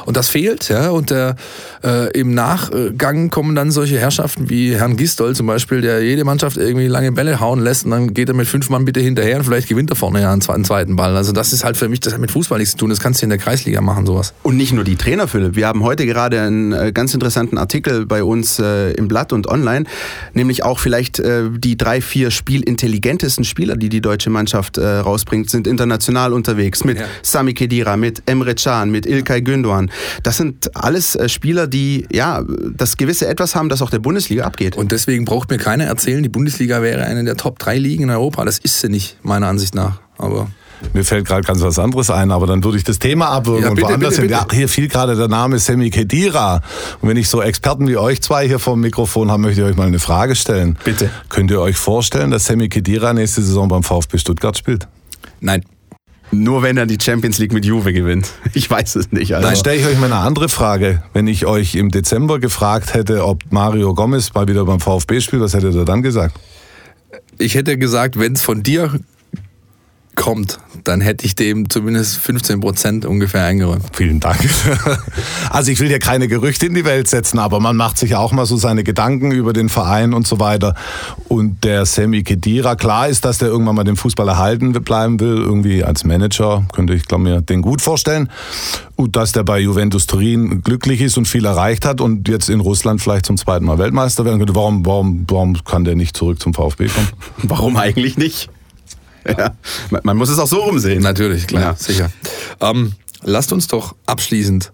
und 0.05 0.17
das 0.17 0.29
fehlt, 0.29 0.69
ja, 0.69 0.89
und 0.89 1.09
der, 1.09 1.35
äh, 1.83 2.11
im 2.11 2.33
Nachgang 2.33 3.29
kommen 3.29 3.55
dann 3.55 3.71
solche 3.71 3.99
Herrschaften 3.99 4.49
wie 4.49 4.75
Herrn 4.75 4.97
Gistol 4.97 5.35
zum 5.35 5.47
Beispiel, 5.47 5.81
der 5.81 6.03
jede 6.03 6.23
Mannschaft 6.23 6.57
irgendwie 6.57 6.87
lange 6.87 7.11
Bälle 7.11 7.39
hauen 7.39 7.59
lässt 7.59 7.85
und 7.85 7.91
dann 7.91 8.13
geht 8.13 8.29
er 8.29 8.35
mit 8.35 8.47
fünf 8.47 8.69
Mann 8.69 8.85
bitte 8.85 8.99
hinterher 8.99 9.37
und 9.37 9.43
vielleicht 9.43 9.69
gewinnt 9.69 9.89
er 9.89 9.95
vorne 9.95 10.21
ja 10.21 10.31
einen 10.31 10.41
zweiten 10.41 10.95
Ball. 10.95 11.15
Also 11.15 11.31
das 11.31 11.53
ist 11.53 11.63
halt 11.63 11.77
für 11.77 11.89
mich, 11.89 11.99
das 11.99 12.13
hat 12.13 12.19
mit 12.19 12.31
Fußball 12.31 12.59
nichts 12.59 12.73
zu 12.73 12.79
tun, 12.79 12.89
das 12.89 12.99
kannst 12.99 13.21
du 13.21 13.25
in 13.25 13.29
der 13.29 13.39
Kreisliga 13.39 13.81
machen, 13.81 14.05
sowas. 14.05 14.33
Und 14.43 14.57
nicht 14.57 14.73
nur 14.73 14.83
die 14.83 14.95
Trainer, 14.95 15.27
Philipp. 15.27 15.55
Wir 15.55 15.67
haben 15.67 15.83
heute 15.83 16.05
gerade 16.05 16.41
einen 16.41 16.71
äh, 16.71 16.91
ganz 16.91 17.13
interessanten 17.13 17.57
Artikel 17.57 18.05
bei 18.05 18.23
uns 18.23 18.59
äh, 18.59 18.91
im 18.93 19.07
Blatt 19.07 19.33
und 19.33 19.47
online, 19.47 19.85
nämlich 20.33 20.63
auch 20.63 20.79
vielleicht 20.79 21.19
äh, 21.19 21.43
die 21.49 21.77
drei 21.77 21.98
drei, 21.99 22.01
vier 22.01 22.31
spielintelligentesten 22.31 23.43
Spieler, 23.43 23.75
die 23.75 23.89
die 23.89 24.01
deutsche 24.01 24.29
Mannschaft 24.29 24.77
äh, 24.77 24.85
rausbringt, 24.85 25.49
sind 25.49 25.67
international 25.67 26.33
unterwegs. 26.33 26.83
Mit 26.83 26.99
ja. 26.99 27.05
Sami 27.21 27.53
Khedira, 27.53 27.97
mit 27.97 28.23
Emre 28.25 28.55
Can, 28.55 28.91
mit 28.91 29.05
Ilkay 29.05 29.41
Gündoğan. 29.41 29.89
Das 30.23 30.37
sind 30.37 30.75
alles 30.75 31.15
äh, 31.15 31.29
Spieler, 31.29 31.67
die 31.67 32.07
ja 32.11 32.43
das 32.75 32.97
gewisse 32.97 33.27
Etwas 33.27 33.55
haben, 33.55 33.69
das 33.69 33.81
auch 33.81 33.89
der 33.89 33.99
Bundesliga 33.99 34.43
abgeht. 34.43 34.77
Und 34.77 34.91
deswegen 34.91 35.25
braucht 35.25 35.49
mir 35.49 35.57
keiner 35.57 35.85
erzählen, 35.85 36.23
die 36.23 36.29
Bundesliga 36.29 36.81
wäre 36.81 37.03
eine 37.03 37.23
der 37.23 37.35
Top 37.35 37.59
3 37.59 37.77
Ligen 37.77 38.03
in 38.03 38.09
Europa. 38.09 38.45
Das 38.45 38.59
ist 38.59 38.79
sie 38.79 38.89
nicht, 38.89 39.17
meiner 39.23 39.47
Ansicht 39.47 39.75
nach. 39.75 40.01
Aber 40.17 40.49
mir 40.93 41.03
fällt 41.03 41.27
gerade 41.27 41.43
ganz 41.43 41.61
was 41.61 41.77
anderes 41.79 42.09
ein, 42.09 42.31
aber 42.31 42.47
dann 42.47 42.63
würde 42.63 42.77
ich 42.77 42.83
das 42.83 42.99
Thema 42.99 43.29
abwürgen 43.29 43.63
ja, 43.63 43.71
und 43.71 43.81
woanders 43.81 44.17
hin. 44.17 44.29
Ja, 44.29 44.45
hier 44.51 44.69
fiel 44.69 44.87
gerade 44.87 45.15
der 45.15 45.27
Name 45.27 45.59
Semi 45.59 45.89
Kedira. 45.89 46.61
Und 47.01 47.09
wenn 47.09 47.17
ich 47.17 47.29
so 47.29 47.41
Experten 47.41 47.87
wie 47.87 47.97
euch 47.97 48.21
zwei 48.21 48.47
hier 48.47 48.59
vor 48.59 48.73
dem 48.73 48.81
Mikrofon 48.81 49.29
habe, 49.29 49.41
möchte 49.41 49.61
ich 49.61 49.67
euch 49.67 49.75
mal 49.75 49.87
eine 49.87 49.99
Frage 49.99 50.35
stellen. 50.35 50.77
Bitte. 50.83 51.09
Könnt 51.29 51.51
ihr 51.51 51.61
euch 51.61 51.77
vorstellen, 51.77 52.31
dass 52.31 52.45
Semi 52.45 52.69
Kedira 52.69 53.13
nächste 53.13 53.41
Saison 53.41 53.67
beim 53.67 53.83
VfB 53.83 54.17
Stuttgart 54.17 54.57
spielt? 54.57 54.87
Nein. 55.41 55.63
Nur 56.31 56.61
wenn 56.61 56.77
er 56.77 56.85
die 56.85 56.97
Champions 57.01 57.39
League 57.39 57.53
mit 57.53 57.65
Juve 57.65 57.91
gewinnt. 57.91 58.31
Ich 58.53 58.69
weiß 58.69 58.95
es 58.95 59.11
nicht. 59.11 59.35
Also. 59.35 59.47
Dann 59.47 59.55
stelle 59.55 59.79
ich 59.79 59.85
euch 59.85 59.97
mal 59.99 60.07
eine 60.07 60.17
andere 60.17 60.49
Frage. 60.49 61.03
Wenn 61.13 61.27
ich 61.27 61.45
euch 61.45 61.75
im 61.75 61.91
Dezember 61.91 62.39
gefragt 62.39 62.93
hätte, 62.93 63.25
ob 63.25 63.43
Mario 63.51 63.93
Gomez 63.93 64.33
mal 64.33 64.47
wieder 64.47 64.65
beim 64.65 64.79
VfB 64.79 65.21
spielt, 65.21 65.41
was 65.41 65.53
hättet 65.53 65.75
ihr 65.75 65.85
dann 65.85 66.01
gesagt? 66.01 66.39
Ich 67.37 67.55
hätte 67.55 67.77
gesagt, 67.77 68.19
wenn 68.19 68.33
es 68.33 68.41
von 68.41 68.63
dir 68.63 68.99
kommt, 70.19 70.59
dann 70.83 70.99
hätte 71.01 71.25
ich 71.25 71.35
dem 71.35 71.69
zumindest 71.69 72.17
15 72.17 72.59
Prozent 72.59 73.05
ungefähr 73.05 73.45
eingeräumt. 73.45 73.85
Vielen 73.93 74.19
Dank. 74.19 74.39
Also 75.49 75.71
ich 75.71 75.79
will 75.79 75.89
ja 75.89 75.97
keine 75.97 76.27
Gerüchte 76.27 76.67
in 76.67 76.75
die 76.75 76.85
Welt 76.85 77.07
setzen, 77.07 77.39
aber 77.39 77.59
man 77.59 77.75
macht 77.75 77.97
sich 77.97 78.11
ja 78.11 78.19
auch 78.19 78.31
mal 78.31 78.45
so 78.45 78.55
seine 78.55 78.83
Gedanken 78.83 79.31
über 79.31 79.51
den 79.51 79.67
Verein 79.67 80.13
und 80.13 80.27
so 80.27 80.39
weiter. 80.39 80.75
Und 81.27 81.63
der 81.63 81.85
Semi 81.85 82.23
Kedira, 82.23 82.75
klar 82.75 83.07
ist, 83.07 83.25
dass 83.25 83.39
der 83.39 83.47
irgendwann 83.47 83.75
mal 83.75 83.83
den 83.83 83.95
Fußball 83.95 84.27
erhalten 84.27 84.73
bleiben 84.73 85.19
will, 85.19 85.37
irgendwie 85.37 85.83
als 85.83 86.03
Manager, 86.03 86.65
könnte 86.71 86.93
ich 86.93 87.05
glaube 87.05 87.23
mir 87.23 87.41
den 87.41 87.61
gut 87.61 87.81
vorstellen. 87.81 88.29
Und 88.95 89.15
dass 89.15 89.31
der 89.31 89.43
bei 89.43 89.59
Juventus 89.59 90.05
Turin 90.05 90.61
glücklich 90.61 91.01
ist 91.01 91.17
und 91.17 91.27
viel 91.27 91.45
erreicht 91.45 91.85
hat 91.85 92.01
und 92.01 92.27
jetzt 92.27 92.49
in 92.49 92.59
Russland 92.59 93.01
vielleicht 93.01 93.25
zum 93.25 93.37
zweiten 93.37 93.65
Mal 93.65 93.79
Weltmeister 93.79 94.23
werden 94.25 94.37
könnte. 94.37 94.55
Warum, 94.55 94.85
warum, 94.85 95.25
warum 95.27 95.63
kann 95.63 95.83
der 95.83 95.95
nicht 95.95 96.15
zurück 96.15 96.39
zum 96.41 96.53
VfB 96.53 96.87
kommen? 96.87 97.07
Warum 97.43 97.77
eigentlich 97.77 98.17
nicht? 98.17 98.49
Ja, 99.25 99.55
man 100.03 100.17
muss 100.17 100.29
es 100.29 100.39
auch 100.39 100.47
so 100.47 100.57
rumsehen. 100.57 101.01
Natürlich, 101.01 101.47
klar, 101.47 101.61
ja. 101.61 101.75
sicher. 101.75 102.11
Ähm, 102.61 102.93
lasst 103.23 103.51
uns 103.53 103.67
doch 103.67 103.95
abschließend 104.05 104.71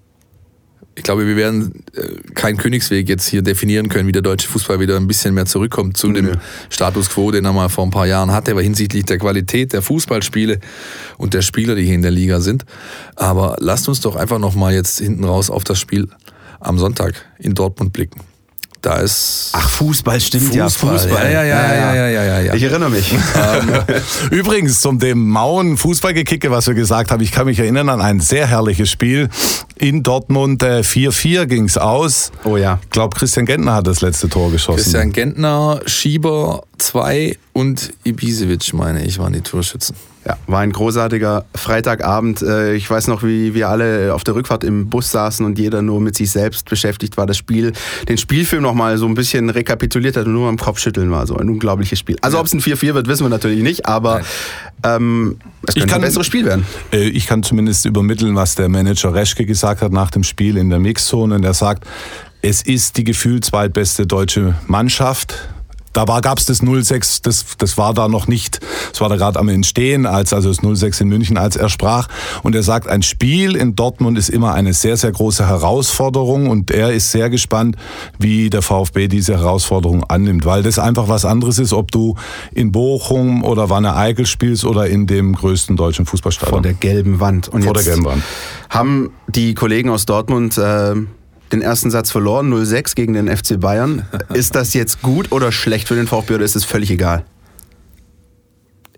ich 0.95 1.03
glaube, 1.03 1.27
wir 1.27 1.35
werden 1.35 1.83
äh, 1.93 2.31
keinen 2.33 2.57
Königsweg 2.57 3.09
jetzt 3.09 3.27
hier 3.27 3.41
definieren 3.41 3.89
können, 3.89 4.07
wie 4.07 4.13
der 4.13 4.21
deutsche 4.21 4.47
Fußball 4.47 4.79
wieder 4.79 4.95
ein 4.95 5.07
bisschen 5.07 5.33
mehr 5.33 5.45
zurückkommt 5.45 5.97
zu 5.97 6.11
dem 6.11 6.31
Status 6.69 7.09
quo, 7.09 7.31
den 7.31 7.43
er 7.43 7.51
mal 7.51 7.67
vor 7.67 7.85
ein 7.85 7.91
paar 7.91 8.07
Jahren 8.07 8.31
hatte, 8.31 8.51
aber 8.51 8.61
hinsichtlich 8.61 9.03
der 9.03 9.17
Qualität 9.17 9.73
der 9.73 9.81
Fußballspiele 9.81 10.59
und 11.17 11.33
der 11.33 11.41
Spieler, 11.41 11.75
die 11.75 11.83
hier 11.83 11.95
in 11.95 12.01
der 12.01 12.11
Liga 12.11 12.39
sind. 12.39 12.65
Aber 13.15 13.57
lasst 13.59 13.89
uns 13.89 13.99
doch 13.99 14.15
einfach 14.15 14.39
nochmal 14.39 14.73
jetzt 14.73 14.99
hinten 14.99 15.25
raus 15.25 15.49
auf 15.49 15.65
das 15.65 15.79
Spiel 15.79 16.07
am 16.61 16.79
Sonntag 16.79 17.13
in 17.39 17.53
Dortmund 17.53 17.91
blicken. 17.91 18.21
Da 18.85 18.97
ist. 18.97 19.49
Ach, 19.53 19.67
Fußball 19.67 20.21
stimmt 20.21 20.53
ja. 20.53 20.65
Fußball. 20.65 20.99
Fußball. 20.99 21.31
Ja, 21.31 21.43
ja, 21.43 21.73
ja, 21.73 21.95
ja, 21.95 22.07
ja, 22.07 22.23
ja, 22.23 22.39
ja. 22.41 22.53
Ich 22.53 22.61
erinnere 22.61 22.91
mich. 22.91 23.15
Übrigens, 24.29 24.79
zum 24.79 24.99
dem 24.99 25.27
Mauen 25.27 25.75
Fußballgekicke, 25.75 26.51
was 26.51 26.67
wir 26.67 26.75
gesagt 26.75 27.09
haben, 27.09 27.23
ich 27.23 27.31
kann 27.31 27.47
mich 27.47 27.57
erinnern 27.57 27.89
an 27.89 27.99
ein 27.99 28.19
sehr 28.19 28.45
herrliches 28.45 28.91
Spiel. 28.91 29.29
In 29.75 30.03
Dortmund 30.03 30.61
äh, 30.61 30.81
4-4 30.81 31.47
ging 31.47 31.63
es 31.63 31.79
aus. 31.79 32.31
Oh 32.43 32.57
ja. 32.57 32.77
Ich 32.83 32.91
glaube, 32.91 33.17
Christian 33.17 33.47
Gentner 33.47 33.73
hat 33.73 33.87
das 33.87 34.01
letzte 34.01 34.29
Tor 34.29 34.51
geschossen. 34.51 34.83
Christian 34.83 35.11
Gentner, 35.11 35.79
Schieber 35.87 36.61
2 36.77 37.39
und 37.53 37.91
Ibisevic, 38.03 38.71
meine 38.75 39.03
ich, 39.03 39.17
waren 39.17 39.33
die 39.33 39.41
Torschützen. 39.41 39.95
Ja, 40.27 40.37
war 40.47 40.61
ein 40.61 40.71
großartiger 40.71 41.45
Freitagabend. 41.53 42.41
Äh, 42.41 42.73
Ich 42.73 42.89
weiß 42.89 43.07
noch, 43.07 43.21
wie 43.21 43.53
wir 43.53 43.69
alle 43.69 44.11
auf 44.13 44.23
der 44.23 44.33
Rückfahrt 44.33 44.63
im 44.63 44.89
Bus 44.89 45.11
saßen 45.11 45.45
und 45.45 45.59
jeder 45.59 45.83
nur 45.83 46.01
mit 46.01 46.15
sich 46.15 46.31
selbst 46.31 46.67
beschäftigt 46.67 47.15
war. 47.15 47.27
Das 47.27 47.37
Spiel, 47.37 47.73
den 48.09 48.17
Spielfilm 48.17 48.63
nochmal 48.63 48.97
so 48.97 49.05
ein 49.05 49.13
bisschen 49.13 49.51
rekapituliert 49.51 50.17
hat 50.17 50.25
und 50.25 50.33
nur 50.33 50.49
am 50.49 50.57
Kopf 50.57 50.79
schütteln 50.79 51.11
war. 51.11 51.27
So 51.27 51.37
ein 51.37 51.47
unglaubliches 51.47 51.99
Spiel. 51.99 52.17
Also, 52.21 52.39
ob 52.39 52.47
es 52.47 52.53
ein 52.53 52.59
4-4 52.61 52.95
wird, 52.95 53.07
wissen 53.07 53.23
wir 53.23 53.29
natürlich 53.29 53.61
nicht, 53.61 53.85
aber 53.85 54.21
ähm, 54.83 55.37
es 55.67 55.75
Ich 55.75 55.81
könnte 55.81 55.93
kann- 55.93 56.01
ein 56.01 56.05
besseres 56.07 56.25
Spiel 56.25 56.45
werden. 56.45 56.65
Äh, 56.91 57.07
Ich 57.09 57.27
kann 57.27 57.43
zumindest 57.43 57.85
übermitteln, 57.85 58.35
was 58.35 58.55
der 58.55 58.67
Manager 58.67 59.13
Reschke 59.13 59.45
gesagt 59.45 59.81
hat 59.83 59.91
nach 59.91 60.09
dem 60.09 60.23
Spiel 60.23 60.57
in 60.57 60.71
der 60.71 60.79
Mixzone. 60.79 61.35
Und 61.35 61.43
er 61.43 61.53
sagt, 61.53 61.85
es 62.41 62.63
ist 62.63 62.97
die 62.97 63.03
gefühlt 63.03 63.45
zweitbeste 63.45 64.07
deutsche 64.07 64.55
Mannschaft. 64.65 65.49
Da 65.95 66.19
gab 66.19 66.37
es 66.39 66.45
das 66.45 66.61
0-6, 66.61 67.21
das, 67.23 67.45
das 67.57 67.77
war 67.77 67.93
da 67.93 68.07
noch 68.09 68.27
nicht, 68.27 68.59
das 68.91 68.99
war 68.99 69.07
da 69.07 69.15
gerade 69.15 69.39
am 69.39 69.47
Entstehen, 69.47 70.05
als 70.05 70.33
also 70.33 70.49
das 70.49 70.59
0-6 70.59 71.01
in 71.01 71.07
München, 71.07 71.37
als 71.37 71.55
er 71.55 71.69
sprach. 71.69 72.07
Und 72.43 72.53
er 72.53 72.63
sagt, 72.63 72.87
ein 72.87 73.01
Spiel 73.01 73.55
in 73.55 73.75
Dortmund 73.75 74.17
ist 74.17 74.29
immer 74.29 74.53
eine 74.53 74.73
sehr, 74.73 74.97
sehr 74.97 75.11
große 75.11 75.47
Herausforderung 75.47 76.49
und 76.49 76.69
er 76.69 76.91
ist 76.91 77.11
sehr 77.11 77.29
gespannt, 77.29 77.77
wie 78.19 78.49
der 78.49 78.61
VfB 78.61 79.07
diese 79.07 79.37
Herausforderung 79.37 80.03
annimmt, 80.03 80.45
weil 80.45 80.63
das 80.63 80.79
einfach 80.79 81.07
was 81.07 81.23
anderes 81.23 81.59
ist, 81.59 81.71
ob 81.71 81.91
du 81.91 82.15
in 82.53 82.71
Bochum 82.71 83.43
oder 83.43 83.69
Wanne 83.69 83.95
Eickel 83.95 84.25
spielst 84.25 84.65
oder 84.65 84.87
in 84.87 85.07
dem 85.07 85.33
größten 85.33 85.77
deutschen 85.77 86.05
Fußballstadion. 86.05 86.51
Vor 86.51 86.61
der 86.61 86.73
gelben 86.73 87.19
Wand. 87.21 87.47
Und 87.47 87.63
Vor 87.63 87.73
der 87.73 87.83
gelben 87.83 88.05
Wand. 88.05 88.23
haben 88.69 89.11
die 89.27 89.53
Kollegen 89.53 89.89
aus 89.89 90.05
Dortmund 90.05 90.57
äh, 90.57 90.95
den 91.51 91.61
ersten 91.61 91.91
Satz 91.91 92.11
verloren, 92.11 92.51
0-6 92.53 92.95
gegen 92.95 93.13
den 93.13 93.35
FC 93.35 93.59
Bayern. 93.59 94.05
Ist 94.33 94.55
das 94.55 94.73
jetzt 94.73 95.01
gut 95.01 95.31
oder 95.31 95.51
schlecht 95.51 95.87
für 95.87 95.95
den 95.95 96.07
VfB 96.07 96.35
oder 96.35 96.45
ist 96.45 96.55
es 96.55 96.65
völlig 96.65 96.91
egal? 96.91 97.25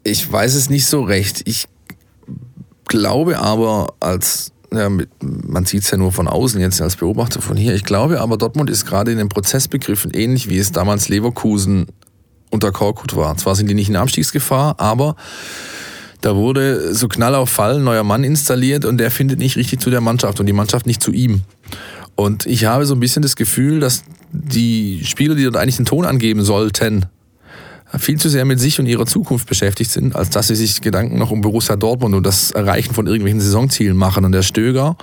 Ich 0.04 0.32
weiß 0.32 0.56
es 0.56 0.70
nicht 0.70 0.86
so 0.86 1.02
recht. 1.02 1.42
Ich 1.46 1.68
glaube 2.86 3.40
aber 3.40 3.94
als, 4.00 4.52
ja, 4.74 4.90
mit, 4.90 5.10
man 5.22 5.66
sieht 5.66 5.84
es 5.84 5.92
ja 5.92 5.98
nur 5.98 6.12
von 6.12 6.28
außen 6.28 6.62
jetzt 6.62 6.82
als 6.82 6.96
Beobachter 6.96 7.42
von 7.42 7.58
hier, 7.58 7.76
ich 7.76 7.84
glaube 7.84 8.22
aber 8.22 8.38
Dortmund 8.38 8.70
ist 8.70 8.86
gerade 8.86 9.12
in 9.12 9.18
den 9.18 9.30
Prozess 9.30 9.68
begriffen, 9.68 10.12
ähnlich 10.12 10.50
wie 10.50 10.58
es 10.58 10.72
damals 10.72 11.10
Leverkusen 11.10 11.88
unter 12.50 12.72
Korkut 12.72 13.16
war. 13.16 13.36
Zwar 13.38 13.56
sind 13.56 13.70
die 13.70 13.74
nicht 13.74 13.90
in 13.90 13.98
Abstiegsgefahr, 13.98 14.80
aber 14.80 15.16
da 16.22 16.36
wurde 16.36 16.94
so 16.96 17.08
Knall 17.08 17.36
auf 17.36 17.50
Fall 17.50 17.76
ein 17.76 17.84
neuer 17.84 18.04
Mann 18.04 18.24
installiert 18.24 18.86
und 18.86 18.98
der 18.98 19.12
findet 19.12 19.40
nicht 19.40 19.56
richtig 19.56 19.80
zu 19.80 19.90
der 19.90 20.02
Mannschaft 20.02 20.40
und 20.40 20.46
die 20.46 20.54
Mannschaft 20.54 20.88
nicht 20.88 21.04
zu 21.04 21.12
ihm. 21.12 21.44
Und 22.18 22.48
ich 22.48 22.66
habe 22.66 22.86
so 22.88 22.96
ein 22.96 23.00
bisschen 23.00 23.22
das 23.22 23.36
Gefühl, 23.36 23.80
dass 23.80 24.04
die 24.32 25.06
Spieler, 25.06 25.36
die 25.36 25.44
dort 25.44 25.56
eigentlich 25.56 25.78
den 25.78 25.86
Ton 25.86 26.04
angeben 26.04 26.44
sollten, 26.44 27.06
viel 27.96 28.20
zu 28.20 28.28
sehr 28.28 28.44
mit 28.44 28.60
sich 28.60 28.80
und 28.80 28.88
ihrer 28.88 29.06
Zukunft 29.06 29.48
beschäftigt 29.48 29.92
sind, 29.92 30.16
als 30.16 30.32
dass 30.32 30.48
sie 30.48 30.56
sich 30.56 30.82
Gedanken 30.82 31.20
noch 31.20 31.30
um 31.30 31.42
Borussia 31.42 31.76
Dortmund 31.76 32.16
und 32.16 32.26
das 32.26 32.50
Erreichen 32.52 32.96
von 32.96 33.06
irgendwelchen 33.06 33.40
Saisonzielen 33.40 33.96
machen. 33.96 34.26
Und 34.26 34.32
der 34.32 34.42
Stöger, 34.42 34.98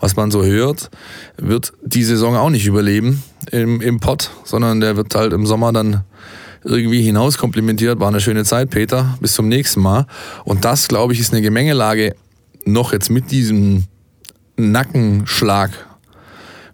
was 0.00 0.16
man 0.16 0.32
so 0.32 0.44
hört, 0.44 0.90
wird 1.38 1.72
die 1.80 2.02
Saison 2.02 2.34
auch 2.36 2.50
nicht 2.50 2.66
überleben 2.66 3.22
im, 3.52 3.80
im 3.80 4.00
Pott, 4.00 4.32
sondern 4.42 4.80
der 4.80 4.96
wird 4.96 5.14
halt 5.14 5.32
im 5.32 5.46
Sommer 5.46 5.72
dann 5.72 6.02
irgendwie 6.64 7.02
hinaus 7.02 7.38
komplimentiert. 7.38 8.00
War 8.00 8.08
eine 8.08 8.20
schöne 8.20 8.44
Zeit, 8.44 8.70
Peter. 8.70 9.16
Bis 9.20 9.34
zum 9.34 9.46
nächsten 9.46 9.80
Mal. 9.80 10.06
Und 10.44 10.64
das, 10.64 10.88
glaube 10.88 11.12
ich, 11.12 11.20
ist 11.20 11.32
eine 11.32 11.40
Gemengelage 11.40 12.16
noch 12.64 12.92
jetzt 12.92 13.10
mit 13.10 13.30
diesem 13.30 13.84
Nackenschlag 14.56 15.70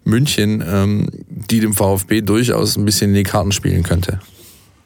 München, 0.09 0.65
ähm, 0.67 1.07
die 1.29 1.61
dem 1.61 1.75
VfB 1.75 2.23
durchaus 2.23 2.77
ein 2.77 2.85
bisschen 2.85 3.11
in 3.11 3.17
die 3.17 3.23
Karten 3.23 3.53
spielen 3.53 3.83
könnte. 3.85 4.21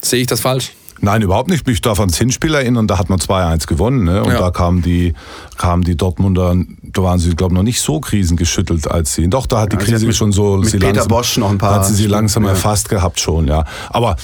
Sehe 0.00 0.20
ich 0.20 0.26
das 0.26 0.40
falsch? 0.40 0.72
Nein, 1.04 1.22
überhaupt 1.22 1.48
nicht. 1.48 1.66
Ich 1.68 1.80
darf 1.80 1.98
ans 1.98 2.16
Hinspiel 2.16 2.54
erinnern, 2.54 2.86
da 2.86 2.96
hat 2.96 3.08
man 3.08 3.18
2-1 3.18 3.66
gewonnen. 3.66 4.04
Ne? 4.04 4.22
Und 4.22 4.30
Ja. 4.32 4.38
da 4.38 4.50
kamen 4.50 4.82
die, 4.82 5.14
kamen 5.58 5.82
die 5.82 5.96
Dortmunder, 5.96 6.54
da 6.82 7.02
waren 7.02 7.18
sie, 7.18 7.34
glaube 7.34 7.54
ich, 7.54 7.56
noch 7.56 7.64
nicht 7.64 7.80
so 7.80 7.98
krisengeschüttelt, 7.98 8.88
als 8.88 9.14
sie. 9.14 9.28
Doch, 9.28 9.46
da 9.46 9.62
hat 9.62 9.72
die 9.72 9.76
Ja, 9.78 9.82
Krise 9.82 10.06
mit- 10.06 10.14
schon 10.14 10.30
so. 10.30 10.58
mit 10.58 10.70
Peter 10.70 10.86
langsam, 10.86 11.08
Bosch 11.08 11.36
noch 11.38 11.50
ein 11.50 11.58
paar 11.58 11.74
Hat 11.76 11.86
sie 11.86 11.94
sie 11.94 12.06
langsam 12.06 12.44
ja. 12.44 12.50
erfasst 12.50 12.88
gehabt 12.88 13.18
schon, 13.18 13.48
ja. 13.48 13.64
Aber 13.90 14.14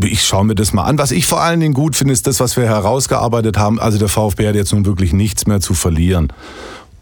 ich 0.00 0.22
schaue 0.22 0.44
mir 0.44 0.54
das 0.54 0.72
mal 0.72 0.84
an. 0.84 0.98
Was 0.98 1.10
ich 1.10 1.26
vor 1.26 1.40
allen 1.40 1.58
Dingen 1.58 1.74
gut 1.74 1.96
finde, 1.96 2.12
ist 2.12 2.28
das, 2.28 2.38
was 2.38 2.56
wir 2.56 2.64
herausgearbeitet 2.66 3.58
haben. 3.58 3.80
Also 3.80 3.98
der 3.98 4.08
VfB 4.08 4.46
hat 4.46 4.54
jetzt 4.54 4.72
nun 4.72 4.86
wirklich 4.86 5.12
nichts 5.12 5.48
mehr 5.48 5.60
zu 5.60 5.74
verlieren. 5.74 6.32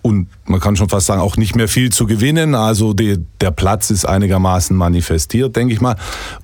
Und 0.00 0.28
man 0.46 0.60
kann 0.60 0.76
schon 0.76 0.88
fast 0.88 1.06
sagen, 1.06 1.20
auch 1.20 1.36
nicht 1.36 1.56
mehr 1.56 1.68
viel 1.68 1.90
zu 1.90 2.06
gewinnen. 2.06 2.54
Also 2.54 2.92
die, 2.92 3.18
der 3.40 3.50
Platz 3.50 3.90
ist 3.90 4.04
einigermaßen 4.04 4.76
manifestiert, 4.76 5.56
denke 5.56 5.74
ich 5.74 5.80
mal. 5.80 5.96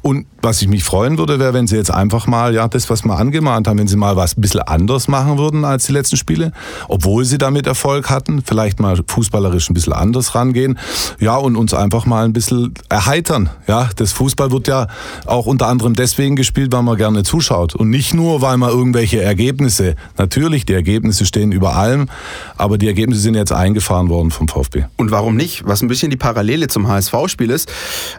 Und 0.03 0.27
was 0.43 0.61
ich 0.61 0.69
mich 0.69 0.83
freuen 0.83 1.19
würde, 1.19 1.39
wäre, 1.39 1.55
wenn 1.55 1.67
sie 1.67 1.77
jetzt 1.77 1.93
einfach 1.93 2.27
mal, 2.27 2.53
ja, 2.55 2.67
das, 2.67 2.91
was 2.91 3.05
wir 3.05 3.17
angemahnt 3.17 3.69
haben, 3.69 3.79
wenn 3.79 3.87
sie 3.87 3.97
mal 3.97 4.17
was 4.17 4.37
ein 4.37 4.41
bisschen 4.41 4.61
anders 4.61 5.07
machen 5.07 5.39
würden 5.39 5.65
als 5.65 5.87
die 5.87 5.93
letzten 5.93 6.17
Spiele, 6.17 6.53
obwohl 6.89 7.25
sie 7.25 7.39
damit 7.39 7.67
Erfolg 7.67 8.11
hatten, 8.11 8.43
vielleicht 8.45 8.81
mal 8.81 8.99
fußballerisch 9.07 9.71
ein 9.71 9.75
bisschen 9.75 9.93
anders 9.93 10.35
rangehen, 10.35 10.79
ja, 11.21 11.37
und 11.37 11.57
uns 11.57 11.75
einfach 11.75 12.07
mal 12.07 12.25
ein 12.25 12.33
bisschen 12.33 12.75
erheitern. 12.89 13.51
Ja, 13.69 13.89
das 13.97 14.13
Fußball 14.13 14.51
wird 14.51 14.67
ja 14.67 14.89
auch 15.27 15.47
unter 15.47 15.69
anderem 15.69 15.95
deswegen 15.95 16.35
gespielt, 16.35 16.73
weil 16.73 16.83
man 16.83 16.97
gerne 16.97 17.23
zuschaut 17.23 17.77
und 17.77 17.91
nicht 17.91 18.13
nur, 18.13 18.43
weil 18.43 18.57
man 18.57 18.71
irgendwelche 18.71 19.23
Ergebnisse, 19.23 19.95
natürlich, 20.19 20.67
die 20.67 20.75
Ergebnisse 20.75 21.25
stehen 21.25 21.53
über 21.53 21.77
allem, 21.77 22.09
aber 22.57 22.79
die 22.79 22.89
Ergebnisse 22.89 23.21
sind 23.21 23.35
jetzt 23.35 23.53
eingefahren 23.93 24.09
worden 24.09 24.31
vom 24.31 24.49
VfB. 24.49 24.85
Und 24.97 25.11
warum 25.11 25.37
nicht? 25.37 25.67
Was 25.67 25.83
ein 25.83 25.89
bisschen 25.89 26.11
die 26.11 26.17
Parallele 26.17 26.69
zum 26.69 26.89
HSV-Spiel 26.89 27.51
ist, 27.51 27.71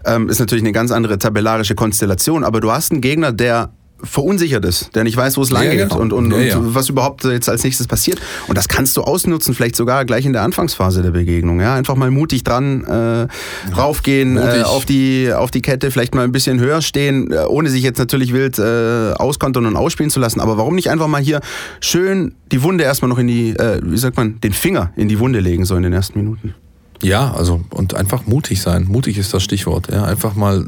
ähm, 0.06 0.30
ist 0.30 0.40
natürlich 0.40 0.64
eine 0.64 0.72
ganz 0.72 0.92
andere 0.92 1.18
tabellarische 1.18 1.76
Konstellation. 1.76 2.44
Aber 2.44 2.60
du 2.60 2.72
hast 2.72 2.92
einen 2.92 3.02
Gegner, 3.02 3.32
der 3.32 3.72
verunsichert 4.04 4.66
ist, 4.66 4.94
der 4.96 5.04
nicht 5.04 5.16
weiß, 5.16 5.38
wo 5.38 5.42
es 5.42 5.50
lang 5.50 5.64
Ja, 5.64 5.72
geht 5.72 5.90
genau. 5.90 6.02
und, 6.02 6.14
und, 6.14 6.32
Ja, 6.32 6.38
ja. 6.40 6.58
und 6.58 6.76
was 6.76 6.90
überhaupt 6.90 7.24
jetzt 7.24 7.50
als 7.50 7.64
nächstes 7.64 7.88
passiert. 7.88 8.20
Und 8.48 8.58
das 8.58 8.68
kannst 8.68 8.98
du 8.98 9.02
ausnutzen, 9.02 9.54
vielleicht 9.54 9.76
sogar 9.76 10.06
gleich 10.06 10.26
in 10.26 10.34
der 10.34 10.42
Anfangsphase 10.44 11.02
der 11.02 11.12
Begegnung. 11.12 11.60
Ja? 11.60 11.76
Einfach 11.76 11.96
mal 11.96 12.12
mutig 12.12 12.44
dran 12.44 12.84
äh, 12.84 13.28
raufgehen, 13.74 14.38
äh, 14.38 14.64
auf, 14.66 14.86
die, 14.86 15.32
auf 15.34 15.52
die 15.52 15.62
Kette, 15.62 15.92
vielleicht 15.92 16.16
mal 16.16 16.24
ein 16.24 16.32
bisschen 16.32 16.60
höher 16.60 16.82
stehen, 16.82 17.32
äh, 17.32 17.46
ohne 17.48 17.70
sich 17.70 17.84
jetzt 17.84 17.98
natürlich 17.98 18.34
wild 18.34 18.60
äh, 18.60 19.14
auskontern 19.14 19.66
und 19.66 19.76
ausspielen 19.76 20.10
zu 20.10 20.20
lassen. 20.20 20.40
Aber 20.42 20.58
warum 20.58 20.76
nicht 20.76 20.90
einfach 20.90 21.08
mal 21.08 21.22
hier 21.22 21.40
schön 21.80 22.36
die 22.52 22.62
Wunde 22.64 22.84
erstmal 22.84 23.10
noch 23.10 23.18
in 23.18 23.28
die, 23.28 23.52
äh, 23.52 23.80
wie 23.84 23.98
sagt 23.98 24.18
man, 24.18 24.40
den 24.42 24.54
Finger 24.54 24.92
in 24.96 25.08
die 25.08 25.20
Wunde 25.20 25.40
legen, 25.40 25.66
so 25.66 25.76
in 25.76 25.84
den 25.84 25.94
ersten 25.94 26.20
Minuten? 26.20 26.54
Ja, 27.02 27.34
also 27.34 27.62
und 27.70 27.96
einfach 27.96 28.26
mutig 28.26 28.62
sein. 28.62 28.86
Mutig 28.88 29.18
ist 29.18 29.34
das 29.34 29.44
Stichwort. 29.44 29.90
Ja, 29.92 30.06
einfach 30.06 30.36
mal 30.36 30.66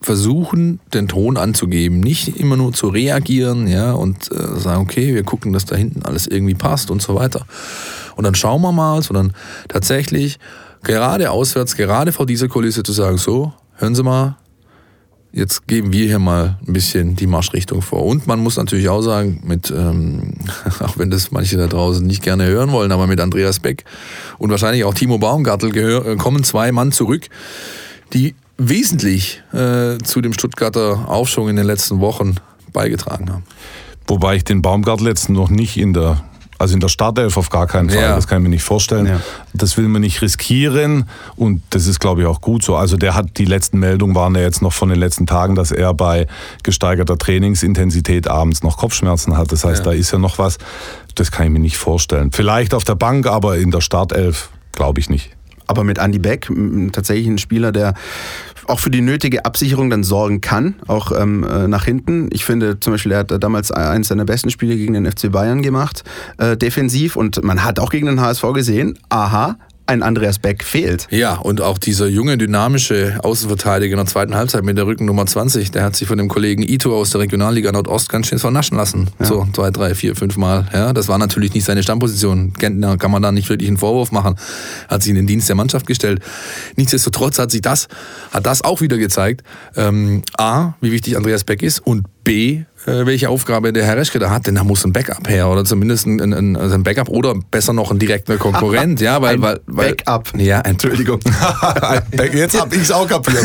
versuchen, 0.00 0.80
den 0.94 1.08
Ton 1.08 1.36
anzugeben, 1.36 2.00
nicht 2.00 2.36
immer 2.40 2.56
nur 2.56 2.72
zu 2.72 2.88
reagieren, 2.88 3.66
ja, 3.66 3.92
und 3.92 4.32
äh, 4.32 4.58
sagen, 4.58 4.82
okay, 4.82 5.14
wir 5.14 5.22
gucken, 5.24 5.52
dass 5.52 5.66
da 5.66 5.76
hinten 5.76 6.02
alles 6.02 6.26
irgendwie 6.26 6.54
passt 6.54 6.90
und 6.90 7.02
so 7.02 7.14
weiter. 7.14 7.44
Und 8.16 8.24
dann 8.24 8.34
schauen 8.34 8.62
wir 8.62 8.72
mal, 8.72 9.02
sondern 9.02 9.32
tatsächlich 9.68 10.38
gerade 10.82 11.30
auswärts, 11.30 11.76
gerade 11.76 12.12
vor 12.12 12.26
dieser 12.26 12.48
Kulisse 12.48 12.82
zu 12.82 12.92
sagen, 12.92 13.18
so, 13.18 13.52
hören 13.76 13.94
Sie 13.94 14.02
mal, 14.02 14.36
jetzt 15.32 15.66
geben 15.66 15.92
wir 15.92 16.06
hier 16.06 16.18
mal 16.18 16.58
ein 16.66 16.72
bisschen 16.72 17.14
die 17.14 17.26
Marschrichtung 17.26 17.82
vor. 17.82 18.04
Und 18.04 18.26
man 18.26 18.40
muss 18.40 18.56
natürlich 18.56 18.88
auch 18.88 19.02
sagen, 19.02 19.42
mit, 19.44 19.70
ähm, 19.70 20.34
auch 20.80 20.98
wenn 20.98 21.10
das 21.10 21.30
manche 21.30 21.56
da 21.56 21.66
draußen 21.66 22.06
nicht 22.06 22.22
gerne 22.22 22.46
hören 22.46 22.72
wollen, 22.72 22.92
aber 22.92 23.06
mit 23.06 23.20
Andreas 23.20 23.60
Beck 23.60 23.84
und 24.38 24.50
wahrscheinlich 24.50 24.84
auch 24.84 24.94
Timo 24.94 25.18
Baumgartel 25.18 25.70
gehör, 25.70 26.16
kommen 26.16 26.42
zwei 26.42 26.72
Mann 26.72 26.90
zurück, 26.90 27.28
die 28.12 28.34
wesentlich 28.68 29.42
äh, 29.52 29.98
zu 29.98 30.20
dem 30.20 30.32
Stuttgarter 30.32 31.08
Aufschwung 31.08 31.48
in 31.48 31.56
den 31.56 31.66
letzten 31.66 32.00
Wochen 32.00 32.36
beigetragen 32.72 33.30
haben. 33.32 33.44
Wobei 34.06 34.36
ich 34.36 34.44
den 34.44 34.60
Baumgartel 34.62 35.06
jetzt 35.06 35.28
noch 35.30 35.50
nicht 35.50 35.76
in 35.78 35.92
der, 35.94 36.22
also 36.58 36.74
in 36.74 36.80
der 36.80 36.88
Startelf 36.88 37.36
auf 37.36 37.48
gar 37.48 37.66
keinen 37.66 37.88
Fall, 37.90 38.02
Ja. 38.02 38.14
das 38.16 38.26
kann 38.28 38.38
ich 38.38 38.42
mir 38.42 38.48
nicht 38.50 38.62
vorstellen. 38.62 39.06
Ja. 39.06 39.20
Das 39.54 39.76
will 39.78 39.88
man 39.88 40.02
nicht 40.02 40.20
riskieren 40.20 41.08
und 41.36 41.62
das 41.70 41.86
ist, 41.86 42.00
glaube 42.00 42.20
ich, 42.20 42.26
auch 42.26 42.40
gut 42.42 42.62
so. 42.62 42.76
Also 42.76 42.96
der 42.96 43.14
hat, 43.14 43.38
die 43.38 43.44
letzten 43.46 43.78
Meldungen 43.78 44.14
waren 44.14 44.34
ja 44.34 44.42
jetzt 44.42 44.60
noch 44.62 44.72
von 44.72 44.88
den 44.90 44.98
letzten 44.98 45.26
Tagen, 45.26 45.54
dass 45.54 45.70
er 45.72 45.94
bei 45.94 46.26
gesteigerter 46.62 47.16
Trainingsintensität 47.16 48.28
abends 48.28 48.62
noch 48.62 48.76
Kopfschmerzen 48.76 49.36
hat. 49.38 49.52
Das 49.52 49.64
heißt, 49.64 49.78
Ja. 49.86 49.92
da 49.92 49.92
ist 49.92 50.10
ja 50.12 50.18
noch 50.18 50.38
was, 50.38 50.58
das 51.14 51.30
kann 51.32 51.46
ich 51.46 51.52
mir 51.52 51.60
nicht 51.60 51.78
vorstellen. 51.78 52.30
Vielleicht 52.32 52.74
auf 52.74 52.84
der 52.84 52.94
Bank, 52.96 53.26
aber 53.26 53.56
in 53.56 53.70
der 53.70 53.80
Startelf 53.80 54.50
glaube 54.72 55.00
ich 55.00 55.08
nicht. 55.08 55.30
aber 55.66 55.84
mit 55.84 55.98
Andy 55.98 56.18
Beck 56.18 56.50
tatsächlich 56.92 57.28
ein 57.28 57.38
Spieler, 57.38 57.70
der 57.70 57.94
auch 58.66 58.80
für 58.80 58.90
die 58.90 59.00
nötige 59.00 59.44
Absicherung 59.44 59.90
dann 59.90 60.04
sorgen 60.04 60.40
kann, 60.40 60.76
auch 60.86 61.12
ähm, 61.12 61.44
äh, 61.44 61.68
nach 61.68 61.84
hinten. 61.84 62.28
Ich 62.32 62.44
finde 62.44 62.80
zum 62.80 62.92
Beispiel, 62.92 63.12
er 63.12 63.18
hat 63.20 63.42
damals 63.42 63.70
eines 63.72 64.08
seiner 64.08 64.24
besten 64.24 64.50
Spiele 64.50 64.76
gegen 64.76 64.94
den 64.94 65.10
FC 65.10 65.30
Bayern 65.30 65.62
gemacht, 65.62 66.04
äh, 66.38 66.56
defensiv. 66.56 67.16
Und 67.16 67.42
man 67.42 67.64
hat 67.64 67.78
auch 67.78 67.90
gegen 67.90 68.06
den 68.06 68.20
HSV 68.20 68.52
gesehen, 68.52 68.98
aha, 69.08 69.56
ein 69.90 70.04
Andreas 70.04 70.38
Beck 70.38 70.62
fehlt. 70.62 71.08
Ja, 71.10 71.34
und 71.34 71.60
auch 71.60 71.76
dieser 71.76 72.06
junge, 72.06 72.38
dynamische 72.38 73.18
Außenverteidiger 73.24 73.94
in 73.94 73.96
der 73.96 74.06
zweiten 74.06 74.36
Halbzeit 74.36 74.62
mit 74.62 74.78
der 74.78 74.86
Rückennummer 74.86 75.26
20, 75.26 75.72
der 75.72 75.82
hat 75.82 75.96
sich 75.96 76.06
von 76.06 76.16
dem 76.16 76.28
Kollegen 76.28 76.62
Ito 76.62 76.96
aus 76.96 77.10
der 77.10 77.20
Regionalliga 77.20 77.72
Nordost 77.72 78.08
ganz 78.08 78.28
schön 78.28 78.38
vernaschen 78.38 78.76
lassen. 78.76 79.08
Ja. 79.18 79.26
So 79.26 79.46
zwei, 79.52 79.70
drei, 79.70 79.96
vier, 79.96 80.14
fünf 80.14 80.36
Mal. 80.36 80.68
Ja, 80.72 80.92
das 80.92 81.08
war 81.08 81.18
natürlich 81.18 81.54
nicht 81.54 81.64
seine 81.64 81.82
Stammposition. 81.82 82.52
Gentner 82.52 82.98
kann 82.98 83.10
man 83.10 83.20
da 83.20 83.32
nicht 83.32 83.48
wirklich 83.48 83.68
einen 83.68 83.78
Vorwurf 83.78 84.12
machen. 84.12 84.36
Hat 84.88 85.02
sich 85.02 85.10
in 85.10 85.16
den 85.16 85.26
Dienst 85.26 85.48
der 85.48 85.56
Mannschaft 85.56 85.86
gestellt. 85.86 86.20
Nichtsdestotrotz 86.76 87.40
hat 87.40 87.50
sich 87.50 87.60
das, 87.60 87.88
hat 88.30 88.46
das 88.46 88.62
auch 88.62 88.80
wieder 88.80 88.96
gezeigt. 88.96 89.42
Ähm, 89.74 90.22
A, 90.38 90.74
wie 90.80 90.92
wichtig 90.92 91.16
Andreas 91.16 91.42
Beck 91.42 91.64
ist 91.64 91.80
und 91.80 92.04
B, 92.24 92.62
äh, 92.86 93.06
welche 93.06 93.28
Aufgabe 93.28 93.72
der 93.72 93.84
Herr 93.84 93.96
Reschke 93.96 94.18
da 94.18 94.30
hat, 94.30 94.46
denn 94.46 94.54
da 94.54 94.64
muss 94.64 94.84
ein 94.84 94.92
Backup 94.92 95.28
her 95.28 95.48
oder 95.48 95.64
zumindest 95.64 96.06
ein, 96.06 96.32
ein, 96.32 96.56
also 96.56 96.74
ein 96.74 96.82
Backup 96.82 97.08
oder 97.08 97.34
besser 97.50 97.72
noch 97.72 97.90
ein 97.90 97.98
direkter 97.98 98.36
Konkurrent, 98.36 99.00
ja, 99.00 99.20
weil, 99.20 99.34
ein 99.34 99.42
weil, 99.42 99.60
weil 99.66 99.94
Backup. 99.94 100.32
Ja, 100.36 100.60
Entschuldigung. 100.60 101.20
Jetzt 102.32 102.60
hab 102.60 102.74
ich's 102.74 102.90
auch 102.90 103.06
kapiert. 103.06 103.44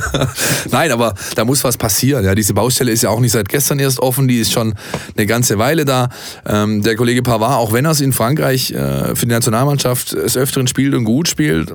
Nein, 0.70 0.92
aber 0.92 1.14
da 1.34 1.44
muss 1.44 1.64
was 1.64 1.76
passieren. 1.76 2.24
Ja, 2.24 2.34
diese 2.34 2.54
Baustelle 2.54 2.90
ist 2.92 3.02
ja 3.02 3.10
auch 3.10 3.20
nicht 3.20 3.32
seit 3.32 3.48
gestern 3.48 3.78
erst 3.78 4.00
offen, 4.00 4.28
die 4.28 4.38
ist 4.38 4.52
schon 4.52 4.74
eine 5.16 5.26
ganze 5.26 5.58
Weile 5.58 5.84
da. 5.84 6.08
Ähm, 6.46 6.82
der 6.82 6.96
Kollege 6.96 7.22
Pavard, 7.22 7.58
auch 7.58 7.72
wenn 7.72 7.84
er 7.84 7.92
es 7.92 8.00
in 8.00 8.12
Frankreich 8.12 8.72
äh, 8.72 9.14
für 9.14 9.26
die 9.26 9.32
Nationalmannschaft 9.32 10.12
des 10.12 10.36
Öfteren 10.36 10.66
spielt 10.66 10.94
und 10.94 11.04
gut 11.04 11.28
spielt, 11.28 11.74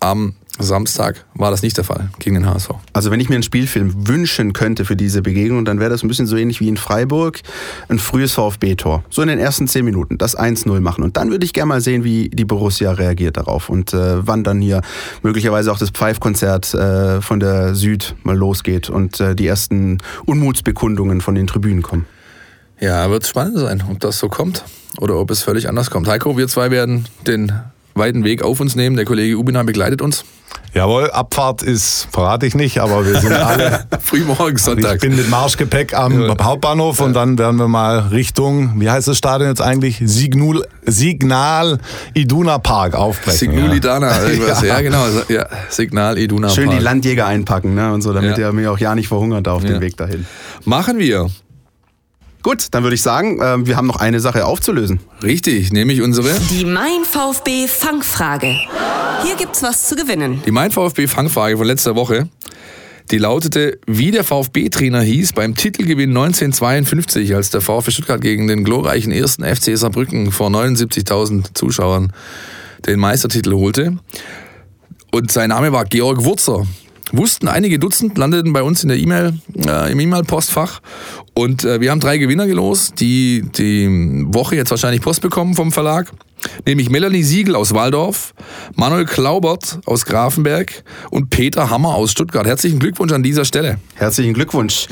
am 0.00 0.34
Samstag 0.58 1.24
war 1.34 1.50
das 1.50 1.62
nicht 1.62 1.76
der 1.76 1.84
Fall 1.84 2.10
gegen 2.18 2.34
den 2.34 2.46
HSV. 2.46 2.70
Also 2.92 3.10
wenn 3.10 3.20
ich 3.20 3.28
mir 3.28 3.36
einen 3.36 3.42
Spielfilm 3.42 4.08
wünschen 4.08 4.52
könnte 4.52 4.84
für 4.84 4.96
diese 4.96 5.22
Begegnung, 5.22 5.64
dann 5.64 5.80
wäre 5.80 5.90
das 5.90 6.02
ein 6.02 6.08
bisschen 6.08 6.26
so 6.26 6.36
ähnlich 6.36 6.60
wie 6.60 6.68
in 6.68 6.76
Freiburg, 6.76 7.40
ein 7.88 7.98
frühes 7.98 8.32
VfB-Tor. 8.34 9.04
So 9.10 9.22
in 9.22 9.28
den 9.28 9.38
ersten 9.38 9.68
zehn 9.68 9.84
Minuten, 9.84 10.18
das 10.18 10.36
1-0 10.36 10.80
machen. 10.80 11.04
Und 11.04 11.16
dann 11.16 11.30
würde 11.30 11.44
ich 11.44 11.52
gerne 11.52 11.68
mal 11.68 11.80
sehen, 11.80 12.04
wie 12.04 12.28
die 12.28 12.44
Borussia 12.44 12.92
reagiert 12.92 13.36
darauf 13.36 13.68
und 13.68 13.92
äh, 13.92 14.26
wann 14.26 14.44
dann 14.44 14.60
hier 14.60 14.82
möglicherweise 15.22 15.72
auch 15.72 15.78
das 15.78 15.90
Pfeifkonzert 15.90 16.74
äh, 16.74 17.20
von 17.20 17.40
der 17.40 17.74
Süd 17.74 18.14
mal 18.22 18.36
losgeht 18.36 18.90
und 18.90 19.20
äh, 19.20 19.34
die 19.34 19.46
ersten 19.46 19.98
Unmutsbekundungen 20.26 21.20
von 21.20 21.34
den 21.34 21.46
Tribünen 21.46 21.82
kommen. 21.82 22.06
Ja, 22.80 23.10
wird 23.10 23.26
spannend 23.26 23.58
sein, 23.58 23.82
ob 23.90 23.98
das 24.00 24.18
so 24.18 24.28
kommt 24.28 24.64
oder 25.00 25.16
ob 25.16 25.30
es 25.30 25.42
völlig 25.42 25.68
anders 25.68 25.90
kommt. 25.90 26.06
Heiko, 26.08 26.36
wir 26.36 26.46
zwei 26.48 26.70
werden 26.70 27.06
den 27.26 27.52
weiten 27.98 28.24
Weg 28.24 28.42
auf 28.42 28.60
uns 28.60 28.76
nehmen. 28.76 28.96
Der 28.96 29.04
Kollege 29.04 29.36
Ubina 29.36 29.62
begleitet 29.62 30.02
uns. 30.02 30.24
Jawohl, 30.74 31.10
Abfahrt 31.10 31.62
ist, 31.62 32.08
verrate 32.12 32.46
ich 32.46 32.54
nicht, 32.54 32.78
aber 32.78 33.06
wir 33.06 33.20
sind 33.20 33.32
alle 33.32 33.86
frühmorgens 34.00 34.64
Sonntag. 34.64 34.96
Ich 34.96 35.00
bin 35.00 35.16
mit 35.16 35.28
Marschgepäck 35.30 35.94
am 35.94 36.20
ja. 36.20 36.36
Hauptbahnhof 36.40 37.00
und 37.00 37.14
dann 37.14 37.38
werden 37.38 37.58
wir 37.58 37.68
mal 37.68 37.98
Richtung, 37.98 38.78
wie 38.80 38.90
heißt 38.90 39.08
das 39.08 39.16
Stadion 39.16 39.48
jetzt 39.48 39.62
eigentlich? 39.62 40.00
Signul, 40.04 40.66
Signal 40.84 41.78
Iduna 42.14 42.58
Park 42.58 42.94
aufbrechen. 42.94 43.38
Signal 43.38 43.82
ja. 43.82 44.22
Irgendwas. 44.28 44.60
ja. 44.60 44.68
ja, 44.68 44.80
genau. 44.82 45.04
Ja, 45.28 45.46
Signal 45.70 46.18
Iduna 46.18 46.48
Schön 46.50 46.64
Park. 46.64 46.72
Schön 46.74 46.78
die 46.78 46.84
Landjäger 46.84 47.26
einpacken 47.26 47.74
ne? 47.74 47.92
und 47.92 48.02
so, 48.02 48.12
damit 48.12 48.36
ja. 48.36 48.48
ihr 48.48 48.52
mir 48.52 48.70
auch 48.70 48.78
ja 48.78 48.94
nicht 48.94 49.08
verhungert 49.08 49.48
auf 49.48 49.64
dem 49.64 49.80
Weg 49.80 49.96
dahin. 49.96 50.26
Machen 50.64 50.98
wir. 50.98 51.28
Gut, 52.42 52.68
dann 52.70 52.82
würde 52.84 52.94
ich 52.94 53.02
sagen, 53.02 53.40
äh, 53.40 53.66
wir 53.66 53.76
haben 53.76 53.86
noch 53.86 53.96
eine 53.96 54.20
Sache 54.20 54.46
aufzulösen. 54.46 55.00
Richtig, 55.22 55.72
nämlich 55.72 56.02
unsere. 56.02 56.38
Die 56.50 56.64
Mein 56.64 57.04
VfB 57.04 57.66
Fangfrage. 57.66 58.54
Hier 59.24 59.36
gibt's 59.36 59.62
was 59.62 59.88
zu 59.88 59.96
gewinnen. 59.96 60.42
Die 60.46 60.52
Mein 60.52 60.70
VfB 60.70 61.08
Fangfrage 61.08 61.56
von 61.56 61.66
letzter 61.66 61.96
Woche. 61.96 62.28
Die 63.10 63.18
lautete, 63.18 63.78
wie 63.86 64.10
der 64.10 64.22
VfB-Trainer 64.22 65.00
hieß 65.00 65.32
beim 65.32 65.54
Titelgewinn 65.54 66.10
1952, 66.10 67.34
als 67.34 67.48
der 67.48 67.62
VfB 67.62 67.90
Stuttgart 67.90 68.20
gegen 68.20 68.46
den 68.48 68.64
glorreichen 68.64 69.12
ersten 69.12 69.44
FC 69.44 69.78
Saarbrücken 69.78 70.30
vor 70.30 70.50
79.000 70.50 71.54
Zuschauern 71.54 72.12
den 72.86 73.00
Meistertitel 73.00 73.54
holte. 73.54 73.96
Und 75.10 75.32
sein 75.32 75.48
Name 75.48 75.72
war 75.72 75.86
Georg 75.86 76.22
Wurzer. 76.24 76.66
Wussten 77.12 77.48
einige 77.48 77.78
Dutzend, 77.78 78.18
landeten 78.18 78.52
bei 78.52 78.62
uns 78.62 78.82
in 78.82 78.88
der 78.88 78.98
E-Mail, 78.98 79.34
äh, 79.66 79.92
im 79.92 80.00
E-Mail-Postfach. 80.00 80.80
Und 81.34 81.64
äh, 81.64 81.80
wir 81.80 81.90
haben 81.90 82.00
drei 82.00 82.18
Gewinner 82.18 82.46
gelost, 82.46 83.00
die 83.00 83.44
die 83.56 84.24
Woche 84.28 84.56
jetzt 84.56 84.70
wahrscheinlich 84.70 85.00
Post 85.00 85.22
bekommen 85.22 85.54
vom 85.54 85.72
Verlag. 85.72 86.12
Nämlich 86.66 86.90
Melanie 86.90 87.22
Siegel 87.22 87.56
aus 87.56 87.74
Waldorf, 87.74 88.34
Manuel 88.74 89.06
Klaubert 89.06 89.80
aus 89.86 90.06
Grafenberg 90.06 90.84
und 91.10 91.30
Peter 91.30 91.70
Hammer 91.70 91.94
aus 91.94 92.12
Stuttgart. 92.12 92.46
Herzlichen 92.46 92.78
Glückwunsch 92.78 93.12
an 93.12 93.22
dieser 93.22 93.44
Stelle. 93.44 93.78
Herzlichen 93.94 94.34
Glückwunsch. 94.34 94.86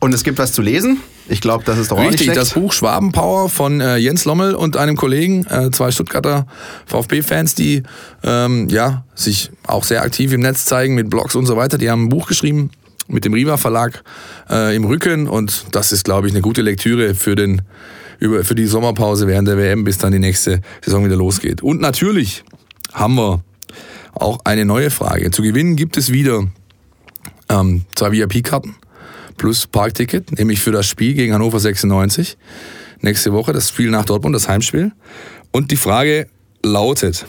Und 0.00 0.12
es 0.12 0.24
gibt 0.24 0.38
was 0.38 0.52
zu 0.52 0.62
lesen? 0.62 1.00
Ich 1.30 1.40
glaube, 1.40 1.62
das 1.64 1.78
ist 1.78 1.92
doch 1.92 1.98
Richtig, 1.98 2.22
auch 2.22 2.34
nicht 2.34 2.36
das 2.36 2.54
Buch 2.54 2.72
Schwabenpower 2.72 3.48
von 3.48 3.80
äh, 3.80 3.96
Jens 3.98 4.24
Lommel 4.24 4.56
und 4.56 4.76
einem 4.76 4.96
Kollegen, 4.96 5.46
äh, 5.46 5.70
zwei 5.70 5.92
Stuttgarter 5.92 6.46
VfB-Fans, 6.86 7.54
die 7.54 7.84
ähm, 8.24 8.68
ja, 8.68 9.04
sich 9.14 9.52
auch 9.64 9.84
sehr 9.84 10.02
aktiv 10.02 10.32
im 10.32 10.40
Netz 10.40 10.64
zeigen 10.64 10.96
mit 10.96 11.08
Blogs 11.08 11.36
und 11.36 11.46
so 11.46 11.56
weiter. 11.56 11.78
Die 11.78 11.88
haben 11.88 12.06
ein 12.06 12.08
Buch 12.08 12.26
geschrieben 12.26 12.70
mit 13.06 13.24
dem 13.24 13.32
Riva 13.32 13.58
Verlag 13.58 14.02
äh, 14.50 14.74
im 14.74 14.84
Rücken 14.84 15.28
und 15.28 15.66
das 15.70 15.92
ist, 15.92 16.04
glaube 16.04 16.26
ich, 16.26 16.32
eine 16.32 16.42
gute 16.42 16.62
Lektüre 16.62 17.14
für 17.14 17.36
den 17.36 17.62
über, 18.18 18.42
für 18.42 18.56
die 18.56 18.66
Sommerpause 18.66 19.28
während 19.28 19.46
der 19.46 19.56
WM, 19.56 19.84
bis 19.84 19.98
dann 19.98 20.10
die 20.10 20.18
nächste 20.18 20.60
Saison 20.84 21.04
wieder 21.04 21.16
losgeht. 21.16 21.62
Und 21.62 21.80
natürlich 21.80 22.42
haben 22.92 23.14
wir 23.14 23.40
auch 24.14 24.40
eine 24.42 24.64
neue 24.64 24.90
Frage. 24.90 25.30
Zu 25.30 25.42
gewinnen 25.42 25.76
gibt 25.76 25.96
es 25.96 26.10
wieder 26.10 26.42
ähm, 27.48 27.84
zwei 27.94 28.10
VIP-Karten 28.10 28.74
plus 29.40 29.66
Parkticket, 29.66 30.38
nämlich 30.38 30.60
für 30.60 30.70
das 30.70 30.86
Spiel 30.86 31.14
gegen 31.14 31.32
Hannover 31.32 31.58
96. 31.58 32.36
Nächste 33.00 33.32
Woche 33.32 33.54
das 33.54 33.70
Spiel 33.70 33.90
nach 33.90 34.04
Dortmund, 34.04 34.34
das 34.36 34.48
Heimspiel. 34.48 34.92
Und 35.50 35.70
die 35.70 35.76
Frage 35.76 36.26
lautet, 36.62 37.24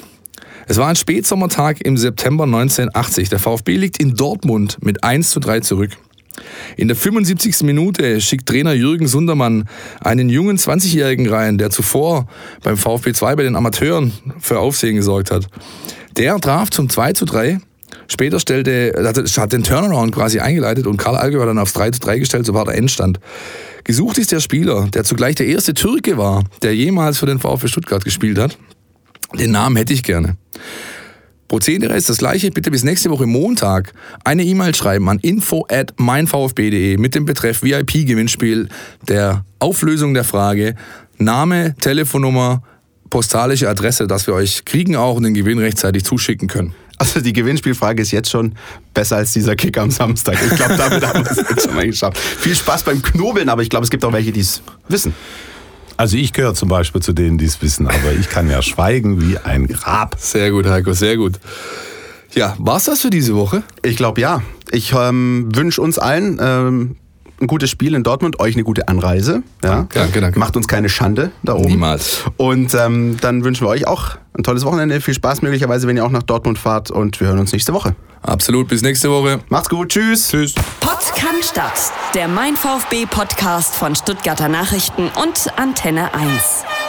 es 0.67 0.75
war 0.75 0.89
ein 0.89 0.97
Spätsommertag 0.97 1.79
im 1.79 1.95
September 1.95 2.43
1980. 2.43 3.29
Der 3.29 3.39
VfB 3.39 3.77
liegt 3.77 4.01
in 4.01 4.15
Dortmund 4.15 4.79
mit 4.81 5.05
1 5.05 5.29
zu 5.29 5.39
3 5.39 5.61
zurück. 5.61 5.91
In 6.75 6.89
der 6.89 6.97
75. 6.97 7.61
Minute 7.61 8.19
schickt 8.19 8.45
Trainer 8.45 8.73
Jürgen 8.73 9.07
Sundermann 9.07 9.69
einen 10.01 10.27
jungen 10.27 10.57
20-Jährigen 10.57 11.29
rein, 11.29 11.57
der 11.57 11.69
zuvor 11.69 12.27
beim 12.61 12.75
VfB 12.75 13.13
2 13.13 13.37
bei 13.37 13.43
den 13.43 13.55
Amateuren 13.55 14.11
für 14.41 14.59
Aufsehen 14.59 14.97
gesorgt 14.97 15.31
hat. 15.31 15.47
Der 16.17 16.37
traf 16.41 16.71
zum 16.71 16.89
2 16.89 17.13
zu 17.13 17.23
3. 17.23 17.61
Später 18.11 18.41
stellte, 18.41 18.91
hat 19.37 19.53
den 19.53 19.63
Turnaround 19.63 20.13
quasi 20.13 20.41
eingeleitet 20.41 20.85
und 20.85 20.97
Karl 20.97 21.15
Allgäuer 21.15 21.45
dann 21.45 21.57
aufs 21.57 21.71
3 21.71 21.91
zu 21.91 22.01
3 22.01 22.19
gestellt, 22.19 22.45
so 22.45 22.53
war 22.53 22.65
der 22.65 22.75
Endstand. 22.75 23.21
Gesucht 23.85 24.17
ist 24.17 24.33
der 24.33 24.41
Spieler, 24.41 24.89
der 24.93 25.05
zugleich 25.05 25.35
der 25.35 25.47
erste 25.47 25.73
Türke 25.73 26.17
war, 26.17 26.43
der 26.61 26.75
jemals 26.75 27.19
für 27.19 27.25
den 27.25 27.39
VfB 27.39 27.69
Stuttgart 27.69 28.03
gespielt 28.03 28.37
hat. 28.37 28.57
Den 29.39 29.51
Namen 29.51 29.77
hätte 29.77 29.93
ich 29.93 30.03
gerne. 30.03 30.35
Prozedere 31.47 31.95
ist 31.95 32.09
das 32.09 32.17
gleiche. 32.17 32.51
Bitte 32.51 32.69
bis 32.69 32.83
nächste 32.83 33.09
Woche 33.11 33.25
Montag 33.27 33.93
eine 34.25 34.43
E-Mail 34.43 34.75
schreiben 34.75 35.07
an 35.07 35.19
info 35.19 35.65
at 35.69 35.93
meinvfb.de 35.97 36.97
mit 36.97 37.15
dem 37.15 37.23
Betreff 37.23 37.63
VIP-Gewinnspiel 37.63 38.67
der 39.07 39.45
Auflösung 39.59 40.13
der 40.13 40.25
Frage 40.25 40.75
Name, 41.17 41.75
Telefonnummer, 41.79 42.61
postalische 43.09 43.69
Adresse, 43.69 44.05
dass 44.05 44.27
wir 44.27 44.33
euch 44.33 44.65
kriegen 44.65 44.97
auch 44.97 45.15
und 45.15 45.23
den 45.23 45.33
Gewinn 45.33 45.59
rechtzeitig 45.59 46.03
zuschicken 46.03 46.49
können. 46.49 46.73
Also 47.01 47.19
die 47.19 47.33
Gewinnspielfrage 47.33 48.03
ist 48.03 48.11
jetzt 48.11 48.29
schon 48.29 48.53
besser 48.93 49.15
als 49.15 49.33
dieser 49.33 49.55
Kick 49.55 49.75
am 49.79 49.89
Samstag. 49.89 50.37
Ich 50.39 50.55
glaube, 50.55 50.77
damit 50.77 51.03
haben 51.03 51.25
wir 51.25 51.31
es 51.31 51.37
jetzt 51.37 51.63
schon 51.63 51.73
mal 51.73 51.87
geschafft. 51.87 52.15
Viel 52.19 52.55
Spaß 52.55 52.83
beim 52.83 53.01
Knobeln, 53.01 53.49
aber 53.49 53.63
ich 53.63 53.71
glaube, 53.71 53.85
es 53.85 53.89
gibt 53.89 54.05
auch 54.05 54.13
welche, 54.13 54.31
die 54.31 54.41
es 54.41 54.61
wissen. 54.87 55.15
Also 55.97 56.15
ich 56.15 56.31
gehöre 56.31 56.53
zum 56.53 56.69
Beispiel 56.69 57.01
zu 57.01 57.13
denen, 57.13 57.39
die 57.39 57.45
es 57.45 57.59
wissen, 57.63 57.87
aber 57.87 58.13
ich 58.19 58.29
kann 58.29 58.51
ja 58.51 58.61
schweigen 58.61 59.19
wie 59.19 59.39
ein 59.39 59.65
Grab. 59.65 60.15
Sehr 60.19 60.51
gut, 60.51 60.67
Heiko, 60.67 60.93
sehr 60.93 61.17
gut. 61.17 61.39
Ja, 62.35 62.55
war's 62.59 62.83
das 62.83 63.01
für 63.01 63.09
diese 63.09 63.33
Woche? 63.33 63.63
Ich 63.81 63.97
glaube 63.97 64.21
ja. 64.21 64.43
Ich 64.69 64.93
ähm, 64.93 65.49
wünsche 65.55 65.81
uns 65.81 65.97
allen 65.97 66.37
ähm, 66.39 66.97
ein 67.41 67.47
gutes 67.47 67.69
Spiel 67.69 67.95
in 67.95 68.03
Dortmund, 68.03 68.39
euch 68.39 68.55
eine 68.55 68.63
gute 68.63 68.87
Anreise. 68.87 69.43
Ja. 69.63 69.87
Danke, 69.93 70.21
danke. 70.21 70.39
Macht 70.39 70.55
uns 70.55 70.67
keine 70.67 70.89
Schande 70.89 71.31
da 71.43 71.53
oben. 71.53 71.65
Niemals. 71.67 72.23
Und 72.37 72.73
ähm, 72.73 73.17
dann 73.19 73.43
wünschen 73.43 73.65
wir 73.65 73.69
euch 73.69 73.87
auch 73.87 74.17
ein 74.33 74.43
tolles 74.43 74.63
Wochenende. 74.65 75.01
Viel 75.01 75.13
Spaß 75.13 75.41
möglicherweise, 75.41 75.87
wenn 75.87 75.97
ihr 75.97 76.05
auch 76.05 76.11
nach 76.11 76.23
Dortmund 76.23 76.59
fahrt. 76.59 76.91
Und 76.91 77.19
wir 77.19 77.27
hören 77.27 77.39
uns 77.39 77.51
nächste 77.51 77.73
Woche. 77.73 77.95
Absolut. 78.21 78.67
Bis 78.67 78.81
nächste 78.81 79.09
Woche. 79.09 79.39
Macht's 79.49 79.69
gut. 79.69 79.89
Tschüss. 79.89 80.29
Tschüss. 80.29 80.53
Kann 81.15 81.43
Stadt. 81.43 81.91
Der 82.15 82.27
Mein 82.27 82.55
VfB 82.55 83.05
Podcast 83.05 83.75
von 83.75 83.95
Stuttgarter 83.95 84.49
Nachrichten 84.49 85.03
und 85.21 85.47
Antenne 85.55 86.13
1. 86.13 86.80